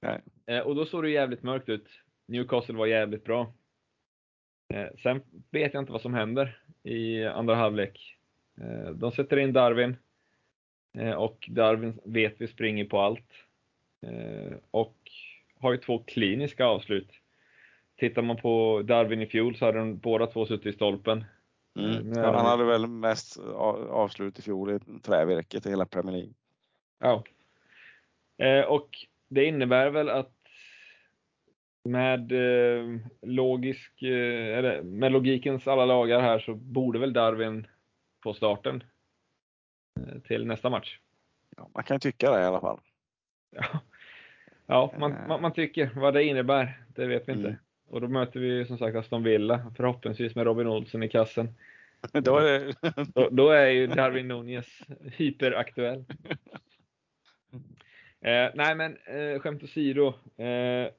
Nej. 0.00 0.60
Och 0.60 0.74
då 0.74 0.86
såg 0.86 1.02
det 1.02 1.10
jävligt 1.10 1.42
mörkt 1.42 1.68
ut. 1.68 1.88
Newcastle 2.26 2.74
var 2.74 2.86
jävligt 2.86 3.24
bra. 3.24 3.52
Sen 5.02 5.22
vet 5.50 5.74
jag 5.74 5.82
inte 5.82 5.92
vad 5.92 6.00
som 6.00 6.14
händer 6.14 6.58
i 6.82 7.24
andra 7.24 7.54
halvlek. 7.54 8.16
De 8.94 9.12
sätter 9.12 9.36
in 9.36 9.52
Darwin. 9.52 9.96
Och 11.16 11.48
Darwin 11.50 12.00
vet 12.04 12.34
vi 12.38 12.46
springer 12.46 12.84
på 12.84 13.00
allt. 13.00 13.30
Och 14.70 14.96
har 15.58 15.72
ju 15.72 15.78
två 15.78 15.98
kliniska 15.98 16.66
avslut. 16.66 17.10
Tittar 17.96 18.22
man 18.22 18.36
på 18.36 18.82
Darwin 18.84 19.22
i 19.22 19.26
fjol 19.26 19.56
så 19.56 19.64
hade 19.64 19.78
de 19.78 19.98
båda 19.98 20.26
två 20.26 20.46
suttit 20.46 20.66
i 20.66 20.72
stolpen. 20.72 21.24
Mm. 21.76 22.12
Ja, 22.12 22.36
han 22.36 22.46
hade 22.46 22.64
väl 22.64 22.86
mest 22.86 23.38
avslut 23.38 24.38
i 24.38 24.42
fjol 24.42 24.70
i 24.70 24.78
trävirket 25.02 25.66
i 25.66 25.70
hela 25.70 25.86
Premier 25.86 26.16
League. 26.16 26.34
Ja. 26.98 27.24
Eh, 28.46 28.64
och 28.64 28.88
det 29.28 29.44
innebär 29.44 29.90
väl 29.90 30.08
att 30.08 30.32
med, 31.84 32.32
eh, 32.32 33.00
logisk, 33.22 34.02
eh, 34.02 34.58
eller 34.58 34.82
med 34.82 35.12
logikens 35.12 35.68
alla 35.68 35.84
lagar 35.84 36.20
här 36.20 36.38
så 36.38 36.54
borde 36.54 36.98
väl 36.98 37.12
Darwin 37.12 37.66
få 38.22 38.34
starten 38.34 38.84
eh, 40.00 40.20
till 40.20 40.46
nästa 40.46 40.70
match. 40.70 40.98
Ja, 41.56 41.70
man 41.74 41.84
kan 41.84 42.00
tycka 42.00 42.30
det 42.30 42.40
i 42.40 42.44
alla 42.44 42.60
fall. 42.60 42.80
Ja, 43.50 43.80
ja 44.66 44.94
man, 44.98 45.14
man, 45.28 45.42
man 45.42 45.52
tycker. 45.52 45.90
Vad 45.94 46.14
det 46.14 46.24
innebär, 46.24 46.84
det 46.88 47.06
vet 47.06 47.28
vi 47.28 47.32
inte. 47.32 47.48
Mm. 47.48 47.60
Och 47.88 48.00
då 48.00 48.08
möter 48.08 48.40
vi 48.40 48.66
som 48.66 48.78
sagt 48.78 48.96
Aston 48.96 49.22
Villa, 49.22 49.72
förhoppningsvis 49.76 50.34
med 50.34 50.44
Robin 50.44 50.66
Olsen 50.66 51.02
i 51.02 51.08
kassen. 51.08 51.48
då, 52.12 52.38
är 52.38 52.74
då, 53.14 53.28
då, 53.30 53.50
är 53.50 53.66
ju 53.66 53.86
Darwin 53.86 54.28
Nunez 54.28 54.80
hyperaktuell. 55.16 56.04
Eh, 58.24 58.50
nej 58.54 58.74
men 58.74 58.96
eh, 59.06 59.40
skämt 59.40 59.62
åsido. 59.62 60.06
Eh, 60.36 60.90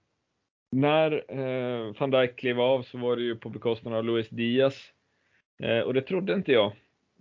när 0.70 1.24
eh, 1.28 1.94
van 2.00 2.12
Dijk 2.12 2.36
klev 2.36 2.62
av 2.62 2.84
så 2.84 2.98
var 2.98 3.16
det 3.16 3.22
ju 3.22 3.36
på 3.36 3.50
bekostnad 3.50 3.94
av 3.94 4.04
Luis 4.04 4.30
Diaz. 4.30 4.92
Eh, 5.60 5.80
och 5.80 5.94
det 5.94 6.02
trodde 6.02 6.34
inte 6.34 6.52
jag. 6.52 6.74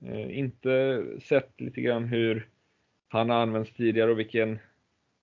Eh, 0.02 0.38
inte 0.38 1.04
sett 1.22 1.60
lite 1.60 1.80
grann 1.80 2.04
hur 2.04 2.48
han 3.08 3.30
har 3.30 3.36
använts 3.36 3.72
tidigare 3.72 4.10
och 4.10 4.18
vilken 4.18 4.58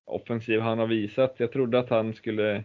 offensiv 0.05 0.59
han 0.59 0.79
har 0.79 0.87
visat. 0.87 1.35
Jag 1.37 1.51
trodde 1.51 1.79
att 1.79 1.89
han 1.89 2.13
skulle 2.13 2.63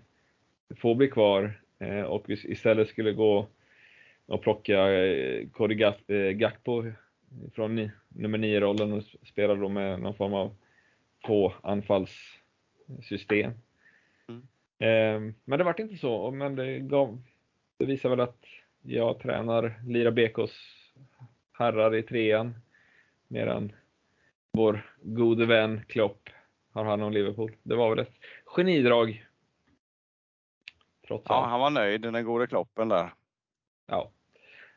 få 0.77 0.95
bli 0.95 1.09
kvar 1.09 1.61
eh, 1.79 2.03
och 2.03 2.31
istället 2.31 2.89
skulle 2.89 3.12
gå 3.12 3.47
och 4.27 4.43
plocka 4.43 4.93
eh, 4.93 5.49
Cody 5.49 5.83
eh, 6.07 6.16
Gakpo 6.16 6.85
från 7.55 7.91
nummer 8.09 8.39
9-rollen 8.39 8.93
och 8.93 9.03
spela 9.22 9.55
då 9.55 9.68
med 9.68 10.01
någon 10.01 10.14
form 10.14 10.35
av 10.35 10.57
på 11.27 11.55
anfallssystem. 11.62 13.53
Mm. 14.79 15.35
Men 15.45 15.59
det 15.59 15.64
vart 15.64 15.79
inte 15.79 15.97
så, 15.97 16.31
men 16.31 16.57
det, 16.57 16.79
gav, 16.79 17.22
det 17.77 17.85
visar 17.85 18.09
väl 18.09 18.20
att 18.20 18.45
jag 18.83 19.18
tränar 19.18 19.74
Lira 19.87 20.11
BKs 20.11 20.53
herrar 21.53 21.95
i 21.95 22.03
trean 22.03 22.55
medan 23.29 23.72
vår 24.53 24.91
gode 25.03 25.47
vän 25.47 25.81
Klopp 25.89 26.29
har 26.72 26.85
hand 26.85 27.03
om 27.03 27.12
Liverpool. 27.12 27.53
Det 27.62 27.74
var 27.74 27.91
väl 27.91 27.99
ett 27.99 28.14
genidrag. 28.45 29.26
Trots 31.07 31.24
ja, 31.28 31.34
allt. 31.34 31.50
han 31.50 31.61
var 31.61 31.70
nöjd, 31.70 32.00
den 32.00 32.24
gode 32.24 32.46
Kloppen 32.46 32.88
där. 32.88 33.14
Ja. 33.86 34.11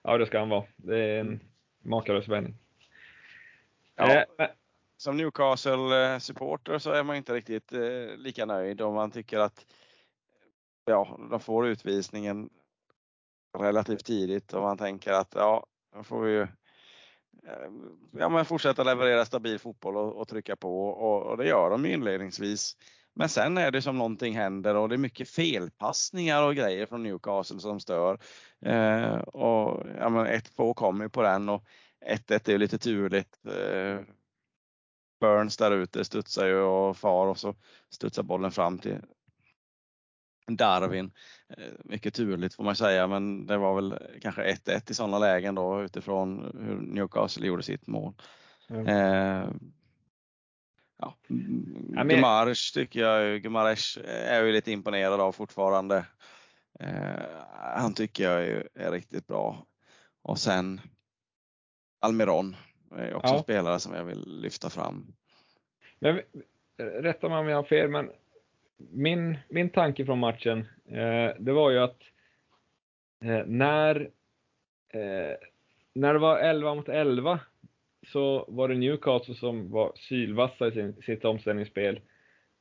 ja, 0.01 0.17
det 0.17 0.25
ska 0.25 0.39
han 0.39 0.49
vara. 0.49 0.65
Det 0.75 0.99
är 0.99 1.19
en 1.19 1.39
makalös 1.83 2.27
vändning. 2.27 2.55
Ja. 3.95 4.25
Eh, 4.37 4.47
som 4.97 5.17
Newcastle-supporter 5.17 6.77
så 6.77 6.91
är 6.91 7.03
man 7.03 7.15
inte 7.15 7.33
riktigt 7.33 7.73
eh, 7.73 8.17
lika 8.17 8.45
nöjd 8.45 8.81
om 8.81 8.93
man 8.93 9.11
tycker 9.11 9.39
att 9.39 9.65
ja, 10.85 11.17
de 11.29 11.39
får 11.39 11.67
utvisningen 11.67 12.49
relativt 13.57 14.05
tidigt 14.05 14.53
och 14.53 14.61
man 14.61 14.77
tänker 14.77 15.11
att 15.11 15.33
ja, 15.35 15.65
då 15.95 16.03
får 16.03 16.21
vi 16.21 16.31
ju 16.31 16.41
eh, 16.41 17.69
ja, 18.11 18.29
men 18.29 18.45
fortsätta 18.45 18.83
leverera 18.83 19.25
stabil 19.25 19.59
fotboll 19.59 19.97
och, 19.97 20.15
och 20.15 20.27
trycka 20.27 20.55
på 20.55 20.87
och, 20.87 21.23
och, 21.23 21.37
det 21.37 21.47
gör 21.47 21.69
de 21.69 21.85
inledningsvis. 21.85 22.77
Men 23.15 23.29
sen 23.29 23.57
är 23.57 23.71
det 23.71 23.81
som 23.81 23.97
någonting 23.97 24.35
händer 24.35 24.75
och 24.75 24.89
det 24.89 24.95
är 24.95 24.97
mycket 24.97 25.29
felpassningar 25.29 26.43
och 26.43 26.55
grejer 26.55 26.85
från 26.85 27.03
Newcastle 27.03 27.59
som 27.59 27.79
stör. 27.79 28.19
Eh, 28.65 29.17
och 29.17 29.87
ja, 29.99 30.09
men 30.09 30.27
1-2 30.27 30.73
kommer 30.73 31.07
på 31.07 31.21
den 31.21 31.49
och 31.49 31.63
1-1 32.05 32.49
är 32.49 32.57
lite 32.57 32.77
turligt. 32.77 33.39
Eh, 33.45 34.01
Burns 35.19 35.57
där 35.57 35.71
ute 35.71 36.05
studsar 36.05 36.47
ju 36.47 36.55
och 36.55 36.97
far 36.97 37.27
och 37.27 37.37
så 37.37 37.55
studsar 37.89 38.23
bollen 38.23 38.51
fram 38.51 38.79
till 38.79 38.97
Darwin. 40.47 41.11
Eh, 41.57 41.73
mycket 41.83 42.13
turligt 42.13 42.55
får 42.55 42.63
man 42.63 42.75
säga, 42.75 43.07
men 43.07 43.45
det 43.45 43.57
var 43.57 43.75
väl 43.75 43.97
kanske 44.21 44.43
1-1 44.43 44.91
i 44.91 44.93
sådana 44.93 45.19
lägen 45.19 45.55
då 45.55 45.83
utifrån 45.83 46.39
hur 46.59 46.75
Newcastle 46.75 47.47
gjorde 47.47 47.63
sitt 47.63 47.87
mål. 47.87 48.13
Mm. 48.69 48.87
Eh, 48.87 49.49
ja. 50.99 51.17
Gumarsch 52.03 52.73
tycker 52.73 52.99
jag, 52.99 53.41
Gumarsch 53.41 53.97
är 54.05 54.43
ju 54.43 54.51
lite 54.51 54.71
imponerad 54.71 55.21
av 55.21 55.31
fortfarande. 55.31 56.05
Eh, 56.79 57.25
han 57.55 57.93
tycker 57.93 58.23
jag 58.23 58.43
är, 58.43 58.69
är, 58.75 58.91
riktigt 58.91 59.27
bra. 59.27 59.65
Och 60.21 60.39
sen 60.39 60.81
Almiron 61.99 62.55
är 62.95 63.13
också 63.13 63.27
ja. 63.27 63.37
en 63.37 63.43
spelare 63.43 63.79
som 63.79 63.93
jag 63.93 64.03
vill 64.03 64.41
lyfta 64.41 64.69
fram. 64.69 65.13
Men, 65.99 66.21
rätta 66.77 67.29
mig 67.29 67.37
om 67.37 67.47
jag 67.47 67.57
har 67.57 67.63
fel, 67.63 67.89
men 67.89 68.11
min, 68.77 69.37
min 69.49 69.69
tanke 69.69 70.05
från 70.05 70.19
matchen, 70.19 70.67
eh, 70.85 71.35
det 71.39 71.51
var 71.51 71.71
ju 71.71 71.79
att 71.79 72.01
eh, 73.23 73.45
när, 73.45 74.01
eh, 74.89 75.37
när 75.93 76.13
det 76.13 76.19
var 76.19 76.37
11 76.37 76.75
mot 76.75 76.89
11 76.89 77.39
så 78.11 78.45
var 78.47 78.67
det 78.67 78.75
Newcastle 78.75 79.35
som 79.35 79.71
var 79.71 79.91
sylvassa 79.95 80.67
i 80.67 80.71
sin, 80.71 81.01
sitt 81.01 81.25
omställningsspel. 81.25 81.99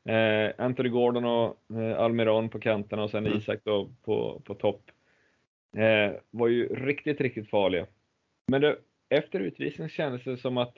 Eh, 0.09 0.53
Anthony 0.59 0.89
Gordon 0.89 1.25
och 1.25 1.81
eh, 1.81 1.99
Almiron 1.99 2.49
på 2.49 2.61
kanterna 2.61 3.03
och 3.03 3.11
sen 3.11 3.27
mm. 3.27 3.39
Isak 3.39 3.61
då 3.65 3.91
på, 4.05 4.43
på 4.45 4.55
topp. 4.55 4.91
Eh, 5.77 6.13
var 6.31 6.49
ju 6.49 6.69
riktigt, 6.69 7.21
riktigt 7.21 7.51
farliga. 7.51 7.87
Men 8.47 8.61
det, 8.61 8.79
efter 9.09 9.41
utvisningen 9.41 9.91
kändes 9.91 10.25
det 10.25 10.37
som 10.37 10.57
att 10.57 10.77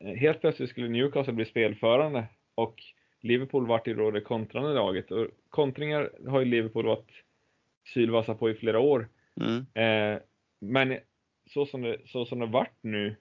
eh, 0.00 0.14
helt 0.14 0.40
plötsligt 0.40 0.70
skulle 0.70 0.88
Newcastle 0.88 1.32
bli 1.32 1.44
spelförande 1.44 2.24
och 2.54 2.82
Liverpool 3.20 3.66
vart 3.66 3.88
ju 3.88 3.94
då 3.94 4.10
det 4.10 4.20
kontrande 4.20 4.74
laget 4.74 5.10
och 5.10 5.26
kontringar 5.48 6.10
har 6.28 6.40
ju 6.40 6.46
Liverpool 6.46 6.86
varit 6.86 7.10
sylvassa 7.94 8.34
på 8.34 8.50
i 8.50 8.54
flera 8.54 8.78
år. 8.78 9.08
Mm. 9.40 9.66
Eh, 9.74 10.20
men 10.58 10.98
så 11.46 11.66
som, 11.66 11.82
det, 11.82 11.96
så 12.06 12.26
som 12.26 12.38
det 12.38 12.46
vart 12.46 12.76
nu 12.80 13.16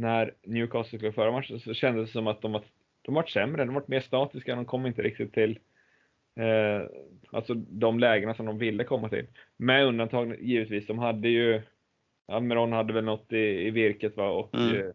när 0.00 0.34
Newcastle 0.42 0.98
skulle 0.98 1.12
föra 1.12 1.32
matchen 1.32 1.60
så 1.60 1.74
kändes 1.74 2.06
det 2.06 2.12
som 2.12 2.26
att 2.26 2.42
de 2.42 2.52
var, 2.52 2.62
de 3.02 3.14
var 3.14 3.22
sämre, 3.22 3.64
de 3.64 3.74
var 3.74 3.84
mer 3.86 4.00
statiska, 4.00 4.56
de 4.56 4.64
kom 4.64 4.86
inte 4.86 5.02
riktigt 5.02 5.34
till 5.34 5.58
eh, 6.36 6.88
alltså 7.32 7.54
de 7.54 7.98
lägena 7.98 8.34
som 8.34 8.46
de 8.46 8.58
ville 8.58 8.84
komma 8.84 9.08
till. 9.08 9.26
Med 9.56 9.86
undantag 9.86 10.40
givetvis, 10.40 10.86
de 10.86 10.98
hade 10.98 11.28
ju 11.28 11.62
Almiron 12.26 12.72
hade 12.72 12.92
väl 12.92 13.04
något 13.04 13.32
i, 13.32 13.66
i 13.66 13.70
virket 13.70 14.16
va 14.16 14.28
och 14.28 14.54
mm. 14.54 14.76
Eh, 14.76 14.92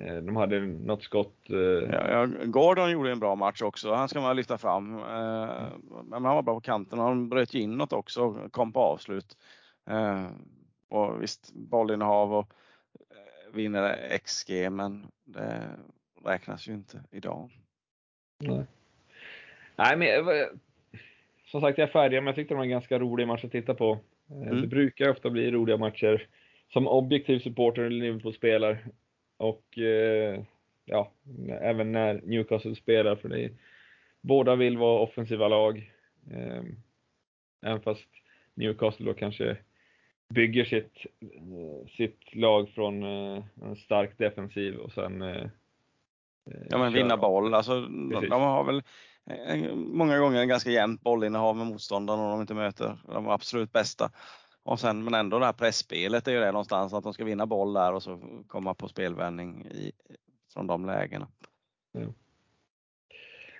Eh, 0.00 0.16
de 0.16 0.36
hade 0.36 0.60
något 0.60 1.02
skott. 1.02 1.50
Eh, 1.50 1.56
ja, 1.92 2.08
ja, 2.08 2.26
Gordon 2.44 2.90
gjorde 2.90 3.12
en 3.12 3.20
bra 3.20 3.34
match 3.34 3.62
också. 3.62 3.92
Han 3.92 4.08
ska 4.08 4.20
man 4.20 4.36
lyfta 4.36 4.58
fram. 4.58 4.98
Eh, 4.98 5.66
men 6.04 6.24
han 6.24 6.34
var 6.34 6.42
bra 6.42 6.54
på 6.54 6.60
kanten. 6.60 6.98
Han 6.98 7.28
bröt 7.28 7.54
inåt 7.54 7.92
också. 7.92 8.48
Kom 8.50 8.72
på 8.72 8.80
avslut. 8.80 9.36
Och 10.88 11.22
visst, 11.22 11.52
bollinnehav 11.54 12.34
och 12.34 12.52
vinner 13.54 14.18
XG, 14.18 14.70
men 14.70 15.06
det 15.24 15.68
räknas 16.24 16.68
ju 16.68 16.72
inte 16.72 17.00
idag. 17.10 17.50
Nej, 18.38 18.64
Nej 19.76 19.96
men 19.96 20.24
som 21.54 21.60
sagt, 21.60 21.78
jag 21.78 21.88
är 21.88 21.92
färdig, 21.92 22.16
men 22.16 22.26
jag 22.26 22.34
tyckte 22.34 22.54
det 22.54 22.56
var 22.56 22.64
en 22.64 22.70
ganska 22.70 22.98
rolig 22.98 23.26
match 23.26 23.44
att 23.44 23.52
titta 23.52 23.74
på. 23.74 23.98
Mm. 24.30 24.60
Det 24.60 24.66
brukar 24.66 25.10
ofta 25.10 25.30
bli 25.30 25.50
roliga 25.50 25.76
matcher. 25.76 26.26
Som 26.72 26.88
objektiv 26.88 27.38
supporter 27.38 27.90
Liverpool 27.90 28.34
spelar 28.34 28.78
och 29.36 29.78
eh, 29.78 30.42
ja, 30.84 31.12
även 31.60 31.92
när 31.92 32.20
Newcastle 32.24 32.74
spelar, 32.74 33.16
för 33.16 33.28
det 33.28 33.44
är, 33.44 33.50
båda 34.20 34.56
vill 34.56 34.78
vara 34.78 35.00
offensiva 35.00 35.48
lag. 35.48 35.92
Eh, 36.30 36.62
även 37.62 37.80
fast 37.80 38.08
Newcastle 38.54 39.06
då 39.06 39.14
kanske 39.14 39.56
bygger 40.28 40.64
sitt, 40.64 41.06
sitt 41.96 42.34
lag 42.34 42.68
från 42.68 43.02
eh, 43.02 43.44
en 43.62 43.76
stark 43.76 44.18
defensiv 44.18 44.76
och 44.76 44.92
sen 44.92 45.22
Ja 46.70 46.78
men 46.78 46.92
vinna 46.92 47.16
boll, 47.16 47.54
alltså 47.54 47.80
de, 47.80 48.26
de 48.30 48.42
har 48.42 48.64
väl 48.64 48.82
många 49.74 50.18
gånger 50.18 50.40
en 50.40 50.48
ganska 50.48 50.70
jämnt 50.70 51.02
bollinnehav 51.02 51.56
med 51.56 51.66
motståndarna 51.66 52.30
de 52.30 52.40
inte 52.40 52.54
möter 52.54 52.98
de 53.06 53.28
absolut 53.28 53.72
bästa. 53.72 54.10
Och 54.62 54.80
sen, 54.80 55.04
men 55.04 55.14
ändå 55.14 55.38
det 55.38 55.44
här 55.44 55.52
pressspelet 55.52 56.28
är 56.28 56.32
ju 56.32 56.40
det 56.40 56.52
någonstans 56.52 56.92
att 56.94 57.04
de 57.04 57.12
ska 57.12 57.24
vinna 57.24 57.46
boll 57.46 57.72
där 57.72 57.92
och 57.92 58.02
så 58.02 58.20
komma 58.46 58.74
på 58.74 58.88
spelvändning 58.88 59.66
i, 59.66 59.92
från 60.52 60.66
de 60.66 60.86
lägena. 60.86 61.28
Ja. 61.92 62.06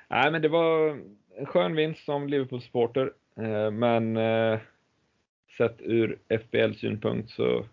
Nej, 0.08 0.30
men 0.32 0.42
det 0.42 0.48
var 0.48 0.88
en 1.36 1.46
skön 1.46 1.76
vinst 1.76 2.04
som 2.04 2.28
Liverpool-supporter, 2.28 3.12
eh, 3.36 3.70
men 3.70 4.16
eh, 4.16 4.58
sett 5.56 5.76
ur 5.78 6.18
FBL-synpunkt 6.28 7.30
så 7.30 7.66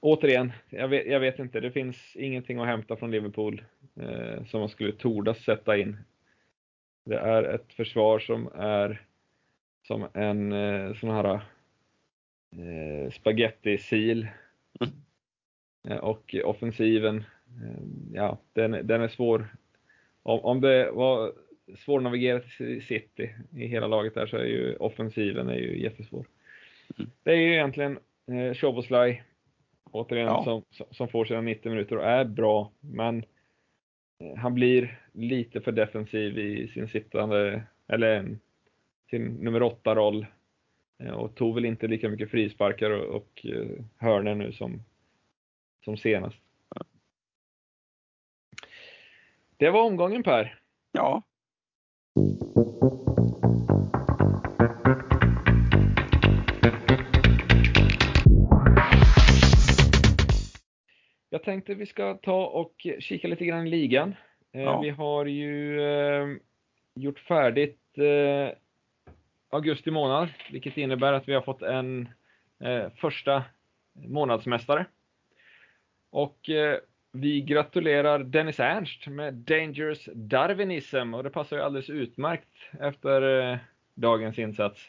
återigen, 0.00 0.52
jag 0.70 0.88
vet, 0.88 1.06
jag 1.06 1.20
vet, 1.20 1.38
inte, 1.38 1.60
det 1.60 1.70
finns 1.70 2.16
ingenting 2.16 2.58
att 2.58 2.66
hämta 2.66 2.96
från 2.96 3.10
Liverpool 3.10 3.62
eh, 4.00 4.44
som 4.44 4.60
man 4.60 4.68
skulle 4.68 4.92
tordas 4.92 5.38
sätta 5.38 5.76
in. 5.76 5.96
Det 7.04 7.18
är 7.18 7.42
ett 7.42 7.72
försvar 7.72 8.18
som 8.18 8.48
är 8.54 9.02
som 9.86 10.08
en 10.14 10.50
sån 10.94 11.10
här 11.10 11.40
eh, 12.52 13.10
spaghetti-sil 13.10 14.28
Mm. 14.80 15.98
Och 15.98 16.34
offensiven, 16.44 17.24
ja, 18.12 18.38
den, 18.52 18.86
den 18.86 19.02
är 19.02 19.08
svår. 19.08 19.56
Om, 20.22 20.40
om 20.40 20.60
det 20.60 20.90
var 20.90 21.32
svårnavigerat 21.76 22.60
i 22.60 22.80
City 22.80 23.34
i 23.56 23.66
hela 23.66 23.86
laget 23.86 24.14
där 24.14 24.26
så 24.26 24.36
är 24.36 24.44
ju 24.44 24.76
offensiven 24.76 25.48
är 25.48 25.58
ju 25.58 25.82
jättesvår. 25.82 26.26
Mm. 26.98 27.10
Det 27.22 27.30
är 27.30 27.36
ju 27.36 27.52
egentligen 27.52 27.98
eh, 28.26 28.54
Shoboslaj 28.54 29.24
återigen 29.90 30.26
ja. 30.26 30.44
som, 30.44 30.86
som 30.90 31.08
får 31.08 31.24
sina 31.24 31.40
90 31.40 31.70
minuter 31.70 31.96
och 31.96 32.04
är 32.04 32.24
bra, 32.24 32.72
men 32.80 33.24
eh, 34.18 34.36
han 34.36 34.54
blir 34.54 35.00
lite 35.12 35.60
för 35.60 35.72
defensiv 35.72 36.38
i 36.38 36.68
sin 36.68 36.88
sittande, 36.88 37.62
eller 37.88 38.38
sin 39.10 39.24
nummer 39.24 39.60
8-roll. 39.60 40.26
Eh, 40.98 41.12
och 41.12 41.34
tog 41.34 41.54
väl 41.54 41.64
inte 41.64 41.86
lika 41.86 42.08
mycket 42.08 42.30
frisparkar 42.30 42.90
och, 42.90 43.16
och 43.16 43.46
uh, 43.46 43.84
hörner 43.96 44.34
nu 44.34 44.52
som, 44.52 44.82
som 45.84 45.96
senast. 45.96 46.38
Det 49.56 49.70
var 49.70 49.82
omgången 49.82 50.22
Per. 50.22 50.58
Ja. 50.92 51.22
Jag 61.38 61.44
tänkte 61.44 61.74
vi 61.74 61.86
ska 61.86 62.14
ta 62.14 62.46
och 62.46 62.86
kika 62.98 63.28
lite 63.28 63.44
grann 63.46 63.66
i 63.66 63.70
ligan. 63.70 64.14
Eh, 64.52 64.62
ja. 64.62 64.80
Vi 64.80 64.90
har 64.90 65.24
ju 65.24 65.80
eh, 65.82 66.26
gjort 66.94 67.18
färdigt 67.18 67.80
eh, 67.98 68.56
augusti 69.50 69.90
månad, 69.90 70.28
vilket 70.50 70.76
innebär 70.76 71.12
att 71.12 71.28
vi 71.28 71.34
har 71.34 71.42
fått 71.42 71.62
en 71.62 72.08
första 73.00 73.44
månadsmästare. 73.92 74.86
Och 76.10 76.38
vi 77.12 77.40
gratulerar 77.40 78.18
Dennis 78.18 78.60
Ernst 78.60 79.06
med 79.06 79.34
Dangerous 79.34 80.08
Darwinism 80.14 81.14
och 81.14 81.24
det 81.24 81.30
passar 81.30 81.56
ju 81.56 81.62
alldeles 81.62 81.90
utmärkt 81.90 82.48
efter 82.80 83.58
dagens 83.94 84.38
insats. 84.38 84.80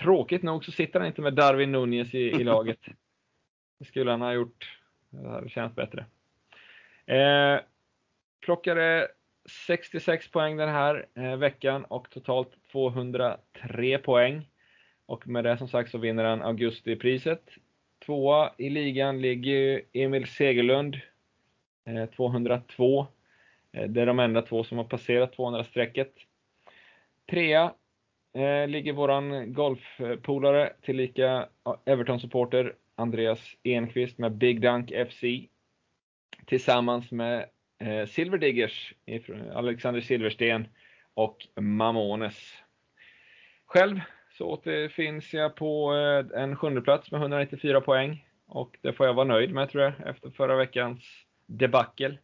Tråkigt 0.00 0.42
nog 0.42 0.64
så 0.64 0.72
sitter 0.72 1.00
han 1.00 1.06
inte 1.06 1.22
med 1.22 1.34
Darwin 1.34 1.72
Nunez 1.72 2.14
i, 2.14 2.18
i 2.18 2.44
laget. 2.44 2.80
Det 3.78 3.84
skulle 3.84 4.10
han 4.10 4.20
ha 4.20 4.32
gjort. 4.32 4.77
Det 5.10 5.28
hade 5.28 5.48
känts 5.48 5.76
bättre. 5.76 6.06
Eh, 7.06 7.60
plockade 8.40 9.08
66 9.66 10.30
poäng 10.30 10.56
den 10.56 10.68
här 10.68 11.06
eh, 11.14 11.36
veckan 11.36 11.84
och 11.84 12.10
totalt 12.10 12.50
203 12.72 13.98
poäng. 13.98 14.48
Och 15.06 15.28
med 15.28 15.44
det 15.44 15.58
som 15.58 15.68
sagt 15.68 15.90
så 15.90 15.98
vinner 15.98 16.24
han 16.24 16.42
augustipriset. 16.42 17.42
Tvåa 18.06 18.52
i 18.58 18.70
ligan 18.70 19.20
ligger 19.20 19.82
Emil 19.92 20.26
Segerlund 20.26 20.96
202. 22.16 23.06
Eh, 23.72 23.82
eh, 23.82 23.88
det 23.88 24.02
är 24.02 24.06
de 24.06 24.18
enda 24.18 24.42
två 24.42 24.64
som 24.64 24.78
har 24.78 24.84
passerat 24.84 25.36
200-strecket. 25.36 26.12
Trea 27.30 27.72
eh, 28.32 28.68
ligger 28.68 28.92
våran 28.92 29.52
golfpolare 29.52 30.72
tillika 30.82 31.48
Everton-supporter 31.84 32.74
Andreas 32.98 33.56
Enqvist 33.62 34.18
med 34.18 34.32
Big 34.32 34.60
Dunk 34.60 34.92
FC. 35.10 35.24
Tillsammans 36.46 37.10
med 37.10 37.46
eh, 37.78 38.06
Silverdiggers, 38.06 38.94
Alexander 39.52 40.00
Silversten 40.00 40.68
och 41.14 41.46
Mamones. 41.60 42.54
Själv 43.66 44.00
så 44.38 44.44
återfinns 44.46 45.34
jag 45.34 45.56
på 45.56 45.90
en 46.34 46.56
sjunde 46.56 46.80
plats 46.80 47.10
med 47.10 47.20
194 47.20 47.80
poäng 47.80 48.26
och 48.46 48.78
det 48.82 48.92
får 48.92 49.06
jag 49.06 49.14
vara 49.14 49.26
nöjd 49.26 49.54
med 49.54 49.70
tror 49.70 49.84
jag 49.84 49.92
efter 50.06 50.30
förra 50.30 50.56
veckans 50.56 51.04
debacle. 51.46 52.18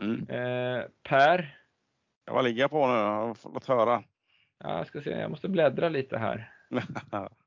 Mm. 0.00 0.28
Eh, 0.28 0.84
per? 1.02 1.58
Jag 2.26 2.34
var 2.34 2.42
ligga 2.42 2.68
på 2.68 2.86
nu? 2.86 2.92
Jag 2.92 3.26
har 3.26 3.34
fått 3.34 3.66
höra. 3.66 4.02
Ja, 4.58 4.76
jag 4.76 4.86
ska 4.86 5.00
se, 5.00 5.10
jag 5.10 5.30
måste 5.30 5.48
bläddra 5.48 5.88
lite 5.88 6.18
här. 6.18 6.52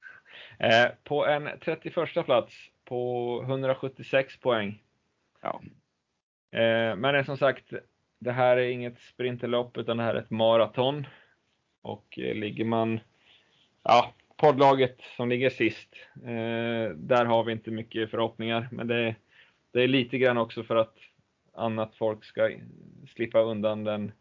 eh, 0.60 0.88
på 1.04 1.26
en 1.28 1.50
31 1.62 2.26
plats 2.26 2.56
på 2.86 3.42
176 3.48 4.40
poäng. 4.40 4.82
Ja. 5.42 5.62
Eh, 6.52 6.96
men 6.96 7.26
som 7.26 7.38
sagt, 7.38 7.74
det 8.20 8.32
här 8.32 8.58
är 8.58 8.68
inget 8.68 9.00
sprinterlopp 9.00 9.78
utan 9.78 9.98
det 9.98 10.04
här 10.04 10.16
är 10.16 10.20
ett 10.20 10.30
maraton. 10.30 11.08
Och 11.82 12.20
eh, 12.20 12.36
ligger 12.36 12.66
man, 12.66 13.00
ja, 13.84 14.14
poddlaget 14.38 14.98
som 15.18 15.30
ligger 15.30 15.50
sist, 15.50 15.90
där 16.96 17.26
har 17.26 17.44
vi 17.44 17.52
inte 17.52 17.72
mycket 17.72 18.12
förhoppningar. 18.12 18.68
Men 18.72 18.88
det 18.88 19.16
det 19.74 19.84
är 19.84 19.88
lite 19.88 20.18
grann 20.18 20.38
också 20.38 20.64
för 20.64 20.76
att 20.76 20.98
annat 21.54 21.96
folk 21.96 22.26
ska 22.26 22.52
slippa 23.16 23.40
undan 23.40 23.84
den 23.84 24.12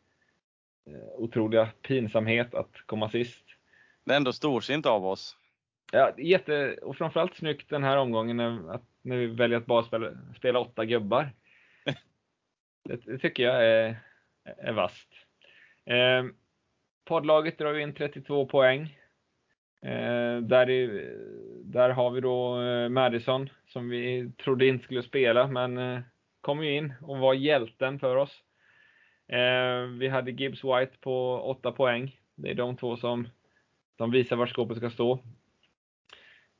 otroliga 1.16 1.68
pinsamhet 1.82 2.54
att 2.54 2.72
komma 2.86 3.10
sist. 3.10 3.44
Det 4.04 4.12
är 4.12 4.16
ändå 4.16 4.32
storsint 4.32 4.86
av 4.86 5.06
oss. 5.06 5.36
Ja, 5.94 6.14
jätte, 6.18 6.74
och 6.82 6.96
framförallt 6.96 7.36
snyggt 7.36 7.70
den 7.70 7.84
här 7.84 7.96
omgången 7.96 8.36
när, 8.36 8.74
att, 8.74 8.82
när 9.02 9.16
vi 9.16 9.26
väljer 9.26 9.58
att 9.58 9.66
bara 9.66 9.84
spela, 9.84 10.10
spela 10.36 10.58
åtta 10.58 10.84
gubbar. 10.84 11.30
det, 12.84 13.06
det, 13.06 13.18
tycker 13.18 13.42
jag 13.42 13.66
är, 13.66 13.96
är 14.44 14.72
vasst. 14.72 15.08
Eh, 15.86 16.24
poddlaget 17.04 17.58
drar 17.58 17.78
in 17.78 17.94
32 17.94 18.46
poäng. 18.46 18.98
Eh, 19.82 20.38
där, 20.40 20.70
är, 20.70 21.16
där 21.64 21.90
har 21.90 22.10
vi 22.10 22.20
då 22.20 22.62
eh, 22.62 22.88
Madison 22.88 23.50
som 23.66 23.88
vi 23.88 24.32
trodde 24.44 24.66
inte 24.66 24.84
skulle 24.84 25.02
spela, 25.02 25.46
men 25.46 25.78
eh, 25.78 26.00
kom 26.40 26.64
ju 26.64 26.76
in 26.76 26.94
och 27.02 27.18
var 27.18 27.34
hjälten 27.34 27.98
för 27.98 28.16
oss. 28.16 28.42
Eh, 29.28 29.82
vi 29.98 30.08
hade 30.08 30.30
Gibbs 30.30 30.64
White 30.64 30.98
på 31.00 31.40
8 31.40 31.72
poäng. 31.72 32.20
Det 32.34 32.50
är 32.50 32.54
de 32.54 32.76
två 32.76 32.96
som, 32.96 33.28
som 33.96 34.10
visar 34.10 34.36
var 34.36 34.46
skåpet 34.46 34.76
ska 34.76 34.90
stå. 34.90 35.18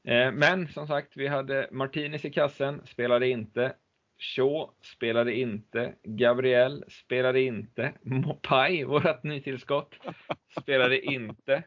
Eh, 0.05 0.33
men 0.33 0.69
som 0.69 0.87
sagt, 0.87 1.17
vi 1.17 1.27
hade 1.27 1.69
Martinez 1.71 2.25
i 2.25 2.31
kassen, 2.31 2.83
spelade 2.87 3.29
inte. 3.29 3.75
Shaw 4.19 4.71
spelade 4.83 5.35
inte. 5.35 5.95
Gabriel 6.03 6.85
spelade 6.89 7.41
inte. 7.41 7.93
Mopai, 8.03 8.85
vårt 8.85 9.23
nytillskott, 9.23 9.95
spelade 10.61 11.01
inte. 11.01 11.63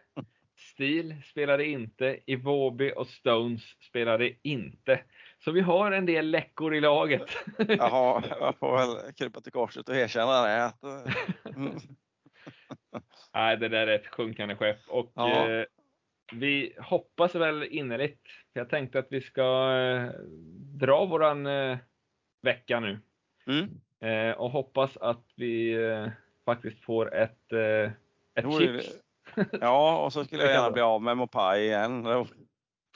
Steel 0.58 1.16
spelade 1.26 1.66
inte. 1.66 2.20
Iwobi 2.26 2.94
och 2.96 3.08
Stones 3.08 3.64
spelade 3.90 4.32
inte. 4.42 5.02
Så 5.44 5.52
vi 5.52 5.62
har 5.62 5.92
en 5.92 6.06
del 6.06 6.32
läckor 6.32 6.76
i 6.76 6.82
laget. 6.82 7.30
Jaha, 7.68 8.24
jag 8.40 8.58
får 8.58 8.78
väl 8.78 9.14
krypa 9.14 9.42
till 9.42 9.52
korset 9.52 9.90
och 9.90 9.96
erkänna 9.96 10.42
det. 10.42 10.74
Mm. 11.56 11.74
Nej, 13.34 13.58
det 13.58 13.70
där 13.70 13.88
är 13.88 13.96
ett 13.96 14.08
sjunkande 14.08 14.56
skepp 14.56 14.80
och 14.88 15.12
ja. 15.16 15.50
eh, 15.50 15.66
vi 16.34 16.76
hoppas 16.80 17.36
väl 17.36 17.64
innerligt. 17.64 18.22
Jag 18.54 18.70
tänkte 18.70 19.00
att 19.00 19.08
vi 19.10 19.22
ska 19.22 19.76
eh, 19.76 20.12
dra 20.80 21.06
våran 21.06 21.46
eh, 21.46 21.78
vecka 22.42 22.80
nu 22.80 23.00
mm. 23.48 23.70
Eh, 24.00 24.32
och 24.32 24.50
hoppas 24.50 24.98
att 24.98 25.26
vi 25.36 25.78
faktiskt 26.46 26.84
får 26.84 27.16
ett, 27.16 27.54
ett 28.36 28.46
chips. 28.60 28.90
Ja, 29.62 30.06
och 30.06 30.14
så 30.14 30.26
skulle 30.26 30.44
jag 30.44 30.52
gärna 30.52 30.72
bli 30.72 30.82
av 30.82 31.02
med 31.02 31.18
Mopai 31.18 31.60
igen. 31.60 32.26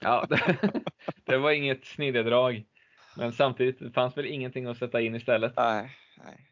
Ja, 0.02 0.26
det, 0.30 0.58
det 1.24 1.38
var 1.38 1.52
inget 1.52 1.86
snilledrag. 1.86 2.66
Men 3.18 3.34
samtidigt 3.34 3.80
det 3.80 3.92
fanns 3.92 4.18
väl 4.18 4.26
ingenting 4.26 4.66
att 4.66 4.78
sätta 4.78 5.02
in 5.02 5.16
istället. 5.16 5.54
Nej, 5.56 5.98
nej. 6.18 6.49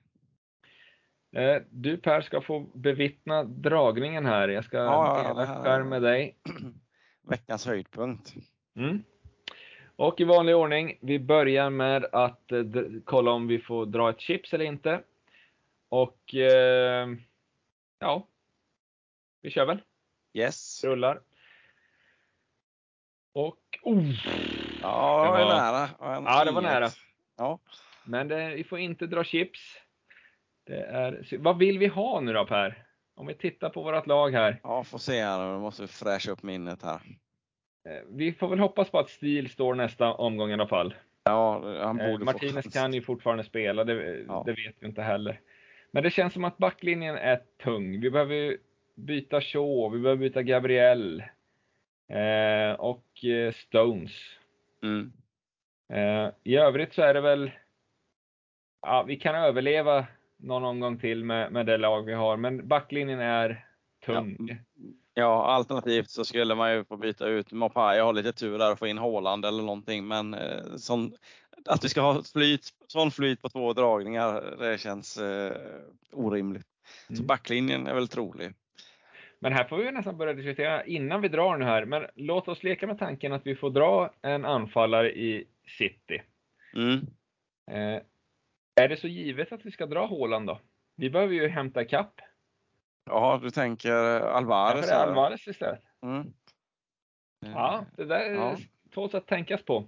Eh, 1.32 1.61
du 1.69 1.97
Per 1.97 2.21
ska 2.21 2.41
få 2.41 2.59
bevittna 2.59 3.43
dragningen 3.43 4.25
här. 4.25 4.47
Jag 4.47 4.65
ska 4.65 4.78
ja, 4.78 5.23
dela 5.28 5.45
ja, 5.45 5.63
skärm 5.63 5.89
med 5.89 6.01
dig. 6.01 6.36
Veckans 7.21 7.65
höjdpunkt. 7.65 8.34
Mm. 8.75 9.03
Och 9.95 10.21
i 10.21 10.23
vanlig 10.23 10.55
ordning, 10.55 10.97
vi 11.01 11.19
börjar 11.19 11.69
med 11.69 12.05
att 12.05 12.51
eh, 12.51 12.63
kolla 13.05 13.32
om 13.32 13.47
vi 13.47 13.59
får 13.59 13.86
dra 13.86 14.09
ett 14.09 14.19
chips 14.19 14.53
eller 14.53 14.65
inte. 14.65 15.01
Och 15.89 16.36
eh, 16.36 17.09
ja, 17.99 18.28
vi 19.41 19.49
kör 19.49 19.65
väl? 19.65 19.82
Yes. 20.34 20.84
Rullar. 20.84 21.21
Och... 23.34 23.59
Oh, 23.84 24.03
ja, 24.82 25.23
det 25.23 25.32
var, 25.32 25.45
var 25.45 25.55
nära. 25.55 25.89
Ja, 25.99 26.45
det 26.45 26.51
var 26.51 26.61
nära. 26.61 26.89
Ja. 27.38 27.59
Men 28.03 28.28
det, 28.28 28.55
vi 28.55 28.63
får 28.63 28.80
inte 28.80 29.07
dra 29.07 29.23
chips. 29.23 29.59
Det 30.68 30.84
är, 30.84 31.38
vad 31.38 31.57
vill 31.57 31.80
vi 31.80 31.88
ha 31.88 32.20
nu 32.20 32.34
då 32.34 32.45
Per? 32.45 32.84
Om 33.15 33.28
vi 33.28 33.34
tittar 33.34 33.70
på 33.70 33.84
vårt 33.84 34.07
lag 34.07 34.32
här. 34.32 34.59
Ja, 34.63 34.84
får 34.84 34.97
se 34.97 35.22
här. 35.22 35.53
Nu 35.53 35.59
måste 35.59 35.82
vi 35.82 35.88
fräscha 35.88 36.32
upp 36.32 36.43
minnet 36.43 36.84
här. 36.84 37.01
Eh, 37.89 38.03
vi 38.09 38.34
får 38.34 38.47
väl 38.47 38.59
hoppas 38.59 38.89
på 38.89 38.99
att 38.99 39.09
Stil 39.09 39.49
står 39.49 39.76
nästa 39.76 40.13
omgång 40.13 40.49
i 40.49 40.53
alla 40.53 40.68
fall. 40.68 40.93
Ja, 41.24 41.61
han 41.84 41.97
borde 41.97 42.11
eh, 42.11 42.20
Martinez 42.20 42.65
få 42.65 42.72
kan 42.72 42.93
ju 42.93 43.01
fortfarande 43.01 43.43
spela, 43.43 43.84
det, 43.84 44.26
ja. 44.28 44.43
det, 44.45 44.51
vet 44.51 44.76
vi 44.80 44.88
inte 44.88 45.01
heller. 45.01 45.39
Men 45.91 46.03
det 46.03 46.11
känns 46.11 46.34
som 46.34 46.43
att 46.43 46.57
backlinjen 46.57 47.15
är 47.15 47.41
tung. 47.63 47.99
Vi 48.01 48.11
behöver 48.11 48.57
byta 48.95 49.41
Shaw, 49.41 49.89
vi 49.93 49.99
behöver 49.99 50.20
byta 50.20 50.43
Gabriel. 50.43 51.24
Eh, 52.09 52.72
och 52.80 53.26
eh, 53.26 53.53
Stones. 53.53 54.11
Mm. 54.84 55.13
Eh, 55.93 56.34
I 56.43 56.55
övrigt 56.55 56.93
så 56.93 57.01
är 57.01 57.13
det 57.13 57.22
väl, 57.22 57.51
ja, 58.82 59.03
vi 59.03 59.15
kan 59.15 59.36
överleva 59.36 60.07
någon 60.38 60.64
omgång 60.64 61.00
till 61.00 61.24
med, 61.24 61.52
med 61.52 61.66
det 61.66 61.78
lag 61.78 62.02
vi 62.02 62.14
har, 62.14 62.38
men 62.38 62.68
backlinjen 62.68 63.20
är 63.20 63.66
tung. 64.06 64.36
Ja. 64.50 64.56
Ja, 65.20 65.46
alternativt 65.46 66.10
så 66.10 66.26
skulle 66.26 66.56
man 66.56 66.74
ju 66.74 66.86
få 66.86 66.98
byta 66.98 67.28
ut 67.28 67.52
Mopai 67.52 68.00
och 68.00 68.06
ha 68.06 68.12
lite 68.12 68.34
tur 68.34 68.58
där 68.58 68.72
och 68.72 68.80
få 68.80 68.88
in 68.88 68.98
Håland 68.98 69.46
eller 69.46 69.64
någonting. 69.64 70.08
Men 70.08 70.34
eh, 70.34 70.76
sån, 70.76 71.14
att 71.66 71.84
vi 71.84 71.90
ska 71.90 72.02
ha 72.02 72.24
flyt, 72.24 72.70
sån 72.88 73.12
flyt 73.12 73.42
på 73.42 73.50
två 73.50 73.74
dragningar, 73.74 74.56
det 74.60 74.78
känns 74.78 75.18
eh, 75.18 75.58
orimligt. 76.12 76.68
Mm. 77.10 77.18
Så 77.18 77.24
backlinjen 77.24 77.88
är 77.88 77.94
väl 77.94 78.08
trolig. 78.08 78.54
Men 79.40 79.54
här 79.54 79.64
får 79.64 79.78
vi 79.78 79.92
nästan 79.92 80.18
börja 80.18 80.34
diskutera 80.34 80.86
innan 80.86 81.22
vi 81.22 81.28
drar 81.28 81.58
nu 81.58 81.66
här. 81.66 81.86
Men 81.86 82.06
låt 82.16 82.48
oss 82.48 82.64
leka 82.64 82.88
med 82.88 83.00
tanken 83.00 83.34
att 83.34 83.48
vi 83.48 83.56
får 83.56 83.70
dra 83.70 84.14
en 84.22 84.46
anfallare 84.46 85.12
i 85.12 85.48
City. 85.78 86.22
Mm. 86.76 87.08
Eh, 87.72 88.02
är 88.78 88.89
det 88.89 88.97
så 88.97 89.07
givet 89.07 89.51
att 89.51 89.65
vi 89.65 89.71
ska 89.71 89.86
dra 89.86 90.05
Håland 90.05 90.47
då? 90.47 90.59
Vi 90.95 91.09
behöver 91.09 91.34
ju 91.34 91.47
hämta 91.47 91.86
kapp. 91.86 92.21
Ja, 93.05 93.39
du 93.43 93.49
tänker 93.49 93.93
Alvarez? 94.21 94.89
Ja, 94.89 94.95
det 94.95 95.01
är 95.01 95.07
Alvarez 95.07 95.47
istället. 95.47 95.84
Mm. 96.01 96.34
Ja, 97.39 97.86
det 97.95 98.05
där 98.05 98.19
är 98.19 98.34
ja. 98.34 98.57
sätt 98.91 99.15
att 99.15 99.28
tänkas 99.28 99.63
på. 99.63 99.88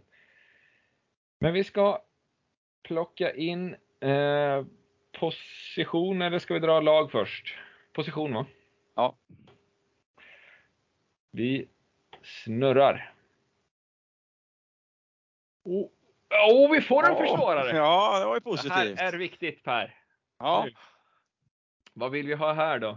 Men 1.39 1.53
vi 1.53 1.63
ska 1.63 2.03
plocka 2.83 3.33
in 3.33 3.75
eh, 3.99 4.65
position, 5.19 6.21
eller 6.21 6.39
ska 6.39 6.53
vi 6.53 6.59
dra 6.59 6.79
lag 6.79 7.11
först? 7.11 7.55
Position 7.93 8.33
va? 8.33 8.45
Ja. 8.95 9.17
Vi 11.31 11.67
snurrar. 12.23 13.13
Oh, 15.63 15.89
oh 16.49 16.71
vi 16.71 16.81
får 16.81 17.05
en 17.05 17.13
oh, 17.13 17.17
försvarare! 17.17 17.77
Ja, 17.77 18.19
det 18.19 18.25
var 18.25 18.35
ju 18.35 18.41
positivt. 18.41 18.73
Det 18.73 19.03
här 19.03 19.13
är 19.13 19.17
viktigt 19.17 19.63
Per. 19.63 19.95
Ja. 20.39 20.63
Nu. 20.65 20.73
Vad 21.93 22.11
vill 22.11 22.27
vi 22.27 22.33
ha 22.33 22.53
här 22.53 22.79
då? 22.79 22.89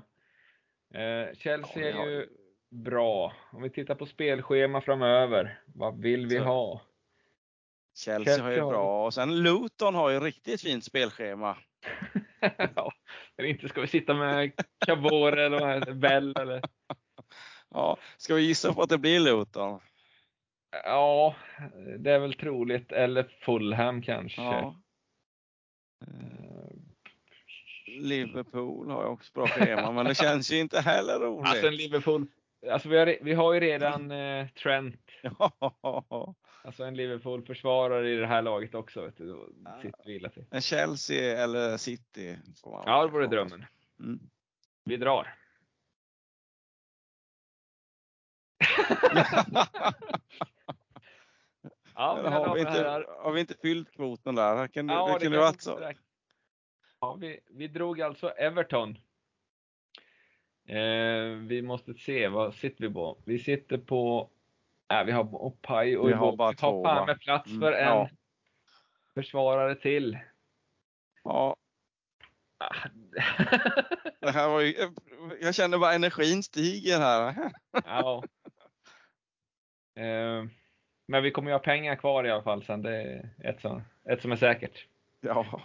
Eh, 0.99 1.35
Chelsea 1.35 1.91
ja, 1.91 2.03
är 2.03 2.11
ju 2.11 2.29
bra. 2.71 3.33
Om 3.53 3.63
vi 3.63 3.71
tittar 3.71 3.95
på 3.95 4.07
spelschema 4.07 4.81
framöver, 4.81 5.61
vad 5.67 6.01
vill 6.01 6.27
vi 6.27 6.37
Så. 6.39 6.45
ha? 6.45 6.81
Chelsea, 7.95 8.25
Chelsea 8.25 8.45
har 8.45 8.51
ju 8.51 8.71
bra 8.71 9.07
och 9.07 9.15
sen 9.15 9.43
Luton 9.43 9.95
har 9.95 10.11
ju 10.11 10.21
riktigt 10.21 10.63
fint 10.63 10.85
spelschema. 10.85 11.57
ja, 12.75 12.93
men 13.37 13.47
inte 13.47 13.69
ska 13.69 13.81
vi 13.81 13.87
sitta 13.87 14.15
med 14.15 14.53
Cabore 14.87 15.47
eller 15.47 15.93
Bell 15.95 16.35
eller? 16.37 16.63
Ja, 17.75 17.97
ska 18.17 18.35
vi 18.35 18.43
gissa 18.43 18.73
på 18.73 18.83
att 18.83 18.89
det 18.89 18.99
blir 18.99 19.21
Luton? 19.21 19.81
Ja, 20.73 21.35
det 21.99 22.11
är 22.11 22.19
väl 22.19 22.35
troligt. 22.35 22.93
Eller 22.93 23.23
Fulham 23.23 24.03
kanske. 24.03 24.43
Ja. 24.43 24.83
Liverpool 27.87 28.91
har 28.91 29.03
ju 29.03 29.09
också 29.09 29.33
bra 29.33 29.47
schema, 29.47 29.93
men 29.93 30.07
det 30.07 30.15
känns 30.15 30.53
ju 30.53 30.59
inte 30.59 30.81
heller 30.81 31.19
roligt. 31.19 31.49
Alltså 31.49 31.67
en 31.67 31.77
Liverpool, 31.77 32.27
alltså 32.71 32.89
vi 32.89 32.99
har, 32.99 33.17
vi 33.23 33.35
har 33.35 33.53
ju 33.53 33.61
redan 33.61 34.11
eh, 34.11 34.49
Trent. 34.49 35.11
Ja. 35.23 36.35
Alltså 36.65 36.85
en 36.85 36.97
Liverpool-försvarare 36.97 38.11
i 38.11 38.17
det 38.17 38.27
här 38.27 38.43
laget 38.43 38.75
också. 38.75 39.05
Vet 39.05 39.17
du, 39.17 39.27
då 39.27 39.49
sitter 39.83 40.05
vi 40.07 40.17
illa 40.17 40.29
till. 40.29 40.45
En 40.51 40.61
Chelsea 40.61 41.43
eller 41.45 41.77
City? 41.77 42.39
Ja, 42.63 43.07
det 43.07 43.13
vore 43.13 43.27
drömmen. 43.27 43.65
Mm. 44.01 44.21
Vi 44.85 44.97
drar. 44.97 45.35
ja, 52.03 52.31
har, 52.31 52.55
vi 52.55 52.61
inte, 52.61 53.07
har 53.19 53.33
vi 53.33 53.41
inte 53.41 53.55
fyllt 53.63 53.93
kvoten 53.93 54.35
där? 54.35 54.69
Kan, 54.69 54.89
ja, 54.89 55.19
det, 55.19 55.25
det 55.25 55.31
det 55.31 55.39
varit 55.39 55.63
så. 55.63 55.93
Ja, 57.01 57.15
vi, 57.21 57.41
vi 57.51 57.69
drog 57.69 58.01
alltså 58.01 58.29
Everton. 58.29 58.99
Eh, 60.69 61.37
vi 61.47 61.63
måste 61.63 61.95
se, 61.95 62.29
vad 62.29 62.55
sitter 62.55 62.89
vi 62.89 62.95
på? 62.95 63.19
Vi 63.25 63.39
sitter 63.39 63.79
på, 63.79 64.31
äh, 64.93 65.05
vi 65.05 65.13
har 65.13 65.35
Opai 65.35 65.97
och 65.97 66.09
vi 66.09 66.13
har 66.13 66.37
bara 66.37 66.53
två. 66.53 66.87
Har 66.87 67.07
med 67.07 67.21
plats 67.21 67.51
mm, 67.51 67.61
för 67.61 67.73
en 67.73 67.89
ja. 67.89 68.09
försvarare 69.15 69.75
till. 69.75 70.19
Ja. 71.25 71.57
det 74.21 74.31
här 74.31 74.49
var 74.49 74.61
ju, 74.61 74.75
jag 75.41 75.55
känner 75.55 75.79
bara 75.79 75.95
energin 75.95 76.43
stiger 76.43 76.99
här. 76.99 77.53
ja. 77.85 78.23
Eh, 79.95 80.45
men 81.07 81.23
vi 81.23 81.31
kommer 81.31 81.51
ju 81.51 81.55
ha 81.55 81.59
pengar 81.59 81.97
kvar 81.97 82.25
i 82.25 82.31
alla 82.31 82.43
fall 82.43 82.65
sen. 82.65 82.83
Det 82.83 82.97
är 82.97 83.31
ett 83.39 83.61
som, 83.61 83.83
ett 84.05 84.23
som 84.23 84.33
är 84.33 84.37
säkert. 84.37 84.87
Ja. 85.21 85.61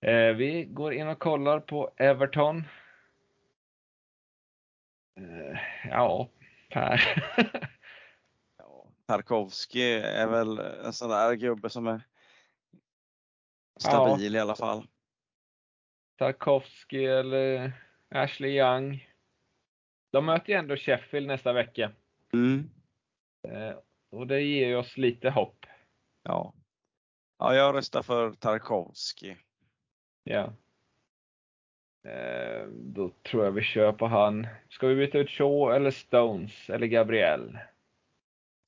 Eh, 0.00 0.32
vi 0.32 0.64
går 0.64 0.92
in 0.92 1.08
och 1.08 1.18
kollar 1.18 1.60
på 1.60 1.90
Everton. 1.96 2.64
Eh, 5.16 5.58
ja, 5.90 6.28
Per. 6.70 7.00
ja, 8.58 8.86
Tarkovski 9.06 9.92
är 9.94 10.26
väl 10.26 10.58
en 10.58 10.92
sån 10.92 11.10
där 11.10 11.34
gubbe 11.34 11.70
som 11.70 11.86
är 11.86 12.00
stabil 13.76 14.34
ja. 14.34 14.38
i 14.38 14.42
alla 14.42 14.54
fall. 14.56 14.86
Tarkovski 16.18 17.06
eller 17.06 17.72
Ashley 18.08 18.58
Young. 18.58 19.08
De 20.10 20.26
möter 20.26 20.52
ju 20.52 20.58
ändå 20.58 20.76
Sheffield 20.76 21.26
nästa 21.26 21.52
vecka. 21.52 21.92
Mm. 22.32 22.70
Och 24.10 24.26
det 24.26 24.40
ger 24.40 24.76
oss 24.76 24.96
lite 24.96 25.30
hopp. 25.30 25.66
Ja. 26.22 26.54
Ja, 27.38 27.54
jag 27.54 27.74
röstar 27.74 28.02
för 28.02 28.32
Tarkovski. 28.32 29.36
Ja. 30.24 30.52
Eh, 32.06 32.66
då 32.68 33.10
tror 33.22 33.44
jag 33.44 33.52
vi 33.52 33.62
kör 33.62 33.92
på 33.92 34.06
han. 34.06 34.46
Ska 34.68 34.86
vi 34.86 34.94
byta 34.94 35.18
ut 35.18 35.30
Shaw 35.30 35.76
eller 35.76 35.90
Stones 35.90 36.70
eller 36.70 36.86
Gabriel? 36.86 37.58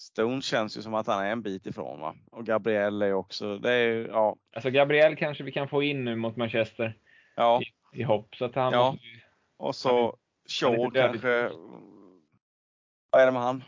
Stones 0.01 0.45
känns 0.45 0.78
ju 0.78 0.82
som 0.82 0.95
att 0.95 1.07
han 1.07 1.24
är 1.24 1.30
en 1.30 1.43
bit 1.43 1.66
ifrån 1.66 2.01
va? 2.01 2.16
Och 2.30 2.47
Gabriel 2.47 3.03
är 3.03 3.12
också, 3.12 3.59
det 3.59 3.72
är 3.72 4.09
ja. 4.09 4.36
Alltså 4.53 4.70
Gabriel 4.70 5.16
kanske 5.16 5.45
vi 5.45 5.53
kan 5.53 5.68
få 5.68 5.82
in 5.82 6.05
nu 6.05 6.16
mot 6.16 6.36
Manchester. 6.36 6.99
Ja. 7.36 7.61
I, 7.62 8.01
i 8.01 8.03
hopp. 8.03 8.36
Så 8.36 8.45
att 8.45 8.55
han 8.55 8.72
ja. 8.72 8.91
måste, 8.93 9.07
Och 9.57 9.76
så 9.76 10.16
Shaw 10.49 10.91
kanske. 10.91 11.51
Vad 13.11 13.22
är 13.22 13.26
det 13.26 13.32
med 13.32 13.43
han? 13.43 13.64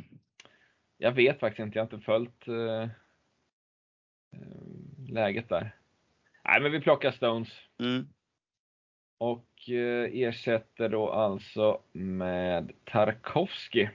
Jag 1.03 1.12
vet 1.12 1.40
faktiskt 1.40 1.64
inte, 1.64 1.78
jag 1.78 1.84
har 1.84 1.92
inte 1.94 2.05
följt 2.05 2.48
uh, 2.48 2.88
läget 5.09 5.48
där. 5.48 5.76
Nej, 6.44 6.61
men 6.61 6.72
vi 6.72 6.80
plockar 6.80 7.11
Stones. 7.11 7.48
Mm. 7.78 8.09
Och 9.18 9.70
eh, 9.70 10.11
ersätter 10.12 10.88
då 10.88 11.11
alltså 11.11 11.82
med 11.92 12.72
Tarkovski. 12.84 13.90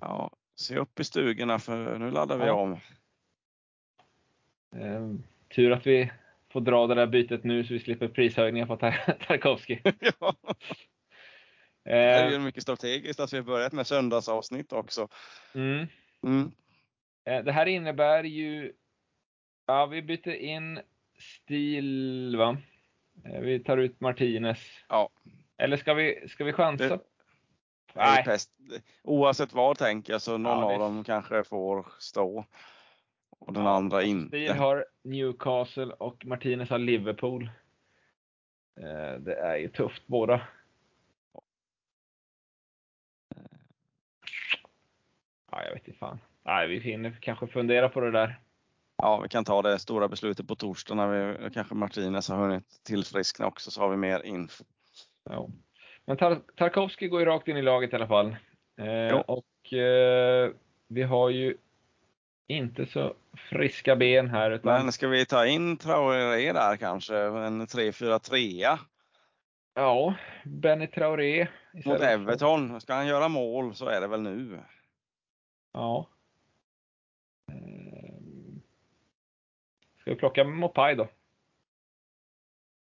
Ja, 0.00 0.30
se 0.54 0.76
upp 0.76 1.00
i 1.00 1.04
stugorna 1.04 1.58
för 1.58 1.98
nu 1.98 2.10
laddar 2.10 2.38
vi 2.38 2.46
ja. 2.46 2.52
om. 2.52 2.72
Eh, 4.76 5.14
tur 5.48 5.72
att 5.72 5.86
vi 5.86 6.12
får 6.52 6.60
dra 6.60 6.86
det 6.86 6.94
där 6.94 7.06
bytet 7.06 7.44
nu 7.44 7.64
så 7.64 7.72
vi 7.72 7.80
slipper 7.80 8.08
prishöjningar 8.08 8.66
på 8.66 8.76
Tar 8.76 9.16
Tarkovski. 9.26 9.80
ja. 10.00 10.34
Det 11.84 11.92
är 11.92 12.30
ju 12.30 12.38
mycket 12.38 12.62
strategiskt 12.62 13.20
att 13.20 13.32
vi 13.32 13.36
har 13.36 13.44
börjat 13.44 13.72
med 13.72 13.86
söndagsavsnitt 13.86 14.72
också. 14.72 15.08
Mm. 15.54 15.86
Mm. 16.22 16.52
Eh, 17.24 17.44
det 17.44 17.52
här 17.52 17.66
innebär 17.66 18.24
ju, 18.24 18.72
ja 19.66 19.86
vi 19.86 20.02
byter 20.02 20.34
in 20.34 20.80
stil, 21.18 22.36
va? 22.36 22.56
Eh, 23.24 23.40
vi 23.40 23.60
tar 23.60 23.78
ut 23.78 24.00
Martinez. 24.00 24.58
Ja. 24.88 25.08
Eller 25.56 25.76
ska 25.76 25.94
vi, 25.94 26.28
ska 26.28 26.44
vi 26.44 26.52
chansa? 26.52 26.88
Det, 26.88 27.00
Nej. 27.94 28.24
Pest. 28.24 28.50
Oavsett 29.02 29.52
vad 29.52 29.78
tänker 29.78 30.12
jag 30.12 30.22
så 30.22 30.38
någon 30.38 30.58
ja, 30.58 30.72
av 30.72 30.78
dem 30.78 31.04
kanske 31.04 31.44
får 31.44 31.86
stå. 31.98 32.44
Och 33.38 33.52
den 33.52 33.64
ja, 33.64 33.70
andra 33.70 34.02
inte. 34.02 34.28
Stil 34.28 34.52
har 34.52 34.86
Newcastle 35.02 35.92
och 35.92 36.26
Martinez 36.26 36.70
har 36.70 36.78
Liverpool. 36.78 37.50
Eh, 38.80 39.20
det 39.20 39.34
är 39.34 39.56
ju 39.56 39.68
tufft 39.68 40.06
båda. 40.06 40.40
Ja, 45.52 45.64
jag 45.64 45.74
vet 45.74 45.88
inte 45.88 45.98
fan. 45.98 46.18
Nej, 46.44 46.68
vi 46.68 46.78
hinner 46.78 47.18
kanske 47.20 47.46
fundera 47.46 47.88
på 47.88 48.00
det 48.00 48.10
där. 48.10 48.40
Ja, 48.96 49.20
vi 49.20 49.28
kan 49.28 49.44
ta 49.44 49.62
det 49.62 49.78
stora 49.78 50.08
beslutet 50.08 50.48
på 50.48 50.56
torsdag 50.56 50.94
när 50.94 51.08
vi 51.08 51.50
kanske 51.50 51.74
Martinez 51.74 52.28
har 52.28 52.36
hunnit 52.36 52.82
tillfriskna 52.86 53.46
också 53.46 53.70
så 53.70 53.80
har 53.80 53.88
vi 53.88 53.96
mer 53.96 54.26
info. 54.26 54.64
Ja. 55.30 55.48
Men 56.04 56.16
Tar 56.16 56.40
Tarkovski 56.56 57.08
går 57.08 57.20
ju 57.20 57.26
rakt 57.26 57.48
in 57.48 57.56
i 57.56 57.62
laget 57.62 57.92
i 57.92 57.96
alla 57.96 58.06
fall. 58.06 58.36
Eh, 58.80 59.16
och 59.16 59.72
eh, 59.72 60.50
vi 60.88 61.02
har 61.02 61.30
ju 61.30 61.56
inte 62.46 62.86
så 62.86 63.14
friska 63.50 63.96
ben 63.96 64.30
här. 64.30 64.50
Utan... 64.50 64.82
Men 64.82 64.92
ska 64.92 65.08
vi 65.08 65.26
ta 65.26 65.46
in 65.46 65.76
Traoré 65.76 66.52
där 66.52 66.76
kanske? 66.76 67.16
En 67.16 67.66
3-4-3? 67.66 68.78
Ja, 69.74 70.14
Benny 70.44 70.86
Traoré. 70.86 71.46
Mot 71.84 72.00
Everton. 72.00 72.80
Ska 72.80 72.94
han 72.94 73.06
göra 73.06 73.28
mål 73.28 73.74
så 73.74 73.86
är 73.86 74.00
det 74.00 74.06
väl 74.06 74.22
nu. 74.22 74.58
Ja. 75.72 76.08
Ska 80.00 80.10
vi 80.10 80.16
plocka 80.16 80.44
Mopai 80.44 80.94
då? 80.94 81.08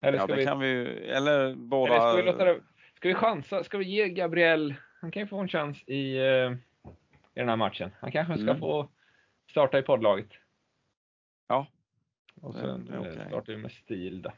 Eller 0.00 0.18
ska 0.18 0.22
ja, 0.22 0.34
det 0.34 0.40
vi... 0.40 0.44
kan 0.44 0.60
vi 0.60 0.86
Eller 1.08 1.54
båda. 1.54 1.94
Eller 1.94 2.08
ska 2.08 2.16
vi 2.16 2.22
låta 2.22 2.44
det... 2.44 2.60
Ska 2.96 3.08
vi 3.08 3.14
chansa? 3.14 3.64
Ska 3.64 3.78
vi 3.78 3.84
ge 3.84 4.08
Gabriel, 4.08 4.74
han 5.00 5.10
kan 5.10 5.22
ju 5.22 5.26
få 5.26 5.38
en 5.38 5.48
chans 5.48 5.82
i, 5.86 6.18
uh, 6.18 6.52
i 7.34 7.40
den 7.40 7.48
här 7.48 7.56
matchen. 7.56 7.90
Han 8.00 8.12
kanske 8.12 8.34
ska 8.34 8.50
mm. 8.50 8.60
få 8.60 8.88
starta 9.50 9.78
i 9.78 9.82
poddlaget. 9.82 10.28
Ja. 11.48 11.66
Och 12.40 12.54
sen 12.54 12.98
okay. 12.98 13.12
startar 13.12 13.52
vi 13.52 13.56
med 13.56 13.72
stil 13.72 14.22
då. 14.22 14.32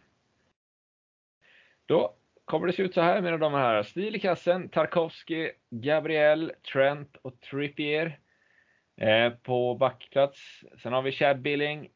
Då 1.87 2.15
kommer 2.45 2.67
det 2.67 2.73
se 2.73 2.83
ut 2.83 2.95
så 2.95 3.01
här 3.01 3.21
mina 3.21 3.37
damer 3.37 3.59
och 3.59 3.65
herrar. 3.65 3.83
Stil 3.83 4.17
i 4.17 4.21
kassen, 4.21 4.69
Tarkovsky, 4.69 5.51
Gabriel, 5.71 6.53
Trent 6.73 7.17
och 7.17 7.41
Trippier. 7.41 8.19
Eh, 9.01 9.33
på 9.33 9.75
backplats. 9.75 10.65
Sen 10.83 10.93
har 10.93 11.03
vi 11.03 11.13
Chad 11.13 11.41
Billing. 11.41 11.89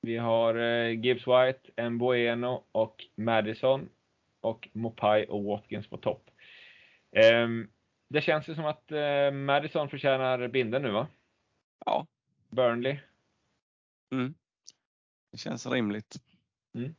Vi 0.00 0.16
har 0.16 0.54
eh, 0.54 1.00
Gibbs 1.00 1.26
White, 1.26 1.90
Mbueno 1.90 2.64
och 2.72 3.04
Madison. 3.14 3.88
Och 4.40 4.68
Mopai 4.72 5.26
och 5.26 5.44
Watkins 5.44 5.86
på 5.86 5.96
topp. 5.96 6.30
Eh, 7.12 7.48
det 8.08 8.20
känns 8.20 8.48
ju 8.48 8.54
som 8.54 8.64
att 8.64 8.92
eh, 8.92 9.30
Madison 9.30 9.88
förtjänar 9.88 10.48
binden 10.48 10.82
nu 10.82 10.90
va? 10.90 11.06
Ja. 11.86 12.06
Burnley. 12.48 12.98
Mm. 14.12 14.34
Det 15.32 15.38
känns 15.38 15.66
rimligt. 15.66 16.16
Mm. 16.74 16.94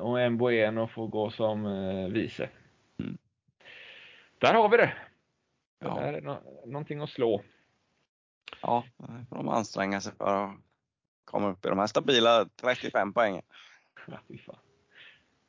Och 0.00 0.32
Mbueno 0.32 0.86
får 0.86 1.06
gå 1.08 1.30
som 1.30 1.64
vice. 2.12 2.48
Mm. 2.98 3.18
Där 4.38 4.54
har 4.54 4.68
vi 4.68 4.76
det. 4.76 4.92
Det 5.82 5.88
ja. 5.88 6.00
är 6.00 6.20
no 6.20 6.36
någonting 6.66 7.00
att 7.00 7.10
slå. 7.10 7.42
Ja, 8.62 8.84
det 8.96 9.26
får 9.28 9.36
de 9.36 9.48
anstränga 9.48 10.00
sig 10.00 10.12
för 10.18 10.44
att 10.44 10.54
komma 11.24 11.50
upp 11.50 11.66
i 11.66 11.68
de 11.68 11.78
här 11.78 11.86
stabila 11.86 12.48
35 12.60 13.12
poängen. 13.12 13.42
Ja, 14.06 14.18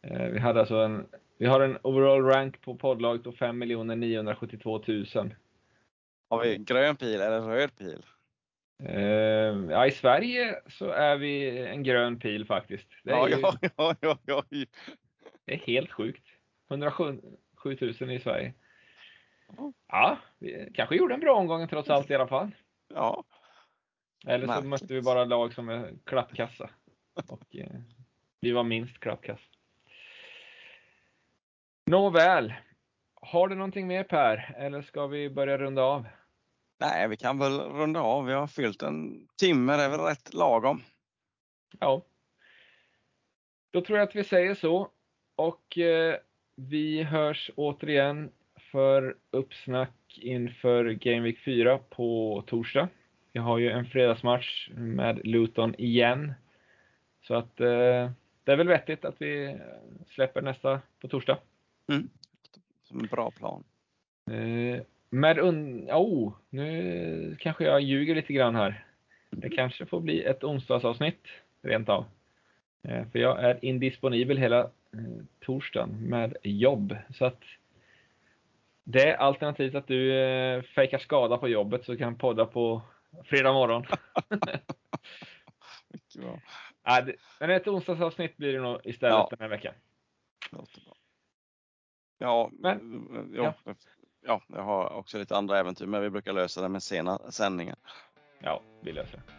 eh, 0.02 0.28
vi 0.28 0.40
hade 0.40 0.60
alltså 0.60 0.76
en, 0.76 1.08
vi 1.38 1.46
har 1.46 1.62
en 1.62 1.78
overall 1.82 2.24
rank 2.24 2.62
på 2.62 2.76
poddlaget 2.76 3.24
på 3.24 3.32
5 3.32 3.60
972 3.60 4.84
000. 4.88 5.36
Har 6.30 6.44
vi 6.44 6.58
grön 6.58 6.96
pil 6.96 7.22
eller 7.22 7.42
röd 7.42 7.76
pil? 7.78 8.06
Uh, 8.90 9.72
ja, 9.72 9.88
i 9.88 9.92
Sverige 9.92 10.56
så 10.68 10.90
är 10.90 11.18
vi 11.18 11.58
en 11.68 11.84
grön 11.84 12.20
pil 12.20 12.46
faktiskt. 12.46 12.88
Det 13.04 13.12
är, 13.12 13.30
ja, 13.30 13.58
ja, 13.78 13.96
ja, 14.02 14.18
ja. 14.26 14.44
Det 15.46 15.54
är 15.54 15.58
helt 15.58 15.92
sjukt. 15.92 16.24
107 16.70 17.22
000 17.64 18.12
i 18.12 18.20
Sverige. 18.20 18.54
Ja, 19.88 20.18
vi 20.40 20.72
kanske 20.74 20.96
gjorde 20.96 21.14
en 21.14 21.20
bra 21.20 21.36
omgång 21.36 21.68
trots 21.68 21.90
allt 21.90 22.12
i 22.12 22.16
alla 22.16 22.28
fall. 22.28 22.52
Ja. 22.94 23.24
Eller 24.28 24.46
så 24.46 24.52
Märkligt. 24.52 24.70
mötte 24.70 24.94
vi 24.94 25.02
bara 25.02 25.26
lag 25.26 25.54
som 25.54 25.70
är 25.70 25.94
klappkassa. 26.04 26.70
Och 27.28 27.56
eh, 27.56 27.80
vi 28.42 28.52
var 28.52 28.64
minst 28.64 29.00
klappkassa. 29.00 29.44
Nåväl. 31.86 32.54
Har 33.22 33.48
du 33.48 33.56
någonting 33.56 33.88
mer 33.88 34.04
Per? 34.04 34.56
Eller 34.58 34.82
ska 34.82 35.08
vi 35.08 35.30
börja 35.30 35.58
runda 35.58 35.82
av? 35.84 36.08
Nej, 36.80 37.08
vi 37.08 37.18
kan 37.18 37.40
väl 37.40 37.60
runda 37.60 38.00
av. 38.02 38.26
Vi 38.26 38.34
har 38.34 38.48
fyllt 38.48 38.82
en 38.82 39.28
timme, 39.38 39.78
det 39.78 39.84
är 39.84 39.90
väl 39.90 40.00
rätt 40.00 40.34
lagom. 40.34 40.84
Ja. 41.80 42.02
Då 43.72 43.82
tror 43.82 43.98
jag 44.00 44.08
att 44.08 44.16
vi 44.16 44.24
säger 44.24 44.56
så. 44.56 44.90
Och 45.36 45.78
eh, 45.78 46.18
vi 46.56 47.04
hörs 47.04 47.52
återigen 47.56 48.32
för 48.74 49.16
uppsnack 49.32 50.20
inför 50.22 50.86
Game 50.86 51.20
Week 51.20 51.40
4 51.40 51.78
på 51.90 52.44
torsdag. 52.48 52.90
Vi 53.34 53.40
har 53.40 53.58
ju 53.58 53.70
en 53.70 53.86
fredagsmatch 53.86 54.70
med 54.76 55.28
Luton 55.28 55.76
igen. 55.78 56.34
Så 57.28 57.36
att 57.36 57.60
eh, 57.60 58.12
det 58.44 58.52
är 58.52 58.56
väl 58.56 58.68
vettigt 58.68 59.06
att 59.06 59.16
vi 59.22 59.58
släpper 60.10 60.42
nästa 60.42 60.82
på 61.02 61.08
torsdag. 61.08 61.38
Mm. 61.88 62.10
Som 62.84 63.00
en 63.00 63.06
bra 63.06 63.32
plan. 63.32 63.64
Eh, 64.32 64.82
med 65.10 65.40
un... 65.40 65.90
Oh, 65.92 66.34
nu 66.50 67.36
kanske 67.40 67.64
jag 67.64 67.82
ljuger 67.82 68.16
lite 68.16 68.34
grann 68.34 68.56
här. 68.56 68.86
Det 69.30 69.50
kanske 69.50 69.86
får 69.86 70.00
bli 70.00 70.24
ett 70.24 70.44
onsdagsavsnitt 70.44 71.28
rent 71.62 71.90
av. 71.90 72.06
Eh, 72.84 73.06
för 73.12 73.20
jag 73.20 73.44
är 73.44 73.66
indisponibel 73.66 74.38
hela 74.38 74.60
eh, 74.60 75.24
torsdagen 75.40 75.90
med 75.90 76.38
jobb. 76.44 76.98
Så 77.10 77.26
att 77.26 77.44
det 78.84 79.10
är 79.10 79.16
alternativt 79.16 79.76
att 79.76 79.88
du 79.88 80.14
eh, 80.14 80.62
fejkar 80.62 80.98
skada 80.98 81.38
på 81.38 81.48
jobbet 81.48 81.86
så 81.86 81.92
du 81.92 81.98
kan 81.98 82.18
podda 82.18 82.46
på 82.46 82.82
fredag 83.26 83.54
morgon. 83.54 83.86
Mycket 85.88 86.22
bra. 86.22 86.40
Ja, 86.84 87.02
det, 87.02 87.16
men 87.40 87.50
ett 87.50 87.68
onsdagsavsnitt 87.68 88.38
blir 88.38 88.54
det 88.54 88.60
nog 88.60 88.80
istället 88.84 89.14
ja. 89.14 89.28
den 89.30 89.40
här 89.40 89.48
veckan. 89.48 89.74
Ja, 92.18 92.50
men, 92.54 93.08
ja, 93.34 93.54
ja. 93.66 93.76
ja, 94.22 94.42
jag 94.48 94.64
har 94.64 94.94
också 94.94 95.18
lite 95.18 95.38
andra 95.38 95.60
äventyr, 95.60 95.86
men 95.86 96.02
vi 96.02 96.10
brukar 96.10 96.34
lösa 96.34 96.62
det 96.62 96.70
med 96.70 96.84
sena 96.84 97.18
sändningar. 97.32 97.76
Ja, 98.40 98.62
vi 98.82 98.92
löser 98.92 99.18
det. 99.18 99.34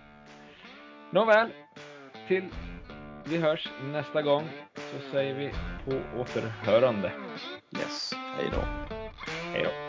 Nåväl, 1.10 1.50
till 2.28 2.44
vi 3.26 3.38
hörs 3.38 3.68
nästa 3.92 4.22
gång 4.22 4.48
så 4.74 5.10
säger 5.10 5.34
vi 5.34 5.50
på 5.84 6.20
återhörande. 6.20 7.12
Yes, 7.78 8.12
hej 8.14 8.50
då. 8.52 8.93
Hej 9.54 9.62
då. 9.62 9.83